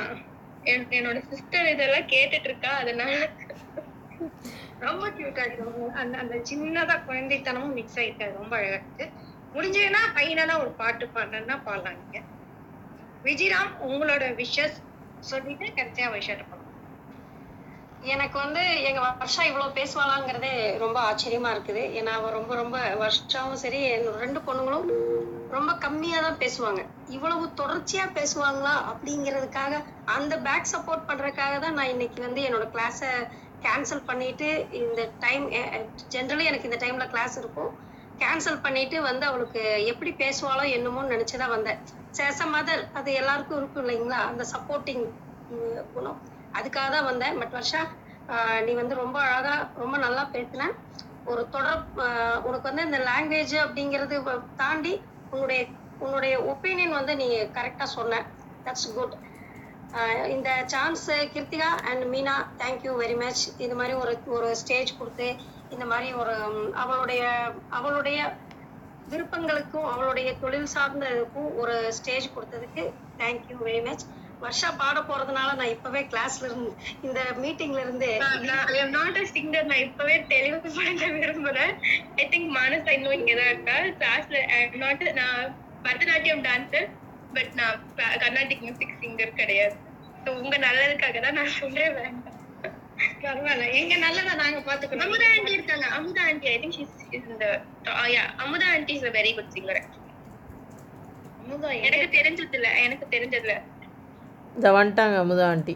என்- 0.64 0.88
என்னோட 0.90 1.22
சிஸ்டர் 1.28 1.68
இதெல்லாம் 1.68 2.08
கேட்டுட்டு 2.08 2.44
இருக்கா 2.44 2.68
அதனால. 2.68 3.12
ரொம்ப 4.78 5.08
கியூட்டா 5.08 5.42
இருக்கு. 5.44 5.92
அந்த 5.94 6.18
அந்த 6.18 6.34
சின்னதா 6.50 6.96
குழந்தைத்தனமும் 7.08 7.72
மிக்ஸ் 7.72 7.98
ஆயிருக்கு. 7.98 8.34
ரொம்ப 8.38 8.56
அழகா 8.56 8.78
இருக்கு. 8.78 9.06
முடிஞ்சதுன்னா 9.56 10.02
ஃபைனலா 10.14 10.54
ஒரு 10.62 10.72
பாட்டு 10.80 11.04
பாடுறேன்னா 11.16 11.56
பாடலாம் 11.66 11.98
நீங்க. 12.00 12.18
விஜிராம் 13.26 13.72
உங்களோட 13.88 14.24
விஷஸ் 14.40 14.78
சொல்லிட்டு 15.30 15.66
கடைசியா 15.76 16.08
விஷயம் 16.16 16.48
பண்ணலாம் 16.50 16.72
எனக்கு 18.14 18.36
வந்து 18.42 18.62
எங்க 18.88 19.00
வருஷா 19.20 19.42
இவ்வளவு 19.50 19.76
பேசுவாளாங்கிறதே 19.78 20.50
ரொம்ப 20.82 20.98
ஆச்சரியமா 21.08 21.50
இருக்குது. 21.54 21.82
ஏன்னா 21.98 22.12
அவ 22.18 22.30
ரொம்ப 22.36 22.52
ரொம்ப 22.60 22.76
வருஷாவும் 23.02 23.62
சரி 23.62 23.80
என்னோட 23.94 24.18
ரெண்டு 24.24 24.40
பொண்ணுங்களும் 24.48 24.90
ரொம்ப 25.54 25.72
கம்மியா 25.84 26.18
தான் 26.26 26.38
பேசுவாங்க. 26.42 26.80
இவ்வளவு 27.16 27.44
தொடர்ச்சியா 27.60 28.04
பேசுவாங்களா 28.18 28.74
அப்படிங்கிறதுக்காக 28.90 29.80
அந்த 30.16 30.36
பேக் 30.46 30.72
சப்போர்ட் 30.74 31.08
பண்றதுக்காக 31.10 31.56
தான் 31.64 31.76
நான் 31.78 31.92
இன்னைக்கு 31.94 32.20
வந்து 32.26 32.42
என்னோட 32.48 32.66
கிளாஸை 32.76 33.12
கேன்சல் 33.66 34.06
பண்ணிட்டு 34.10 34.48
இந்த 34.82 35.02
டைம் 35.24 35.44
ஜென்ரலி 36.14 36.46
எனக்கு 36.50 36.70
இந்த 36.70 36.80
டைம்ல 36.84 37.06
கிளாஸ் 37.14 37.36
இருக்கும். 37.42 37.72
கேன்சல் 38.22 38.62
பண்ணிட்டு 38.64 38.96
வந்து 39.08 39.24
அவளுக்கு 39.30 39.62
எப்படி 39.92 40.10
பேசுவாளோ 40.22 40.64
என்னமோ 40.76 41.02
நினைச்சுதான் 41.12 41.54
வந்தேன். 41.56 41.80
சேச 42.18 42.38
மதர் 42.54 42.82
அது 42.98 43.10
எல்லாருக்கும் 43.20 43.58
இருக்கும் 43.60 43.84
இல்லைங்களா? 43.84 44.20
அந்த 44.30 44.42
சப்போர்ட்டிங் 44.52 45.04
குணம். 45.94 46.20
அதுக்காக 46.58 46.88
தான் 46.96 47.08
வந்தேன். 47.10 47.38
பட் 47.40 47.54
வர்ஷா 47.58 47.82
நீ 48.66 48.72
வந்து 48.80 48.94
ரொம்ப 49.02 49.18
அழகா 49.26 49.56
ரொம்ப 49.82 49.96
நல்லா 50.04 50.22
பேசின. 50.34 50.70
ஒரு 51.30 51.42
தொடர் 51.54 51.82
உனக்கு 52.46 52.66
வந்து 52.70 52.86
இந்த 52.88 52.98
லாங்குவேஜ் 53.10 53.54
அப்படிங்கிறது 53.64 54.16
தாண்டி 54.62 54.94
உன்னுடைய 55.32 55.62
உன்னுடைய 56.04 56.34
ஒப்பீனியன் 56.52 56.98
வந்து 56.98 57.12
நீ 57.20 57.26
கரெக்டாக 57.58 57.90
சொன்ன. 57.98 58.20
தட்ஸ் 58.66 58.88
குட் 58.96 59.14
இந்த 60.34 60.50
chance 60.72 61.04
Kiruthika 61.34 61.68
and 61.90 62.04
Meena 62.14 62.34
thank you 62.62 62.92
very 63.02 63.16
much 63.22 63.42
இது 63.64 63.74
மாதிரி 63.80 63.94
ஒரு 64.02 64.12
ஒரு 64.36 64.48
ஸ்டேஜ் 64.62 64.90
கொடுத்து 64.98 65.28
இந்த 65.70 65.84
மாதிரி 65.84 66.12
ஒரு 66.12 66.34
அவளுடைய 66.74 67.22
அவளுடைய 67.68 68.18
விருப்பங்களுக்கும் 69.10 69.88
அவளுடைய 69.90 70.28
தொழில் 70.34 70.68
சார்ந்ததுக்கும் 70.74 71.50
ஒரு 71.54 71.92
ஸ்டேஜ் 71.92 72.28
கொடுத்ததுக்கு 72.28 72.84
தேங்க்யூ 73.18 73.56
வெரி 73.64 73.82
மச் 73.84 74.04
வருஷா 74.40 74.70
பாட 74.70 74.98
போறதுனால 75.00 75.50
நான் 75.54 75.72
இப்பவே 75.74 76.00
கிளாஸ்ல 76.02 76.44
இருந்து 76.44 76.70
இந்த 77.02 77.20
மீட்டிங்ல 77.36 77.80
இருந்து 77.80 78.10
நாட் 78.90 79.20
சிங்கர் 79.34 79.68
நான் 79.70 79.84
இப்பவே 79.86 80.16
தெளிவு 80.28 80.58
பண்ண 80.76 81.06
விரும்புறேன். 81.16 81.72
ஐ 82.16 82.26
திங்க் 82.30 82.50
மானஸ் 82.56 82.92
இன்னும் 82.92 83.16
இங்கதான் 83.18 83.50
இருக்கா? 83.52 83.76
கிளாஸ்ல 84.00 84.40
நாட் 84.76 85.04
நான் 85.12 85.40
பரதநாட்டியம் 85.82 86.44
டான்சர் 86.44 86.88
பட் 87.34 87.52
நான் 87.52 87.80
கர்நாடிக் 87.96 88.60
மியூசிக் 88.60 88.98
சிங்கர் 89.02 89.34
கிடையாது. 89.34 89.76
So, 90.24 90.34
உங்க 90.36 90.56
நல்லதுக்காக 90.58 91.20
தான் 91.22 91.32
நான் 91.32 91.56
சொல்றேன். 91.60 91.94
வேண்டாம் 91.94 92.35
பரவாயில்ல. 93.22 93.66
எங்க 93.78 93.94
நல்லதா 94.02 94.32
நாங்க 94.40 94.60
பாத்துக்கணும் 94.66 95.06
அமுதா 95.06 95.28
ஆண்டி 95.32 95.56
இருக்காங்க. 95.56 95.86
Amudha 95.98 96.22
aunty 96.26 96.48
I 96.48 96.58
think 96.58 96.76
she's 96.78 96.94
is 97.10 97.28
இந்த 97.28 97.46
yeah 98.10 98.22
Amudha 98.44 98.68
aunty 98.74 98.94
is 98.96 99.06
a 99.06 99.12
Amudha 101.38 101.70
எனக்கு 101.80 102.08
தெரிஞ்சது 102.16 102.56
இல்ல 102.58 102.68
எனக்கு 102.84 103.06
தெரிஞ்சதுல 103.12 103.54
இந்த 104.56 104.68
வந்துட்டாங்க 104.76 105.16
அமுதா 105.22 105.46
ஆண்டி 105.48 105.74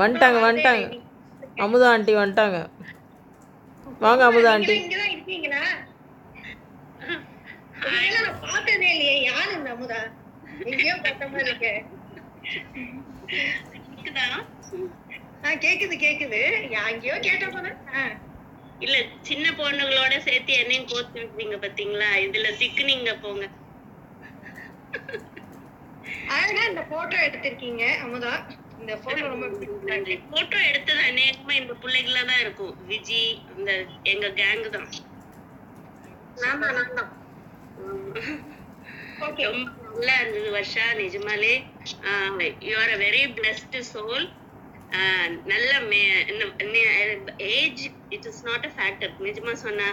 வந்துட்டாங்க 0.00 0.38
வந்துட்டாங்க. 0.44 0.84
அமுதா 1.58 1.88
ஆண்டி 1.92 2.12
வந்துட்டாங்க. 2.16 2.58
வாங்க 4.00 4.22
அமுதா 4.28 4.50
ஆண்டி 4.52 4.76
நீங்க 4.76 4.82
இங்கதான் 4.82 5.12
இருக்கீங்களா? 5.14 5.62
நான் 8.16 8.40
பார்த்ததே 8.44 8.88
இல்லையே. 8.92 9.16
யாரு 9.24 9.50
இந்த 9.56 9.70
அமுதா? 9.74 10.00
எங்கேயோ 10.64 10.94
பார்த்த 10.98 11.28
மாதிரி 11.28 11.50
இருக்கு. 11.52 11.72
கேக்குது 15.64 15.96
கேக்குது. 15.96 16.40
எங்கேயோ 16.82 17.16
கேட்ட 17.26 17.46
போல. 17.48 17.66
இல்ல 18.80 18.96
சின்ன 19.28 19.46
பொண்ணுங்களோட 19.58 20.14
சேர்த்து 20.24 20.52
என்னையும் 20.62 20.88
கோத்து 20.88 21.18
விடுறீங்க 21.20 21.56
பாத்தீங்களா? 21.62 22.08
இதுல 22.24 22.48
சிக்குனீங்க 22.60 23.12
போங்க. 23.22 23.44
அழகா 26.34 26.62
இந்த 26.70 26.82
போட்டோ 26.92 27.16
எடுத்திருக்கீங்க 27.26 27.84
அமுதா. 28.04 28.32
இந்த 28.80 28.92
போட்டோ 29.04 29.22
ரொம்ப 29.32 29.46
போட்டோ 30.32 30.58
எடுத்தது 30.70 31.00
அநேகமா 31.10 31.52
இந்த 31.60 31.74
பிள்ளைகளா 31.82 32.22
தான் 32.30 32.42
இருக்கும். 32.44 32.74
விஜி 32.90 33.22
அந்த 33.52 33.70
எங்க 34.12 34.26
கேங் 34.40 34.66
தான். 34.76 34.88
நான் 36.42 36.62
தான் 36.64 36.76
நான் 36.78 36.96
தான். 36.98 37.12
ரொம்ப 39.46 39.68
நல்லா 39.86 40.14
இருந்தது 40.20 40.50
வர்ஷா. 40.56 40.86
நிஜமாலே 41.00 41.54
you 42.68 42.74
are 42.82 42.94
a 42.96 43.00
very 43.04 43.22
blessed 43.36 43.80
soul 43.92 44.26
நல்ல 45.50 45.70
age 47.54 47.82
it 48.14 48.26
is 48.30 48.42
not 48.48 48.66
a 48.68 48.72
factor 48.76 49.14
நிஜமா 49.26 49.52
சொன்ன 49.64 49.88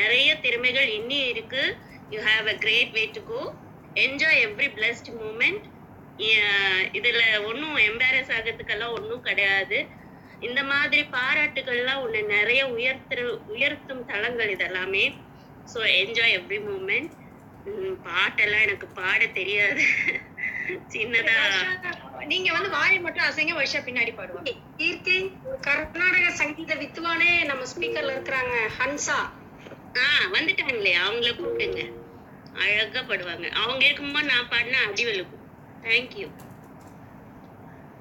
நிறைய 0.00 0.30
திறமைகள் 0.44 0.88
இன்னும் 0.98 1.28
இருக்கு. 1.32 1.62
You 2.12 2.18
have 2.30 2.46
a 2.52 2.56
great 2.64 2.92
way 2.96 3.04
to 3.16 3.22
go 3.30 3.40
enjoy 3.96 4.42
every 4.46 4.68
blessed 4.76 5.10
moment 5.20 5.64
இதுல 6.98 7.20
ஒன்றும் 7.48 7.78
எம்பாரஸ் 7.88 8.32
ஆகிறதுக்கெல்லாம் 8.36 8.96
ஒன்றும் 8.98 9.26
கிடையாது. 9.28 9.78
இந்த 10.42 10.60
மாதிரி 10.70 11.02
பாராட்டுகள்லாம் 11.16 12.02
உன்னை 12.04 12.20
நிறைய 12.34 12.62
உயர்த்து 12.76 13.22
உயர்த்தும் 13.54 14.02
தளங்கள் 14.10 14.52
இதெல்லாமே. 14.56 15.04
ஸோ 15.68 15.78
என்ஜாய் 16.00 16.36
எவ்ரி 16.40 16.58
மூமெண்ட் 16.68 17.12
பாட்டெல்லாம் 18.06 18.64
எனக்கு 18.66 18.88
பாட 18.98 19.20
தெரியாது. 19.38 19.84
சின்னதா. 20.92 21.36
நீங்க 22.30 22.48
வந்து 22.52 22.70
வாயை 22.70 22.98
மட்டும் 23.00 23.26
அசைங்க 23.26 23.54
வருஷா 23.56 23.80
பின்னாடி 23.82 24.12
பாடுவாங்க 24.14 24.52
கீர்த்தி 24.74 25.16
கர்நாடக 25.66 26.26
சங்கீத 26.38 26.72
வித்வானே 26.82 27.32
நம்ம 27.50 27.66
ஸ்பீக்கர்ல 27.72 28.14
இருக்கிறாங்க 28.16 28.54
ஹன்சா. 28.76 29.18
ஆ 29.94 30.04
வந்துட்டாங்களே 30.32 30.92
அவங்கள 31.00 31.30
கூப்பிடுங்க. 31.34 31.82
அழகா 32.54 33.00
பாடுவாங்க. 33.04 33.46
அவங்க 33.60 33.82
இருக்கும்போது 33.86 34.30
நான் 34.30 34.50
பாடினா 34.52 34.80
அடி 34.86 35.04
விழுக்கும் 35.06 35.44
தேங்க்யூ 35.82 36.28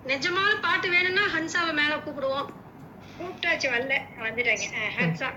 நிஜமான 0.05 0.51
பாட்டு 0.61 0.87
வேணும்னா 0.91 1.23
ஹன்சாவை 1.33 1.71
மேல 1.73 1.93
கூப்பிடுவோம். 1.99 2.47
கூப்பிட்டாச்சு 3.19 3.67
வரல. 3.69 3.93
வந்துட்டாங்க. 4.19 4.65
ஹன்சா. 4.97 5.29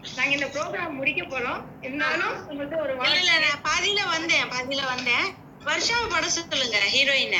நாங்க 0.00 0.32
இந்த 0.32 0.48
ப்ரோக்ராம் 0.52 0.98
முடிக்க 0.98 1.22
போறோம். 1.26 1.58
இருந்தாலும் 1.82 2.36
உங்களுக்கு 2.48 2.76
ஒரு 2.78 2.94
இல்ல 3.00 3.18
இல்ல 3.22 3.34
நான் 3.44 3.64
பாதியில 3.64 4.02
வந்தேன் 4.10 4.50
பாதியில 4.50 4.84
வந்தேன். 4.88 5.26
வருஷாவை 5.66 6.06
பட 6.10 6.26
சொல்லுங்க 6.32 6.78
ஹீரோயின 6.94 7.36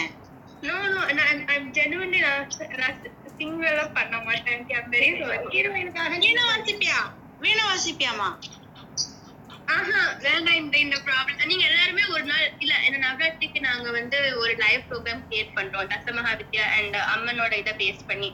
நோ 0.62 0.76
நோ 0.92 1.02
நான் 1.18 1.40
ஐம் 1.54 1.68
ஜெனுவன்லி 1.78 2.20
நான் 2.20 2.46
நான் 2.80 2.96
சிங் 3.38 3.58
எல்லாம் 3.70 3.94
பண்ண 3.98 4.14
மாட்டேன். 4.26 4.62
ஐம் 4.76 4.90
வெரி 4.94 5.10
சாரி 5.20 5.46
ஹீரோயினுக்காக 5.54 6.12
வீணா 6.24 6.44
வாசிப்பியா? 6.52 7.00
வீணா 7.40 7.64
வாசிப்பியாமா 7.70 8.28
ஆஹா 9.68 10.02
வேண்டாம் 10.24 10.58
இந்த 10.60 10.76
இந்த 10.78 10.96
ப்ராப்ளம் 11.06 11.48
நீங்க 11.50 11.64
எல்லாருமே 11.70 12.04
ஒரு 12.14 12.24
நாள் 12.24 12.44
இல்ல 12.62 12.74
இந்த 12.88 12.98
நவராத்திரிக்கு 13.04 13.60
நாங்க 13.68 13.88
வந்து 13.98 14.18
ஒரு 14.42 14.52
லைவ் 14.62 14.82
ப்ரோக்ராம் 14.88 15.22
கிரியேட் 15.28 15.56
பண்றோம். 15.58 15.88
தசமஹா 15.92 16.32
வித்யா 16.40 16.66
அண்ட் 16.76 16.96
அம்மனோட 17.14 17.52
இதை 17.62 17.72
பேஸ் 17.80 18.02
பண்ணி. 18.10 18.30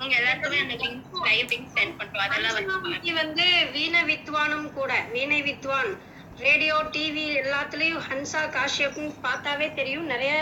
உங்க 0.00 0.12
எல்லாருக்குமே 0.20 0.58
அந்த 0.64 0.76
லிங்க் 0.82 1.20
லைவ் 1.28 1.52
லிங்க் 1.52 1.70
சென்ட் 1.76 1.96
பண்றோம். 2.00 2.24
அதெல்லாம் 2.26 3.20
வந்து 3.22 3.46
வீணை 3.76 4.02
வித்வானும் 4.10 4.68
கூட 4.78 4.92
வீணை 5.14 5.40
வித்வான். 5.48 5.92
ரேடியோ 6.36 6.76
டிவி 6.92 7.24
எல்லாத்துலயும் 7.38 8.04
ஹன்சா 8.06 8.42
காஷ்யப்னு 8.54 9.06
பார்த்தாவே 9.24 9.68
தெரியும். 9.74 10.06
நிறைய 10.06 10.32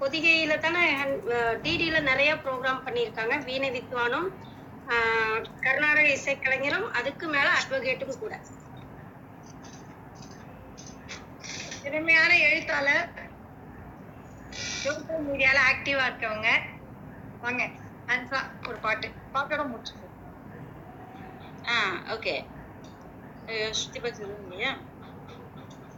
பொதிகையில 0.00 0.54
தானே 0.58 0.82
டிடியில 1.64 2.00
நிறைய 2.08 2.30
ப்ரோக்ராம் 2.42 2.84
பண்ணியிருக்காங்க. 2.86 3.36
வீணை 3.46 3.70
வித்வானும் 3.76 4.28
கர்நாடக 5.64 6.08
இசைக்கலைஞரும் 6.16 6.88
அதுக்கு 6.98 7.28
மேல 7.28 7.48
அட்வொகேட்டும் 7.58 8.18
கூட. 8.18 8.34
திறமையான 11.80 12.30
எழுத்தாளர். 12.44 13.08
சோசியல் 14.76 15.24
மீடியால 15.26 15.58
ஆக்டிவா 15.70 16.04
இருக்கவங்க. 16.08 16.48
வாங்க 17.42 17.62
ஹன்சா 18.08 18.40
ஒரு 18.68 18.78
பாட்டு. 18.80 19.06
பாட்டோட 19.34 19.62
முடிச்சு 19.68 19.94
ஆ 21.64 21.76
ஓகே 22.14 22.34
சுத்தி 23.72 23.98
பார்த்து 24.00 24.24
இல்லையா 24.26 24.72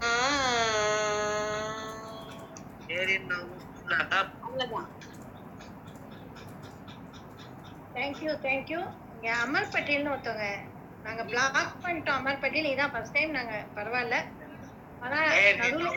ஆ 0.00 0.10
அவ்வளவுதான் 4.44 4.90
தேங்க்யூ 7.94 8.32
தேங்க்யூ 8.46 8.80
இங்க 9.14 9.28
அமர் 9.44 9.72
பட்டேல்னு 9.74 10.12
ஒருத்தவங்க. 10.14 10.46
நாங்க 11.04 11.22
பிளாக் 11.30 11.56
பண்ணிட்டோம். 11.84 12.18
அமர் 12.20 12.42
பட்டேல் 12.42 12.72
இதான் 12.72 12.92
ஃபர்ஸ்ட் 12.94 13.16
டைம் 13.16 13.36
நாங்க 13.38 13.54
பரவாயில்ல. 13.76 14.16
ஆனா 15.02 15.18
நடுவுல 15.60 15.88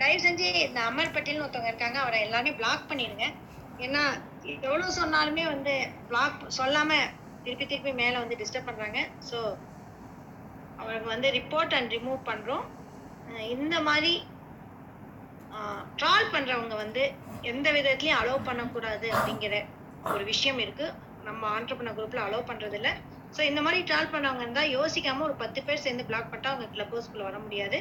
தயவு 0.00 0.20
செஞ்சு 0.26 0.46
இந்த 0.66 0.80
அமர் 0.90 1.14
பட்டேல்னு 1.14 1.44
ஒருத்தவங்க 1.44 1.72
இருக்காங்க. 1.72 1.98
அவரை 2.04 2.20
எல்லாரையும் 2.26 2.58
பிளாக் 2.60 2.88
பண்ணிடுங்க. 2.90 3.26
ஏன்னா 3.86 4.02
எவ்வளவு 4.44 4.90
சொன்னாலுமே 5.00 5.44
வந்து 5.54 5.74
பிளாக் 6.08 6.40
சொல்லாம 6.58 6.90
திருப்பி 7.44 7.64
திருப்பி 7.66 7.92
மேல 8.00 8.14
வந்து 8.22 8.38
டிஸ்டர்ப் 8.40 8.68
பண்றாங்க. 8.68 8.98
ஸோ 9.28 9.38
அவங்களுக்கு 10.78 11.10
வந்து 11.14 11.28
ரிப்போர்ட் 11.38 11.74
அண்ட் 11.78 11.92
ரிமூவ் 11.96 12.20
பண்றோம். 12.30 12.64
இந்த 13.54 13.76
மாதிரி 13.88 14.12
ட்ரால் 16.00 16.32
பண்றவங்க 16.34 16.74
வந்து 16.84 17.02
எந்த 17.52 17.68
விதத்துலயும் 17.76 18.20
அலோவ் 18.20 18.46
பண்ணக்கூடாது 18.48 19.06
அப்படிங்கிற 19.16 19.54
ஒரு 20.04 20.24
விஷயம் 20.32 20.60
இருக்கு. 20.64 20.86
நம்ம 21.28 21.42
ஆண்டர்பனர் 21.56 21.96
குரூப்ல 21.98 22.22
அலோவ் 22.26 22.48
பண்றது 22.50 22.76
இல்ல 22.80 22.88
ஸோ 23.34 23.40
இந்த 23.50 23.60
மாதிரி 23.66 23.80
ட்ரால் 23.88 24.12
பண்ணவங்க 24.14 24.44
இருந்தா 24.44 24.62
யோசிக்காம 24.76 25.24
ஒரு 25.28 25.36
பத்து 25.42 25.60
பேர் 25.66 25.84
சேர்ந்து 25.84 26.08
பிளாக் 26.10 26.30
பண்ணிட்டா 26.30 26.50
அவங்க 26.52 26.66
கிளப் 26.74 26.92
ஹவுஸ்க்குள்ள 26.94 27.24
வர 27.28 27.38
முடியாது. 27.44 27.78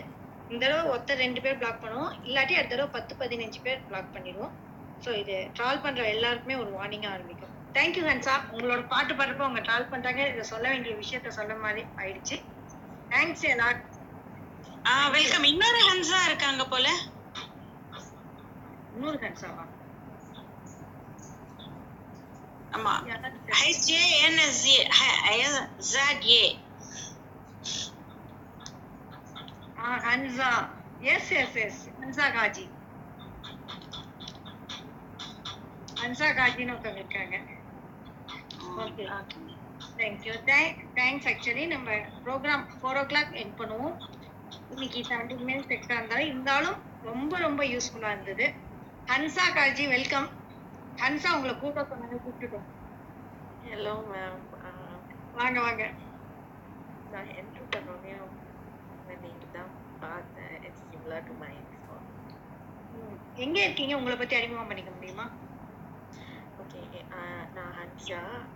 இந்த 0.49 0.63
தடவை 0.65 0.83
ஒத்த 0.95 1.15
ரெண்டு 1.23 1.41
பேர் 1.45 1.59
பிளாக் 1.61 1.81
பண்ணுவோம். 1.83 2.11
இல்லாட்டி 2.27 2.53
அடுத்த 2.59 2.73
தடவை 2.75 2.91
பத்து 2.97 3.13
பதினஞ்சு 3.21 3.59
பேர் 3.65 3.83
பிளாக் 3.89 4.13
பண்ணிடுவோம். 4.15 4.53
ஸோ 5.03 5.11
இது 5.17 5.35
ட்ரால் 5.55 5.81
பண்ற 5.81 6.01
எல்லாருக்குமே 6.09 6.55
ஒரு 6.55 6.71
வார்னிங்கா 6.71 7.09
ஆரம்பிக்கும். 7.11 7.53
தேங்க்யூ 7.75 8.03
ஹன்சா 8.05 8.35
உங்களோட 8.51 8.81
பாட்டு 8.87 9.13
பாடுறப்ப 9.13 9.45
அவங்க 9.45 9.61
ட்ரால் 9.61 9.89
பண்றாங்க. 9.89 10.21
இதை 10.29 10.43
சொல்ல 10.51 10.65
வேண்டிய 10.69 10.93
விஷயத்த 10.95 11.35
சொல்ல 11.37 11.55
மாதிரி 11.59 11.83
ஆயிடுச்சு. 12.01 12.37
தேங்க்ஸ் 13.11 13.45
எல்லாட் 13.47 13.81
ஆ 14.85 14.95
வெல்கம் 15.09 15.47
இன்னொரு 15.51 15.79
ஹன்சா 15.85 16.19
இருக்காங்க 16.25 16.63
போல. 16.67 16.87
இன்னொரு 18.91 19.19
ஹன்சாவா 19.23 19.65
ஆமா. 22.71 22.93
H 23.57 23.89
A 23.93 24.03
N 24.21 24.39
S 24.45 24.63
Z 25.91 26.25
A 26.31 26.43
Hansa 30.03 30.49
yes 31.07 31.31
yes 31.37 31.57
yes 31.63 31.81
Hansa 31.97 32.27
Kazi 32.35 32.65
Hansa 36.03 36.27
காஜின்னு 36.37 36.73
ஒருத்தவங்க 36.73 37.01
இருக்காங்க. 37.01 37.35
Okay 38.85 39.03
thank you 39.99 40.33
thank 40.49 40.79
thanks 40.97 41.27
actually 41.31 41.65
நம்ம 41.73 41.97
ப்ரோக்ராம் 42.25 42.63
ஃபோர் 42.79 42.97
ஓ 43.01 43.03
கிளாக் 43.11 43.31
என் 43.41 43.53
பண்ணுவோம். 43.59 43.95
இன்னைக்கு 44.73 45.01
செவன்டீன் 45.09 45.45
மினிட்ஸ் 45.49 45.73
எக்ஸ்ட்ரா 45.75 45.97
இருந்தாலும் 45.99 46.29
இருந்தாலும் 46.31 46.77
ரொம்ப 47.09 47.39
ரொம்ப 47.45 47.61
யூஸ்ஃபுல்லாக 47.73 48.15
இருந்தது. 48.15 48.47
ஹன்சா 49.11 49.45
காஜி 49.57 49.85
வெல்கம் 49.93 50.27
ஹன்சா 51.03 51.31
உங்களை 51.37 51.53
கூப்பிட 51.61 51.85
சொன்னாங்க 51.91 52.19
கூப்பிட்டுட்டோம். 52.25 52.67
ஹலோ 53.69 53.95
மேம் 54.09 54.41
வாங்க 55.39 55.59
வாங்க. 55.67 55.85
நான் 57.13 57.31
என்ட்ரு 57.39 57.63
உங்கள் 58.25 59.21
நீங்க 59.23 59.45
தான் 59.55 59.71
பார்த்தேன். 60.03 60.53
It's 60.67 60.85
similar 60.91 61.25
to 61.29 61.35
my. 61.43 61.53
எங்க 63.45 63.57
இருக்கீங்க? 63.65 63.93
உங்களை 63.99 64.15
பத்தி 64.17 64.35
அறிமுகம் 64.39 64.69
பண்ணிக்க 64.71 64.91
முடியுமா? 64.97 65.25
Uh. 67.13 67.45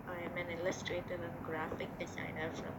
I'm 0.07 0.37
an 0.37 0.59
illustrator 0.59 1.15
and 1.15 1.43
graphic 1.43 1.89
designer 1.99 2.49
from 2.55 2.77